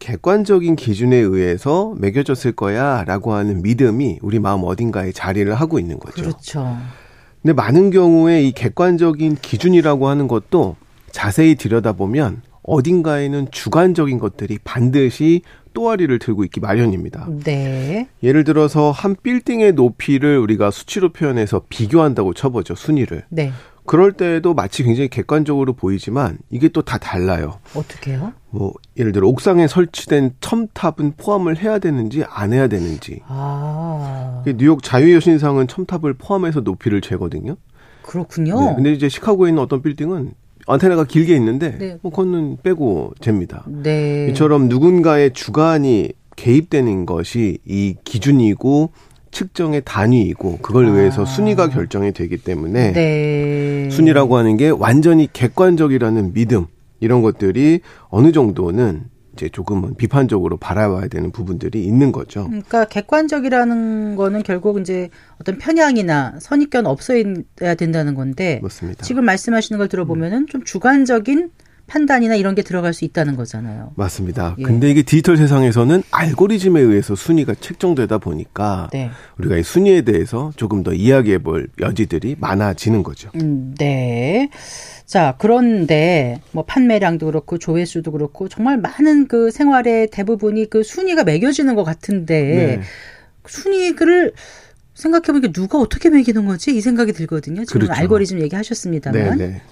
객관적인 0.01 0.75
기준에 0.75 1.15
의해서 1.15 1.95
매겨졌을 1.97 2.51
거야 2.51 3.05
라고 3.05 3.35
하는 3.35 3.63
믿음이 3.63 4.19
우리 4.21 4.41
마음 4.41 4.65
어딘가에 4.65 5.13
자리를 5.13 5.55
하고 5.55 5.79
있는 5.79 6.01
거죠. 6.01 6.23
그렇죠. 6.23 6.77
근데 7.41 7.53
많은 7.53 7.91
경우에 7.91 8.43
이 8.43 8.51
객관적인 8.51 9.37
기준이라고 9.43 10.09
하는 10.09 10.27
것도 10.27 10.75
자세히 11.13 11.55
들여다보면 11.55 12.43
어딘가에는 12.65 13.53
주관적인 13.53 14.19
것들이 14.19 14.59
반드시 14.65 15.43
또아리를 15.73 16.19
들고 16.19 16.43
있기 16.47 16.59
마련입니다. 16.59 17.29
네. 17.45 18.09
예를 18.25 18.43
들어서 18.43 18.91
한 18.91 19.15
빌딩의 19.23 19.75
높이를 19.75 20.39
우리가 20.39 20.73
수치로 20.73 21.13
표현해서 21.13 21.63
비교한다고 21.69 22.35
쳐보죠, 22.35 22.75
순위를. 22.75 23.23
네. 23.29 23.53
그럴 23.87 24.13
때에도 24.13 24.55
마치 24.55 24.83
굉장히 24.83 25.09
객관적으로 25.09 25.75
보이지만 25.75 26.39
이게 26.51 26.69
또 26.69 26.83
다 26.83 26.99
달라요. 26.99 27.59
어떻게요? 27.75 28.33
뭐 28.51 28.73
예를 28.97 29.13
들어 29.13 29.27
옥상에 29.29 29.67
설치된 29.67 30.35
첨탑은 30.41 31.15
포함을 31.17 31.59
해야 31.59 31.79
되는지 31.79 32.25
안 32.29 32.53
해야 32.53 32.69
되는지. 32.69 33.21
아. 33.27 34.43
뉴욕 34.57 34.83
자유여신상은 34.83 35.67
첨탑을 35.69 36.15
포함해서 36.15 36.61
높이를 36.61 37.01
재거든요. 37.01 37.57
그렇군요. 38.03 38.61
네, 38.61 38.75
근데 38.75 38.93
이제 38.93 39.09
시카고에 39.09 39.49
있는 39.51 39.63
어떤 39.63 39.83
빌딩은 39.83 40.33
안테나가 40.67 41.05
길게 41.05 41.35
있는데 41.37 41.77
네. 41.79 41.99
뭐 42.03 42.11
그거는 42.11 42.59
빼고 42.63 43.15
잽니다. 43.21 43.65
네. 43.67 44.29
이처럼 44.31 44.69
누군가의 44.69 45.33
주관이 45.33 46.13
개입되는 46.37 47.07
것이 47.07 47.59
이 47.67 47.95
기준이고 48.05 48.91
측정의 49.35 49.83
단위이고 49.85 50.59
그걸 50.63 50.87
아. 50.87 50.91
의해서 50.91 51.27
순위가 51.27 51.69
결정이 51.69 52.13
되기 52.13 52.39
때문에 52.39 52.93
네. 52.93 53.91
순위라고 53.91 54.39
하는 54.39 54.57
게 54.57 54.71
완전히 54.71 55.29
객관적이라는 55.31 56.33
믿음 56.33 56.67
이런 57.01 57.21
것들이 57.21 57.81
어느 58.09 58.33
정도는 58.33 59.13
이제 59.35 59.49
조금은 59.49 59.97
비판적으로 59.97 60.57
바라봐야 60.57 61.09
되는 61.09 61.33
부분들이 61.33 61.85
있는 61.85 62.13
거죠. 62.13 62.45
그러니까 62.47 62.85
객관적이라는 62.85 64.15
거는 64.15 64.45
결국 64.45 64.81
이제 64.81 65.11
어떤 65.41 65.59
편향이나 65.59 66.37
선입견 66.41 66.87
없어야 66.87 67.25
된다는 67.77 68.15
건데 68.15 68.61
맞습니다. 68.63 69.03
지금 69.03 69.25
말씀하시는 69.25 69.77
걸 69.77 69.89
들어보면은 69.89 70.47
좀 70.47 70.63
주관적인 70.63 71.51
판단이나 71.87 72.35
이런 72.35 72.55
게 72.55 72.63
들어갈 72.63 72.95
수 72.95 73.05
있다는 73.05 73.37
거잖아요. 73.37 73.93
맞습니다. 73.97 74.57
예. 74.59 74.63
근데 74.63 74.91
이게 74.91 75.03
디지털 75.03 75.37
세상에서는 75.37 76.03
알고리즘에 76.11 76.81
의해서 76.81 77.15
순위가 77.15 77.55
책정되다 77.61 78.19
보니까 78.19 78.89
네. 78.93 79.11
우리가 79.39 79.59
이 79.59 79.63
순위에 79.63 80.03
대해서 80.03 80.51
조금 80.57 80.83
더 80.83 80.93
이야기해 80.93 81.39
볼 81.39 81.69
여지들이 81.81 82.37
많아지는 82.39 83.03
거죠. 83.03 83.31
음, 83.35 83.75
네. 83.79 84.49
자, 85.05 85.37
그런데 85.39 86.41
뭐 86.53 86.65
판매량도 86.65 87.27
그렇고 87.27 87.59
조회수도 87.59 88.13
그렇고 88.13 88.49
정말 88.49 88.79
많은 88.79 89.29
그 89.29 89.51
생활의 89.51 90.09
대부분이 90.11 90.71
그 90.71 90.83
순위가 90.83 91.25
매겨지는 91.25 91.75
것 91.75 91.85
같은데 91.85 92.79
네. 92.79 92.81
순위를 93.47 94.33
생각해보니까 94.95 95.53
누가 95.53 95.79
어떻게 95.79 96.09
매기는 96.09 96.47
거지? 96.47 96.75
이 96.75 96.81
생각이 96.81 97.13
들거든요. 97.13 97.65
지금 97.65 97.83
그렇죠. 97.83 98.01
알고리즘 98.01 98.41
얘기하셨습니다만. 98.41 99.37
네, 99.39 99.47
네. 99.47 99.63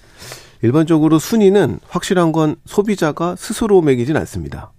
일반적으로 0.62 1.18
순위는 1.18 1.80
확실한 1.88 2.32
건 2.32 2.56
소비자가 2.64 3.34
스스로 3.36 3.82
매기진 3.82 4.16
않습니다. 4.16 4.72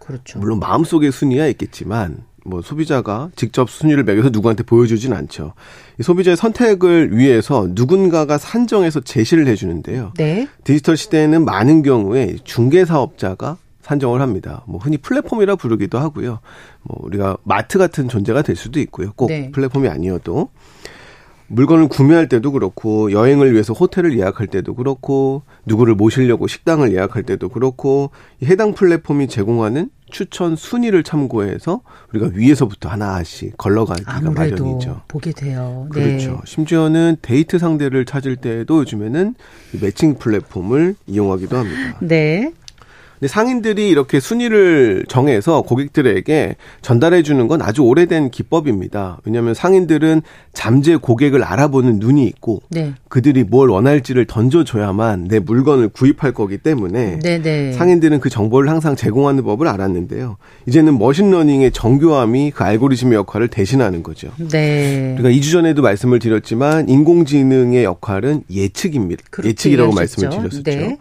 그렇죠. 0.00 0.38
물론 0.38 0.58
마음속에 0.58 1.10
순위야 1.10 1.46
있겠지만 1.48 2.24
뭐 2.44 2.62
소비자가 2.62 3.30
직접 3.36 3.68
순위를 3.70 4.04
매겨서 4.04 4.30
누구한테 4.30 4.62
보여주진 4.62 5.12
않죠. 5.12 5.52
이 6.00 6.02
소비자의 6.02 6.36
선택을 6.36 7.16
위해서 7.16 7.68
누군가가 7.70 8.38
산정해서 8.38 9.00
제시를 9.00 9.46
해주는데요. 9.46 10.12
네. 10.16 10.48
디지털 10.64 10.96
시대에는 10.96 11.44
많은 11.44 11.82
경우에 11.82 12.36
중개 12.44 12.84
사업자가 12.84 13.58
산정을 13.82 14.20
합니다. 14.20 14.64
뭐 14.66 14.80
흔히 14.80 14.98
플랫폼이라 14.98 15.56
부르기도 15.56 15.98
하고요. 15.98 16.40
뭐 16.82 16.98
우리가 17.02 17.36
마트 17.44 17.78
같은 17.78 18.08
존재가 18.08 18.42
될 18.42 18.56
수도 18.56 18.80
있고요. 18.80 19.12
꼭 19.14 19.28
네. 19.28 19.50
플랫폼이 19.50 19.88
아니어도 19.88 20.50
물건을 21.48 21.88
구매할 21.88 22.28
때도 22.28 22.52
그렇고 22.52 23.10
여행을 23.10 23.52
위해서 23.52 23.72
호텔을 23.72 24.18
예약할 24.18 24.46
때도 24.46 24.74
그렇고 24.74 25.42
누구를 25.66 25.94
모시려고 25.94 26.46
식당을 26.46 26.92
예약할 26.92 27.22
때도 27.22 27.48
그렇고 27.48 28.10
이 28.40 28.46
해당 28.46 28.74
플랫폼이 28.74 29.28
제공하는 29.28 29.90
추천 30.10 30.56
순위를 30.56 31.02
참고해서 31.02 31.80
우리가 32.12 32.30
위에서부터 32.34 32.88
하나씩 32.88 33.56
걸러가기가 33.58 34.30
마련이죠. 34.30 35.02
보게 35.08 35.32
돼요. 35.32 35.86
그렇죠. 35.90 36.30
네. 36.30 36.38
심지어는 36.44 37.16
데이트 37.20 37.58
상대를 37.58 38.04
찾을 38.04 38.36
때도 38.36 38.80
요즘에는 38.80 39.34
이 39.74 39.78
매칭 39.82 40.14
플랫폼을 40.16 40.94
이용하기도 41.06 41.56
합니다. 41.56 41.98
네. 42.00 42.52
근데 43.18 43.28
상인들이 43.28 43.88
이렇게 43.88 44.20
순위를 44.20 45.04
정해서 45.08 45.62
고객들에게 45.62 46.56
전달해 46.82 47.22
주는 47.22 47.48
건 47.48 47.62
아주 47.62 47.82
오래된 47.82 48.30
기법입니다. 48.30 49.18
왜냐하면 49.24 49.54
상인들은 49.54 50.22
잠재 50.52 50.96
고객을 50.96 51.42
알아보는 51.42 51.98
눈이 51.98 52.26
있고 52.26 52.62
네. 52.68 52.94
그들이 53.08 53.44
뭘 53.44 53.70
원할지를 53.70 54.26
던져줘야만 54.26 55.28
내 55.28 55.38
물건을 55.40 55.88
구입할 55.88 56.32
거기 56.32 56.58
때문에 56.58 57.18
네, 57.22 57.42
네. 57.42 57.72
상인들은 57.72 58.20
그 58.20 58.28
정보를 58.28 58.70
항상 58.70 58.94
제공하는 58.94 59.42
법을 59.42 59.66
알았는데요. 59.66 60.36
이제는 60.66 60.98
machine 60.98 61.28
learning의 61.28 61.72
정교함이 61.72 62.52
그 62.52 62.62
알고리즘의 62.64 63.14
역할을 63.14 63.48
대신하는 63.48 64.02
거죠. 64.02 64.30
네. 64.50 65.14
그러니까 65.16 65.40
2주 65.40 65.52
전에도 65.52 65.82
말씀을 65.82 66.18
드렸지만 66.20 66.88
인공지능의 66.88 67.84
역할은 67.84 68.42
예측입니다. 68.50 69.22
예측이라고. 69.44 69.92
말씀을 69.92 70.30
드렸었죠. 70.30 70.62
네. 70.62 70.98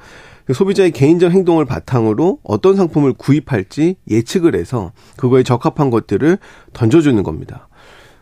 소비자의 0.53 0.91
개인적 0.91 1.31
행동을 1.31 1.65
바탕으로 1.65 2.39
어떤 2.43 2.75
상품을 2.75 3.13
구입할지 3.13 3.95
예측을 4.09 4.55
해서 4.55 4.91
그거에 5.17 5.43
적합한 5.43 5.89
것들을 5.89 6.37
던져주는 6.73 7.21
겁니다. 7.23 7.67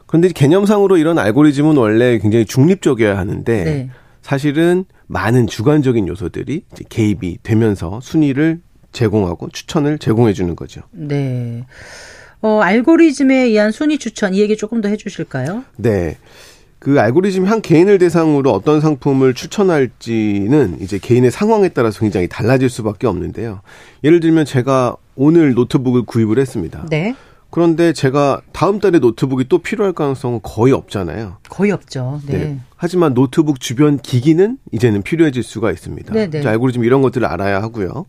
그런데 0.08 0.30
개념상으로 0.30 0.98
이런 0.98 1.20
알고리즘은 1.20 1.78
원래 1.78 2.18
굉장히 2.20 2.46
중립적이어야 2.46 3.18
하는데 3.18 3.64
네. 3.64 3.90
사실은 4.22 4.86
많은 5.08 5.48
주관적인 5.48 6.08
요소들이 6.08 6.66
개입이 6.90 7.40
되면서 7.44 8.00
순위를 8.02 8.62
제공하고 8.92 9.50
추천을 9.50 10.00
제공해 10.00 10.34
주는 10.34 10.56
거죠. 10.56 10.82
네. 10.92 11.66
어, 12.42 12.60
알고리즘에 12.62 13.36
의한 13.36 13.72
순위 13.72 13.98
추천 13.98 14.34
이 14.34 14.40
얘기 14.40 14.56
조금 14.56 14.82
더 14.82 14.88
해주실까요? 14.90 15.64
네. 15.78 16.18
그 16.86 17.02
알고리즘 17.02 17.46
한 17.46 17.64
개인을 17.64 17.98
대상으로 17.98 18.52
어떤 18.52 18.80
상품을 18.80 19.34
추천할지는 19.34 20.78
이제 20.82 21.00
개인의 21.00 21.32
상황에 21.32 21.70
따라서 21.70 22.00
굉장히 22.00 22.28
달라질 22.28 22.70
수밖에 22.70 23.08
없는데요. 23.08 23.62
예를 24.04 24.20
들면 24.20 24.46
제가 24.46 24.96
오늘 25.16 25.56
노트북을 25.56 26.04
구입을 26.04 26.38
했습니다. 26.38 26.86
네. 26.92 27.16
그런데 27.50 27.92
제가 27.92 28.42
다음 28.52 28.80
달에 28.80 29.00
노트북이 29.00 29.46
또 29.50 29.58
필요할 29.58 29.94
가능성은 29.94 30.42
거의 30.44 30.74
없잖아요. 30.74 31.38
거의 31.50 31.72
없죠. 31.72 32.22
네. 32.28 32.38
네. 32.38 32.60
하지만 32.76 33.16
노트북 33.16 33.60
주변 33.60 33.98
기기는 33.98 34.60
이제는 34.72 35.02
필요해질 35.02 35.42
수가 35.42 35.72
있습니다. 35.72 36.14
네네. 36.14 36.38
이제 36.38 36.48
알고리즘 36.48 36.84
이런 36.84 37.02
것들을 37.02 37.26
알아야 37.26 37.64
하고요. 37.64 38.06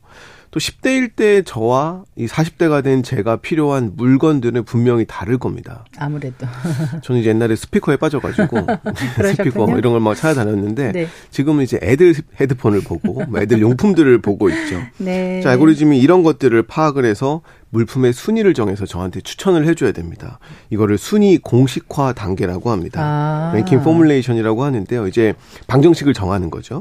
또 0.57 0.61
10대일 0.61 1.11
때 1.15 1.43
저와 1.43 2.05
이 2.17 2.27
40대가 2.27 2.83
된 2.83 3.03
제가 3.03 3.37
필요한 3.37 3.93
물건들은 3.95 4.65
분명히 4.65 5.05
다를 5.07 5.37
겁니다. 5.37 5.85
아무래도. 5.99 6.47
저는 7.05 7.21
이제 7.21 7.29
옛날에 7.29 7.55
스피커에 7.55 7.99
빠져가지고 7.99 8.67
스피커 9.37 9.67
뭐 9.67 9.77
이런 9.77 9.93
걸 9.93 10.01
막 10.01 10.15
찾아다녔는데 10.15 10.93
네. 10.93 11.09
지금은 11.31 11.63
이제 11.65 11.79
애들 11.83 12.15
헤드폰을 12.41 12.81
보고 12.81 13.23
뭐 13.27 13.39
애들 13.39 13.61
용품들을 13.61 14.23
보고 14.23 14.49
있죠. 14.49 14.81
네. 14.97 15.43
자, 15.43 15.51
알고리즘이 15.51 15.99
이런 15.99 16.23
것들을 16.23 16.63
파악을 16.63 17.05
해서 17.05 17.43
물품의 17.69 18.15
순위를 18.15 18.55
정해서 18.55 18.87
저한테 18.87 19.21
추천을 19.21 19.67
해줘야 19.67 19.93
됩니다. 19.93 20.39
이거를 20.71 20.97
순위 20.97 21.37
공식화 21.37 22.15
단계라고 22.15 22.71
합니다. 22.71 23.03
아. 23.03 23.53
ranking 23.55 23.83
formulation이라고 23.83 24.65
하는데요. 24.65 25.07
이제 25.07 25.35
방정식을 25.67 26.15
정하는 26.15 26.49
거죠. 26.49 26.81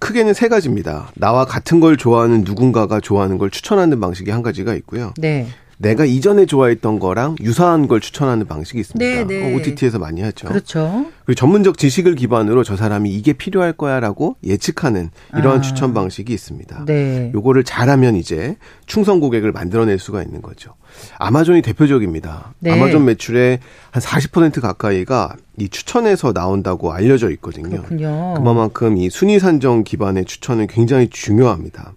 크게는 0.00 0.34
세 0.34 0.48
가지입니다. 0.48 1.12
나와 1.14 1.44
같은 1.44 1.78
걸 1.78 1.96
좋아하는 1.96 2.42
누군가가 2.42 3.00
좋아하는 3.00 3.38
걸 3.38 3.50
추천하는 3.50 4.00
방식이 4.00 4.30
한 4.30 4.42
가지가 4.42 4.74
있고요. 4.74 5.14
네. 5.18 5.46
내가 5.80 6.04
이전에 6.04 6.44
좋아했던 6.44 6.98
거랑 6.98 7.36
유사한 7.40 7.88
걸 7.88 8.00
추천하는 8.00 8.46
방식이 8.46 8.80
있습니다. 8.80 9.02
네, 9.02 9.24
네. 9.24 9.50
어, 9.52 9.56
OTT에서 9.56 9.98
많이 9.98 10.20
하죠. 10.20 10.46
그렇죠. 10.46 11.06
그리고 11.24 11.38
전문적 11.38 11.78
지식을 11.78 12.16
기반으로 12.16 12.64
저 12.64 12.76
사람이 12.76 13.10
이게 13.10 13.32
필요할 13.32 13.72
거야라고 13.72 14.36
예측하는 14.44 15.08
이러한 15.34 15.60
아. 15.60 15.62
추천 15.62 15.94
방식이 15.94 16.34
있습니다. 16.34 16.84
네. 16.84 17.32
요거를 17.34 17.64
잘하면 17.64 18.16
이제 18.16 18.56
충성 18.84 19.20
고객을 19.20 19.52
만들어낼 19.52 19.98
수가 19.98 20.22
있는 20.22 20.42
거죠. 20.42 20.74
아마존이 21.18 21.62
대표적입니다. 21.62 22.52
네. 22.58 22.72
아마존 22.72 23.06
매출의 23.06 23.60
한 23.90 24.02
40% 24.02 24.60
가까이가 24.60 25.34
이 25.56 25.70
추천에서 25.70 26.34
나온다고 26.34 26.92
알려져 26.92 27.30
있거든요. 27.30 27.70
그렇군요. 27.70 28.34
그만큼 28.34 28.98
이 28.98 29.08
순위 29.08 29.38
산정 29.38 29.84
기반의 29.84 30.26
추천은 30.26 30.66
굉장히 30.66 31.08
중요합니다. 31.08 31.94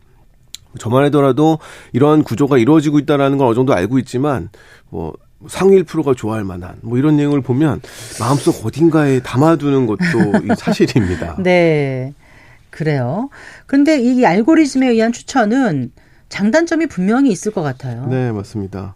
저만 0.80 1.04
하더라도 1.06 1.60
이러한 1.92 2.24
구조가 2.24 2.58
이루어지고 2.58 3.00
있다라는 3.00 3.38
걸 3.38 3.48
어느 3.48 3.56
정도 3.56 3.74
알고 3.74 4.00
있지만 4.00 4.50
뭐 4.90 5.14
상위 5.48 5.82
1%가 5.84 6.14
좋아할 6.16 6.44
만한 6.44 6.76
뭐 6.82 6.98
이런 6.98 7.18
내용을 7.18 7.42
보면 7.42 7.82
마음속 8.20 8.66
어딘가에 8.66 9.20
담아두는 9.22 9.86
것도 9.88 10.02
이 10.44 10.48
사실입니다. 10.58 11.36
네. 11.40 12.14
그래요. 12.70 13.30
그런데 13.68 14.00
이 14.00 14.26
알고리즘에 14.26 14.88
의한 14.88 15.12
추천은 15.12 15.92
장단점이 16.30 16.88
분명히 16.88 17.30
있을 17.30 17.52
것 17.52 17.62
같아요. 17.62 18.08
네, 18.08 18.32
맞습니다. 18.32 18.96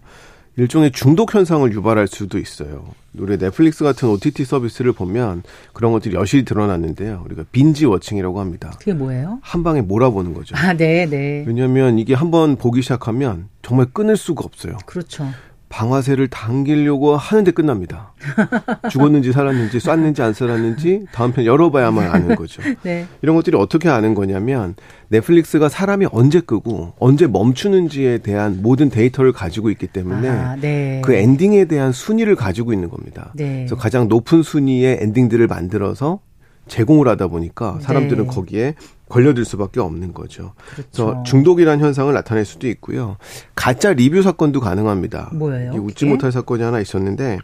일종의 0.57 0.91
중독 0.91 1.35
현상을 1.35 1.71
유발할 1.71 2.07
수도 2.07 2.39
있어요. 2.39 2.85
우리 3.15 3.37
넷플릭스 3.37 3.83
같은 3.83 4.09
OTT 4.09 4.43
서비스를 4.43 4.91
보면 4.91 5.43
그런 5.71 5.91
것들이 5.91 6.15
여실히 6.15 6.45
드러났는데요. 6.45 7.21
우리가 7.25 7.45
빈지 7.51 7.85
워칭이라고 7.85 8.39
합니다. 8.39 8.73
그게 8.79 8.93
뭐예요? 8.93 9.39
한 9.43 9.63
방에 9.63 9.81
몰아보는 9.81 10.33
거죠. 10.33 10.55
아, 10.57 10.73
네, 10.73 11.05
네. 11.05 11.43
왜냐하면 11.47 11.99
이게 11.99 12.15
한번 12.15 12.55
보기 12.55 12.81
시작하면 12.81 13.49
정말 13.61 13.85
끊을 13.93 14.17
수가 14.17 14.43
없어요. 14.43 14.77
그렇죠. 14.87 15.27
방아쇠를 15.69 16.29
당기려고 16.29 17.17
하는데 17.17 17.51
끝납니다. 17.51 18.13
죽었는지 18.89 19.31
살았는지 19.31 19.79
쐈는지 19.79 20.21
안 20.21 20.33
쐈는지 20.33 21.05
다음 21.11 21.33
편 21.33 21.45
열어봐야만 21.45 22.09
아는 22.09 22.35
거죠. 22.35 22.61
네. 22.83 23.05
이런 23.21 23.35
것들이 23.35 23.57
어떻게 23.57 23.89
아는 23.89 24.13
거냐면 24.13 24.75
넷플릭스가 25.09 25.69
사람이 25.69 26.07
언제 26.11 26.39
끄고 26.39 26.93
언제 26.99 27.27
멈추는지에 27.27 28.19
대한 28.19 28.61
모든 28.61 28.89
데이터를 28.89 29.33
가지고 29.33 29.69
있기 29.69 29.87
때문에 29.87 30.29
아, 30.29 30.55
네. 30.55 31.01
그 31.03 31.13
엔딩에 31.13 31.65
대한 31.65 31.91
순위를 31.91 32.35
가지고 32.35 32.73
있는 32.73 32.89
겁니다. 32.89 33.31
네. 33.35 33.57
그래서 33.59 33.75
가장 33.75 34.07
높은 34.07 34.43
순위의 34.43 34.99
엔딩들을 35.01 35.47
만들어서 35.47 36.19
제공을 36.67 37.07
하다 37.07 37.27
보니까 37.27 37.79
사람들은 37.81 38.27
네. 38.27 38.29
거기에 38.29 38.75
걸려들 39.09 39.45
수밖에 39.45 39.79
없는 39.79 40.13
거죠. 40.13 40.53
그렇죠. 40.73 40.91
그래서 40.91 41.23
중독이라는 41.23 41.83
현상을 41.83 42.13
나타낼 42.13 42.45
수도 42.45 42.67
있고요. 42.67 43.17
가짜 43.55 43.93
리뷰 43.93 44.21
사건도 44.21 44.59
가능합니다. 44.59 45.31
뭐예요, 45.33 45.71
이게 45.71 45.79
웃지 45.79 46.05
못할 46.05 46.31
사건이 46.31 46.63
하나 46.63 46.79
있었는데 46.79 47.39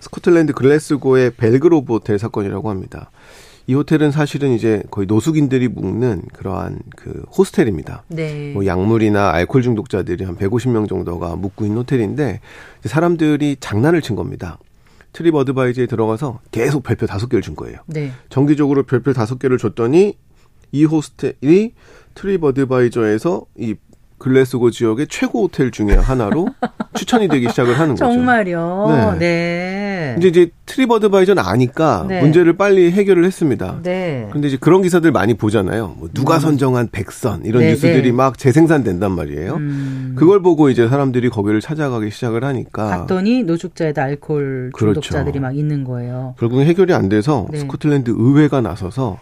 스코틀랜드 0.00 0.52
글래스고의 0.52 1.32
벨그로브 1.36 1.92
호텔 1.94 2.18
사건이라고 2.18 2.70
합니다. 2.70 3.10
이 3.66 3.74
호텔은 3.74 4.12
사실은 4.12 4.52
이제 4.52 4.82
거의 4.90 5.06
노숙인들이 5.06 5.68
묵는 5.68 6.22
그러한 6.32 6.78
그 6.96 7.22
호스텔입니다. 7.36 8.04
네. 8.08 8.52
뭐 8.54 8.64
약물이나 8.64 9.30
알코올 9.32 9.62
중독자들이 9.62 10.24
한 10.24 10.36
150명 10.36 10.88
정도가 10.88 11.36
묵고 11.36 11.66
있는 11.66 11.78
호텔인데 11.78 12.40
사람들이 12.84 13.58
장난을 13.60 14.00
친 14.00 14.16
겁니다. 14.16 14.58
트립 15.12 15.34
어드바이저에 15.34 15.86
들어가서 15.86 16.40
계속 16.50 16.82
별표 16.82 17.06
다섯 17.06 17.28
개를 17.28 17.42
준 17.42 17.56
거예요. 17.56 17.78
네. 17.86 18.12
정기적으로 18.30 18.84
별표 18.84 19.12
다섯 19.12 19.38
개를 19.38 19.58
줬더니 19.58 20.16
이 20.72 20.84
호스텔이 20.84 21.72
트립 22.14 22.44
어드바이저에서 22.44 23.42
이 23.56 23.74
글래스고 24.18 24.72
지역의 24.72 25.06
최고 25.08 25.44
호텔 25.44 25.70
중에 25.70 25.94
하나로 25.94 26.48
추천이 26.94 27.28
되기 27.28 27.48
시작을 27.48 27.78
하는 27.78 27.94
거죠. 27.94 28.04
정말요. 28.12 29.16
네. 29.18 29.18
네. 29.18 30.14
이제 30.18 30.28
이제 30.28 30.50
트립 30.66 30.90
어드바이저는 30.90 31.40
아니까 31.42 32.04
네. 32.08 32.20
문제를 32.20 32.56
빨리 32.56 32.90
해결을 32.90 33.24
했습니다. 33.24 33.78
네. 33.82 34.28
근데 34.32 34.48
이제 34.48 34.56
그런 34.60 34.82
기사들 34.82 35.12
많이 35.12 35.34
보잖아요. 35.34 35.94
뭐 35.98 36.08
누가 36.12 36.40
선정한 36.40 36.88
백선 36.90 37.44
이런 37.44 37.62
네, 37.62 37.70
뉴스들이 37.70 38.02
네. 38.02 38.12
막 38.12 38.36
재생산된단 38.36 39.12
말이에요. 39.12 39.54
음. 39.54 40.14
그걸 40.16 40.42
보고 40.42 40.68
이제 40.68 40.88
사람들이 40.88 41.30
거기를 41.30 41.60
찾아가기 41.60 42.10
시작을 42.10 42.42
하니까 42.42 42.88
갔더니 42.88 43.44
노숙자에다 43.44 44.02
알코올 44.02 44.72
그렇죠. 44.74 45.00
중독자들이 45.00 45.38
막 45.38 45.56
있는 45.56 45.84
거예요. 45.84 46.34
결국은 46.38 46.66
해결이 46.66 46.92
안 46.92 47.08
돼서 47.08 47.46
네. 47.52 47.58
스코틀랜드 47.58 48.12
의회가 48.16 48.60
나서서 48.60 49.18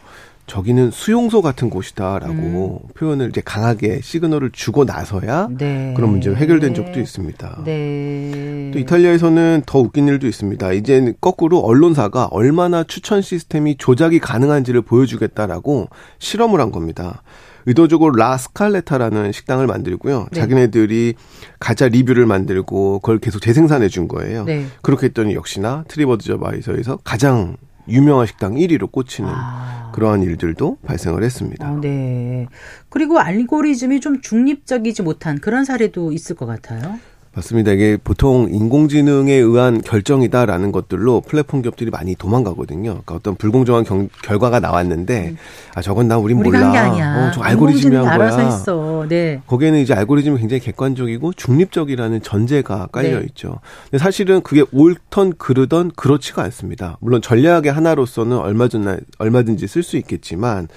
저기는 0.46 0.90
수용소 0.92 1.42
같은 1.42 1.70
곳이다라고 1.70 2.88
표현을 2.94 3.30
이제 3.30 3.42
강하게 3.44 4.00
시그널을 4.00 4.50
주고 4.52 4.84
나서야 4.84 5.46
음. 5.46 5.56
네. 5.56 5.92
그런 5.96 6.10
문제가 6.10 6.36
해결된 6.36 6.74
적도 6.74 7.00
있습니다. 7.00 7.62
네. 7.64 8.70
또 8.72 8.78
이탈리아에서는 8.78 9.64
더 9.66 9.80
웃긴 9.80 10.06
일도 10.06 10.26
있습니다. 10.26 10.72
이제 10.72 11.14
거꾸로 11.20 11.58
언론사가 11.58 12.26
얼마나 12.26 12.84
추천 12.84 13.22
시스템이 13.22 13.76
조작이 13.76 14.20
가능한지를 14.20 14.82
보여주겠다라고 14.82 15.88
실험을 16.18 16.60
한 16.60 16.70
겁니다. 16.70 17.22
의도적으로 17.66 18.14
라 18.14 18.36
스칼레타라는 18.36 19.32
식당을 19.32 19.66
만들고요. 19.66 20.28
네. 20.30 20.40
자기네들이 20.40 21.14
가짜 21.58 21.88
리뷰를 21.88 22.24
만들고 22.24 23.00
그걸 23.00 23.18
계속 23.18 23.40
재생산해 23.40 23.88
준 23.88 24.06
거예요. 24.06 24.44
네. 24.44 24.66
그렇게 24.82 25.06
했더니 25.06 25.34
역시나 25.34 25.84
트립 25.88 26.20
어드바이저에서 26.20 26.98
가장 27.02 27.56
유명한 27.88 28.26
식당 28.26 28.54
1위로 28.54 28.90
꽂히는 28.90 29.30
아. 29.32 29.90
그러한 29.94 30.22
일들도 30.22 30.78
발생을 30.84 31.22
했습니다. 31.22 31.70
어, 31.70 31.80
네. 31.80 32.46
그리고 32.88 33.18
알고리즘이 33.18 34.00
좀 34.00 34.20
중립적이지 34.20 35.02
못한 35.02 35.40
그런 35.40 35.64
사례도 35.64 36.12
있을 36.12 36.36
것 36.36 36.46
같아요. 36.46 36.98
맞습니다. 37.36 37.72
이게 37.72 37.98
보통 38.02 38.48
인공지능에 38.50 39.34
의한 39.34 39.82
결정이다라는 39.82 40.72
것들로 40.72 41.20
플랫폼 41.20 41.60
기업들이 41.60 41.90
많이 41.90 42.14
도망가거든요. 42.14 42.82
그러니까 42.92 43.14
어떤 43.14 43.34
불공정한 43.34 43.84
경- 43.84 44.08
결과가 44.22 44.58
나왔는데 44.58 45.34
아 45.74 45.82
저건 45.82 46.08
나 46.08 46.16
우린 46.16 46.38
우리가 46.38 46.56
몰라. 46.56 46.66
한게 46.68 46.78
아니야. 46.78 47.28
어, 47.28 47.30
저 47.34 47.42
알고리즘이 47.42 47.94
한 47.94 48.04
인공지능이 48.04 48.04
거야. 48.04 48.14
알아서 48.14 48.40
했어. 48.40 49.06
네. 49.06 49.42
거기에는 49.46 49.78
이제 49.80 49.92
알고리즘이 49.92 50.38
굉장히 50.38 50.60
객관적이고 50.62 51.34
중립적이라는 51.34 52.22
전제가 52.22 52.88
깔려 52.90 53.18
네. 53.20 53.26
있죠. 53.26 53.60
근데 53.90 54.02
사실은 54.02 54.40
그게 54.40 54.64
옳던 54.72 55.34
그르던 55.36 55.90
그렇지가 55.94 56.42
않습니다. 56.44 56.96
물론 57.02 57.20
전략의 57.20 57.70
하나로서는 57.70 58.38
얼마든 58.38 58.98
얼마든지 59.18 59.66
쓸 59.66 59.82
수 59.82 59.98
있겠지만 59.98 60.68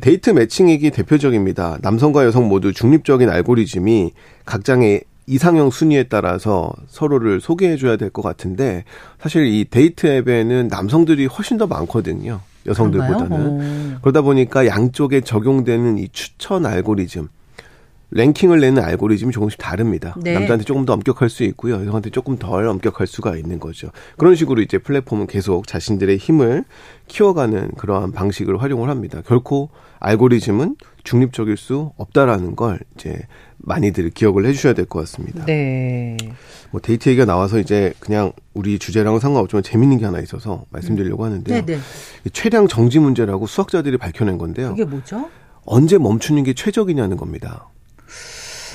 데이트 0.00 0.30
매칭액이 0.30 0.90
대표적입니다. 0.90 1.78
남성과 1.82 2.24
여성 2.24 2.48
모두 2.48 2.72
중립적인 2.72 3.30
알고리즘이 3.30 4.10
각장의 4.44 5.02
이상형 5.26 5.70
순위에 5.70 6.04
따라서 6.04 6.72
서로를 6.88 7.40
소개해 7.40 7.76
줘야 7.76 7.96
될 7.96 8.10
것 8.10 8.22
같은데 8.22 8.84
사실 9.20 9.46
이 9.46 9.64
데이트 9.64 10.06
앱에는 10.06 10.68
남성들이 10.68 11.26
훨씬 11.26 11.56
더 11.58 11.66
많거든요. 11.66 12.40
여성들보다는. 12.66 13.98
그러다 14.00 14.22
보니까 14.22 14.66
양쪽에 14.66 15.20
적용되는 15.22 15.98
이 15.98 16.08
추천 16.12 16.64
알고리즘 16.66 17.28
랭킹을 18.10 18.60
내는 18.60 18.82
알고리즘이 18.82 19.32
조금씩 19.32 19.58
다릅니다. 19.58 20.14
네. 20.22 20.34
남자한테 20.34 20.64
조금 20.64 20.84
더 20.84 20.92
엄격할 20.92 21.28
수 21.28 21.42
있고요. 21.44 21.76
여성한테 21.80 22.10
조금 22.10 22.38
덜 22.38 22.66
엄격할 22.68 23.06
수가 23.08 23.36
있는 23.36 23.58
거죠. 23.58 23.88
그런 24.16 24.36
식으로 24.36 24.62
이제 24.62 24.78
플랫폼은 24.78 25.26
계속 25.26 25.66
자신들의 25.66 26.16
힘을 26.18 26.64
키워가는 27.08 27.72
그러한 27.76 28.12
방식을 28.12 28.62
활용을 28.62 28.88
합니다. 28.88 29.20
결코 29.26 29.70
알고리즘은 29.98 30.76
중립적일 31.04 31.56
수 31.56 31.92
없다라는 31.96 32.56
걸 32.56 32.80
이제 32.96 33.20
많이들 33.58 34.10
기억을 34.10 34.44
해주셔야 34.46 34.72
될 34.74 34.86
것 34.86 35.00
같습니다. 35.00 35.44
네. 35.44 36.16
뭐 36.70 36.80
데이트 36.80 37.08
얘기가 37.08 37.24
나와서 37.24 37.58
이제 37.58 37.92
그냥 38.00 38.32
우리 38.52 38.78
주제랑은 38.78 39.20
상관없지만 39.20 39.62
재밌는 39.62 39.98
게 39.98 40.04
하나 40.06 40.18
있어서 40.20 40.64
말씀드리려고 40.70 41.24
하는데요. 41.24 41.64
네 41.64 41.64
네. 41.74 41.78
최량 42.32 42.68
정지 42.68 42.98
문제라고 42.98 43.46
수학자들이 43.46 43.96
밝혀낸 43.98 44.38
건데요. 44.38 44.70
그게 44.70 44.84
뭐죠? 44.84 45.30
언제 45.64 45.96
멈추는 45.98 46.42
게 46.44 46.52
최적이냐는 46.52 47.16
겁니다. 47.16 47.68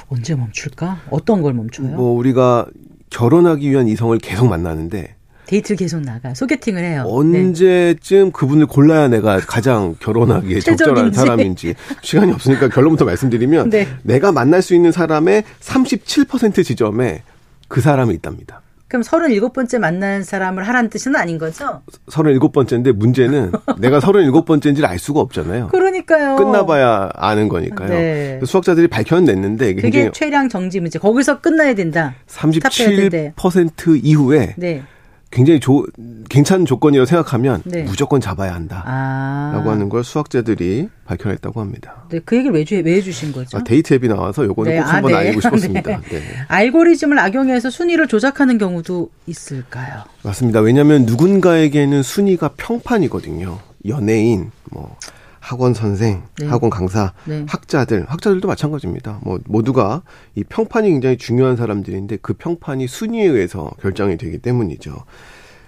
언제 0.07 0.33
멈출까? 0.35 1.01
어떤 1.11 1.41
걸 1.41 1.53
멈춰요? 1.53 1.89
뭐 1.95 2.17
우리가 2.17 2.65
결혼하기 3.11 3.69
위한 3.69 3.87
이성을 3.87 4.17
계속 4.19 4.47
만나는데 4.47 5.15
데이트를 5.49 5.77
계속 5.77 6.01
나가 6.01 6.33
소개팅을 6.35 6.83
해요. 6.83 7.05
언제쯤 7.07 8.25
네. 8.25 8.31
그분을 8.31 8.67
골라야 8.67 9.07
내가 9.07 9.39
가장 9.39 9.95
결혼하기에 9.99 10.59
적절한 10.61 11.11
사람인지 11.11 11.73
시간이 12.01 12.31
없으니까 12.31 12.69
결론부터 12.69 13.05
말씀드리면 13.05 13.71
네. 13.71 13.87
내가 14.03 14.31
만날 14.31 14.61
수 14.61 14.75
있는 14.75 14.91
사람의 14.91 15.43
37% 15.59 16.63
지점에 16.63 17.23
그 17.67 17.81
사람이 17.81 18.13
있답니다. 18.13 18.61
그럼 18.87 19.03
37번째 19.03 19.77
만난 19.77 20.23
사람을 20.23 20.67
하라는 20.67 20.89
뜻은 20.89 21.15
아닌 21.15 21.37
거죠? 21.37 21.81
37번째인데 22.09 22.91
문제는 22.91 23.51
내가 23.77 23.99
37번째인지를 23.99 24.85
알 24.85 24.97
수가 24.97 25.19
없잖아요. 25.19 25.67
그러니까요. 25.67 26.35
끝나봐야 26.35 27.11
아는 27.13 27.49
거니까요. 27.49 27.89
네. 27.89 28.39
수학자들이 28.43 28.87
밝혀냈는데 28.87 29.75
그게 29.75 30.09
최량 30.11 30.49
정지 30.49 30.79
문제. 30.79 30.97
거기서 30.97 31.39
끝나야 31.39 31.75
된다. 31.75 32.15
37% 32.27 33.99
이후에 34.03 34.55
네. 34.57 34.83
굉장히 35.31 35.59
조, 35.59 35.85
괜찮은 36.27 36.65
조건이라고 36.65 37.05
생각하면 37.05 37.61
네. 37.65 37.83
무조건 37.83 38.19
잡아야 38.19 38.53
한다. 38.53 38.83
아. 38.85 39.51
라고 39.53 39.69
하는 39.69 39.87
걸 39.87 40.03
수학자들이 40.03 40.89
밝혀냈다고 41.05 41.61
합니다. 41.61 42.03
네, 42.09 42.19
그 42.25 42.37
얘기를 42.37 42.55
왜, 42.55 42.65
주, 42.65 42.75
왜 42.83 42.95
해주신 42.95 43.31
거죠? 43.31 43.57
아, 43.57 43.63
데이트 43.63 43.93
앱이 43.93 44.07
나와서 44.07 44.43
요거는 44.45 44.71
네. 44.71 44.79
꼭 44.79 44.87
한번 44.87 45.13
아, 45.13 45.21
네. 45.21 45.27
알고 45.29 45.41
싶었습니다. 45.41 46.01
네. 46.01 46.09
네. 46.09 46.21
알고리즘을 46.47 47.19
악용해서 47.19 47.69
순위를 47.69 48.07
조작하는 48.07 48.57
경우도 48.57 49.09
있을까요? 49.27 50.03
맞습니다. 50.23 50.61
왜냐하면 50.61 51.05
누군가에게는 51.05 52.01
순위가 52.01 52.51
평판이거든요. 52.57 53.59
연예인, 53.87 54.51
뭐 54.71 54.95
학원 55.49 55.73
선생, 55.73 56.21
네. 56.37 56.45
학원 56.45 56.69
강사, 56.69 57.11
네. 57.25 57.43
학자들, 57.49 58.05
학자들도 58.07 58.47
마찬가지입니다. 58.47 59.19
뭐 59.23 59.39
모두가 59.47 60.03
이 60.35 60.43
평판이 60.43 60.87
굉장히 60.91 61.17
중요한 61.17 61.55
사람들인데 61.55 62.19
그 62.21 62.33
평판이 62.33 62.85
순위에 62.87 63.23
의해서 63.23 63.71
결정이 63.81 64.17
되기 64.17 64.37
때문이죠. 64.37 64.95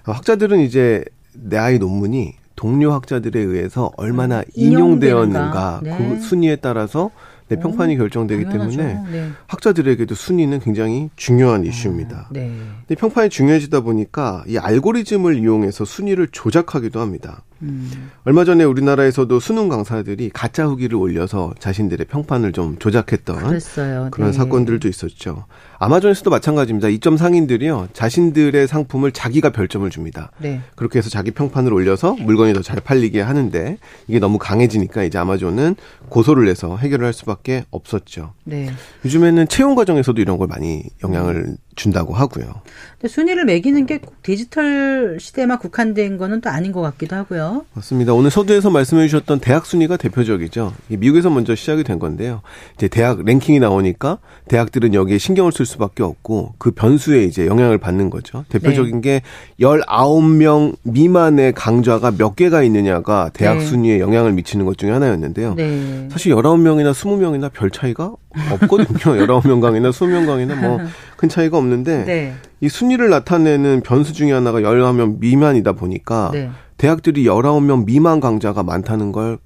학자들은 0.04 0.60
이제 0.60 1.04
내 1.34 1.58
아이 1.58 1.80
논문이 1.80 2.36
동료 2.56 2.92
학자들에 2.92 3.40
의해서 3.40 3.92
얼마나 3.98 4.44
인용되었는가 4.54 5.80
네. 5.82 5.98
그 5.98 6.22
순위에 6.22 6.58
따라서 6.58 7.10
내 7.52 7.60
평판이 7.60 7.98
결정되기 7.98 8.46
당연하죠. 8.46 8.78
때문에 8.78 9.12
네. 9.12 9.30
학자들에게도 9.48 10.16
순위는 10.16 10.62
굉장히 10.62 11.10
중요한 11.18 11.66
이슈입니다. 11.66 12.28
아, 12.30 12.30
네. 12.32 12.50
근데 12.88 12.96
평판이 12.96 13.30
중요해지다 13.30 13.82
보니까 13.82 14.46
이 14.48 14.58
알고리즘을 14.58 15.38
이용해서 15.38 15.84
순위를 15.84 16.30
조작하기도 16.32 17.02
합니다. 17.02 17.44
음. 17.62 18.10
얼마 18.24 18.46
전에 18.46 18.64
우리나라에서도 18.64 19.38
수능 19.42 19.68
강사들이 19.68 20.30
가짜 20.30 20.66
후기를 20.66 20.96
올려서 20.96 21.54
자신들의 21.60 22.08
평판을 22.08 22.54
좀 22.54 22.78
조작했던 22.80 23.44
그랬어요. 23.44 24.08
그런 24.12 24.32
네. 24.32 24.38
사건들도 24.38 24.88
있었죠. 24.88 25.46
아마존에서도 25.86 26.30
마찬가지입니다. 26.30 26.90
이점 26.90 27.18
상인들이요 27.18 27.88
자신들의 27.94 28.68
상품을 28.68 29.12
자기가 29.12 29.50
별점을 29.50 29.90
줍니다. 29.90 30.32
네. 30.38 30.62
그렇게 30.76 31.00
해서 31.00 31.10
자기 31.10 31.32
평판을 31.32 31.74
올려서 31.74 32.14
물건이 32.14 32.54
더 32.54 32.62
잘 32.62 32.80
팔리게 32.80 33.20
하는데 33.22 33.80
이게 34.08 34.20
너무 34.20 34.38
강해지니까 34.38 35.04
이제 35.04 35.18
아마존은 35.18 35.76
고소를 36.10 36.48
해서 36.48 36.78
해결을 36.78 37.08
할 37.08 37.14
수밖에 37.14 37.66
없었죠. 37.72 38.34
네. 38.44 38.70
요즘에는 39.04 39.48
채용 39.48 39.74
과정에서도 39.74 40.22
이런 40.22 40.38
걸 40.38 40.48
많이 40.48 40.84
영향을 41.04 41.58
준다고 41.76 42.14
하고요. 42.14 42.62
근데 43.00 43.08
순위를 43.08 43.46
매기는 43.46 43.86
게 43.86 43.98
꼭 43.98 44.22
디지털 44.24 45.18
시대만 45.20 45.58
국한된 45.60 46.18
거는 46.18 46.42
또 46.42 46.50
아닌 46.50 46.72
것 46.72 46.82
같기도 46.82 47.16
하고요. 47.16 47.66
맞습니다. 47.74 48.14
오늘 48.14 48.30
서두에서 48.32 48.70
말씀해 48.70 49.08
주셨던 49.08 49.40
대학 49.40 49.66
순위가 49.66 49.98
대표적이죠. 49.98 50.74
미국에서 50.88 51.30
먼저 51.30 51.56
시작이 51.56 51.84
된 51.84 52.00
건데요. 52.00 52.42
이제 52.76 52.88
대학 52.88 53.24
랭킹이 53.24 53.60
나오니까 53.60 54.20
대학들은 54.48 54.94
여기에 54.94 55.18
신경을 55.18 55.52
쓸 55.52 55.66
수밖에 55.66 56.04
없고 56.04 56.54
그 56.58 56.72
변수에 56.72 57.24
이제 57.24 57.46
영향을 57.48 57.78
받는 57.78 58.10
거죠. 58.10 58.46
대표적인 58.50 59.02
네. 59.02 59.20
게 59.20 59.22
19명 59.60 60.76
미만의 60.84 61.54
강좌가 61.54 62.12
몇 62.12 62.36
개가 62.36 62.64
있느냐가 62.64 63.30
대학 63.34 63.58
네. 63.58 63.66
순위에 63.66 64.00
영향을 64.00 64.34
미치는 64.34 64.66
것 64.66 64.78
중에 64.78 64.92
하나였는데요. 64.92 65.56
네. 65.56 66.08
사실 66.12 66.34
19명이나 66.34 66.92
20명이나 66.94 67.52
별 67.52 67.70
차이가 67.72 68.14
없거든요. 68.54 68.98
19명 69.26 69.62
강이나 69.62 69.90
20명 69.90 70.26
강이나 70.26 70.56
뭐 70.56 70.80
큰 71.18 71.30
차이가 71.30 71.58
없는데 71.58 72.06
네. 72.06 72.34
이 72.62 72.68
순위를 72.70 73.10
나타내는 73.12 73.82
변수 73.82 74.12
중에 74.12 74.32
하나가 74.32 74.60
19명 74.60 75.20
미만이다 75.20 75.74
보니까 75.74 76.32
네. 76.34 76.50
대학들이 76.78 77.26
19명 77.26 77.86
미만 77.86 78.20
강자가 78.20 78.64
많다는 78.64 79.12
걸 79.12 79.38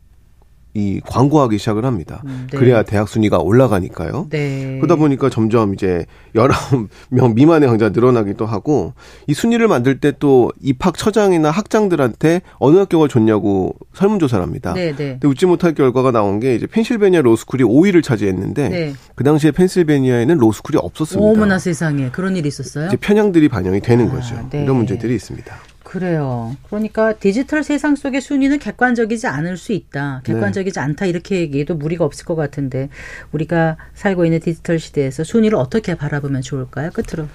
이 0.76 0.99
광고하기 1.05 1.57
시작을 1.57 1.86
합니다. 1.86 2.21
음, 2.26 2.47
네. 2.51 2.57
그래야 2.57 2.84
대학 2.84 3.07
순위가 3.07 3.39
올라가니까요. 3.39 4.28
네. 4.30 4.78
그러다 4.82 4.95
보니까 4.95 5.30
점점 5.30 5.73
이제 5.73 6.05
19명 6.36 7.34
미만의 7.34 7.69
강자가 7.69 7.89
늘어나기도 7.89 8.45
하고 8.45 8.93
이 9.28 9.34
순위를 9.34 9.67
만들 9.67 9.99
때 9.99 10.15
또 10.19 10.51
입학 10.61 10.97
처장이나 10.97 11.51
학장들한테 11.51 12.41
어느 12.57 12.78
학교가 12.78 13.07
좋냐고 13.07 13.76
설문조사를 13.93 14.41
합니다. 14.43 14.73
네, 14.73 14.95
네. 14.95 15.11
근데 15.13 15.28
웃지 15.28 15.45
못할 15.45 15.73
결과가 15.73 16.11
나온 16.11 16.39
게 16.39 16.55
이제 16.55 16.67
펜실베니아 16.67 17.21
로스쿨이 17.21 17.63
5위를 17.63 18.03
차지했는데 18.03 18.69
네. 18.69 18.93
그 19.15 19.23
당시에 19.23 19.51
펜실베니아에는 19.51 20.38
로스쿨이 20.38 20.78
없었습니다. 20.82 21.30
어머나 21.30 21.59
세상에 21.59 22.09
그런 22.11 22.36
일이 22.36 22.47
있었어요? 22.47 22.88
이제 22.88 22.97
편향들이 22.97 23.49
반영이 23.49 23.82
되는 23.82 24.09
아, 24.09 24.11
거죠. 24.11 24.36
네. 24.49 24.63
이런 24.63 24.78
문제들이 24.78 25.13
있습니다. 25.15 25.55
그래요. 25.86 26.58
그러니까 26.68 27.14
디지털 27.14 27.64
세상 27.64 27.96
속의 27.96 28.20
순위는 28.20 28.58
객관적이지 28.58 29.28
않을 29.28 29.56
수 29.56 29.72
있다. 29.72 30.22
객관적이지 30.26 30.74
네. 30.74 30.80
않다 30.82 31.06
이렇게 31.06 31.40
얘기해도 31.40 31.76
무리가 31.76 32.04
없을 32.04 32.26
것 32.26 32.36
같은데 32.36 32.90
우리가 33.32 33.78
살고 33.94 34.26
있는 34.26 34.40
디지털 34.40 34.80
시대에서 34.80 35.24
순위를 35.24 35.58
어떻게 35.58 35.94
바라보면 35.94 36.42
좋을까요? 36.42 36.90
끝으로. 36.92 37.28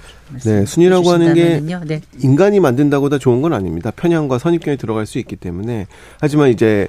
네, 0.44 0.66
순위라고 0.66 1.10
하는 1.10 1.32
게 1.32 1.60
네. 1.60 2.00
인간이 2.18 2.58
만든다고 2.58 3.08
다 3.08 3.18
좋은 3.18 3.40
건 3.40 3.52
아닙니다. 3.52 3.92
편향과 3.92 4.38
선입견이 4.38 4.76
들어갈 4.78 5.06
수 5.06 5.18
있기 5.18 5.36
때문에 5.36 5.86
하지만 6.20 6.50
이제 6.50 6.88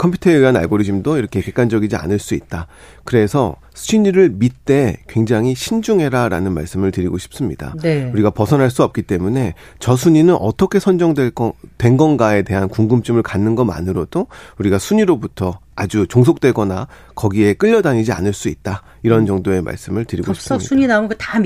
컴퓨터에 0.00 0.32
의한 0.32 0.56
알고리즘도 0.56 1.18
이렇게 1.18 1.42
객관적이지 1.42 1.94
않을 1.94 2.18
수 2.18 2.34
있다. 2.34 2.68
그래서 3.04 3.56
순위를 3.74 4.30
믿되 4.30 4.96
굉장히 5.08 5.54
신중해라라는 5.54 6.54
말씀을 6.54 6.90
드리고 6.90 7.18
싶습니다. 7.18 7.74
네. 7.82 8.10
우리가 8.14 8.30
벗어날 8.30 8.70
수 8.70 8.82
없기 8.82 9.02
때문에 9.02 9.54
저 9.78 9.96
순위는 9.96 10.36
어떻게 10.36 10.78
선정될 10.78 11.32
건, 11.32 11.52
된 11.76 11.98
건가에 11.98 12.40
대한 12.42 12.70
궁금증을 12.70 13.22
갖는 13.22 13.54
것만으로도 13.56 14.26
우리가 14.58 14.78
순위로부터 14.78 15.60
아주 15.80 16.06
종속되거나 16.06 16.88
거기에 17.14 17.54
끌려다니지 17.54 18.12
않을 18.12 18.32
수 18.34 18.48
있다. 18.48 18.82
이런 19.02 19.24
정도의 19.24 19.62
말씀을 19.62 20.04
드리고 20.04 20.34
싶습니다. 20.34 20.66
순위 20.66 20.86
나오는 20.86 21.08
거다 21.08 21.40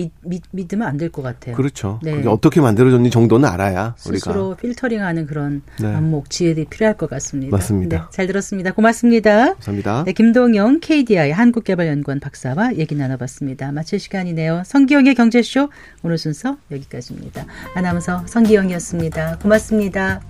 믿으면 0.50 0.88
안 0.88 0.96
될 0.98 1.10
것 1.12 1.22
같아요. 1.22 1.54
그렇죠. 1.54 2.00
네. 2.02 2.16
그게 2.16 2.28
어떻게 2.28 2.60
만들어졌는지 2.60 3.10
정도는 3.12 3.48
알아야 3.48 3.94
우리가 4.06 4.18
스스로 4.18 4.56
필터링하는 4.56 5.26
그런 5.26 5.62
네. 5.80 5.86
안목 5.94 6.30
지혜들이 6.30 6.66
필요할 6.66 6.96
것 6.96 7.08
같습니다. 7.10 7.56
맞습니다. 7.56 7.96
네, 7.96 8.02
잘 8.10 8.26
들었습니다. 8.26 8.72
고맙습니다. 8.72 9.54
감사합니다. 9.54 10.04
네, 10.04 10.12
김동영 10.12 10.80
KDI 10.80 11.30
한국개발연구원 11.30 12.18
박사와 12.20 12.74
얘기 12.76 12.96
나눠봤습니다. 12.96 13.70
마칠 13.70 14.00
시간이네요. 14.00 14.62
성기영의 14.66 15.14
경제쇼 15.14 15.68
오늘 16.02 16.18
순서 16.18 16.56
여기까지입니다. 16.72 17.44
아나운서 17.74 18.22
성기영이었습니다. 18.26 19.38
고맙습니다. 19.38 20.20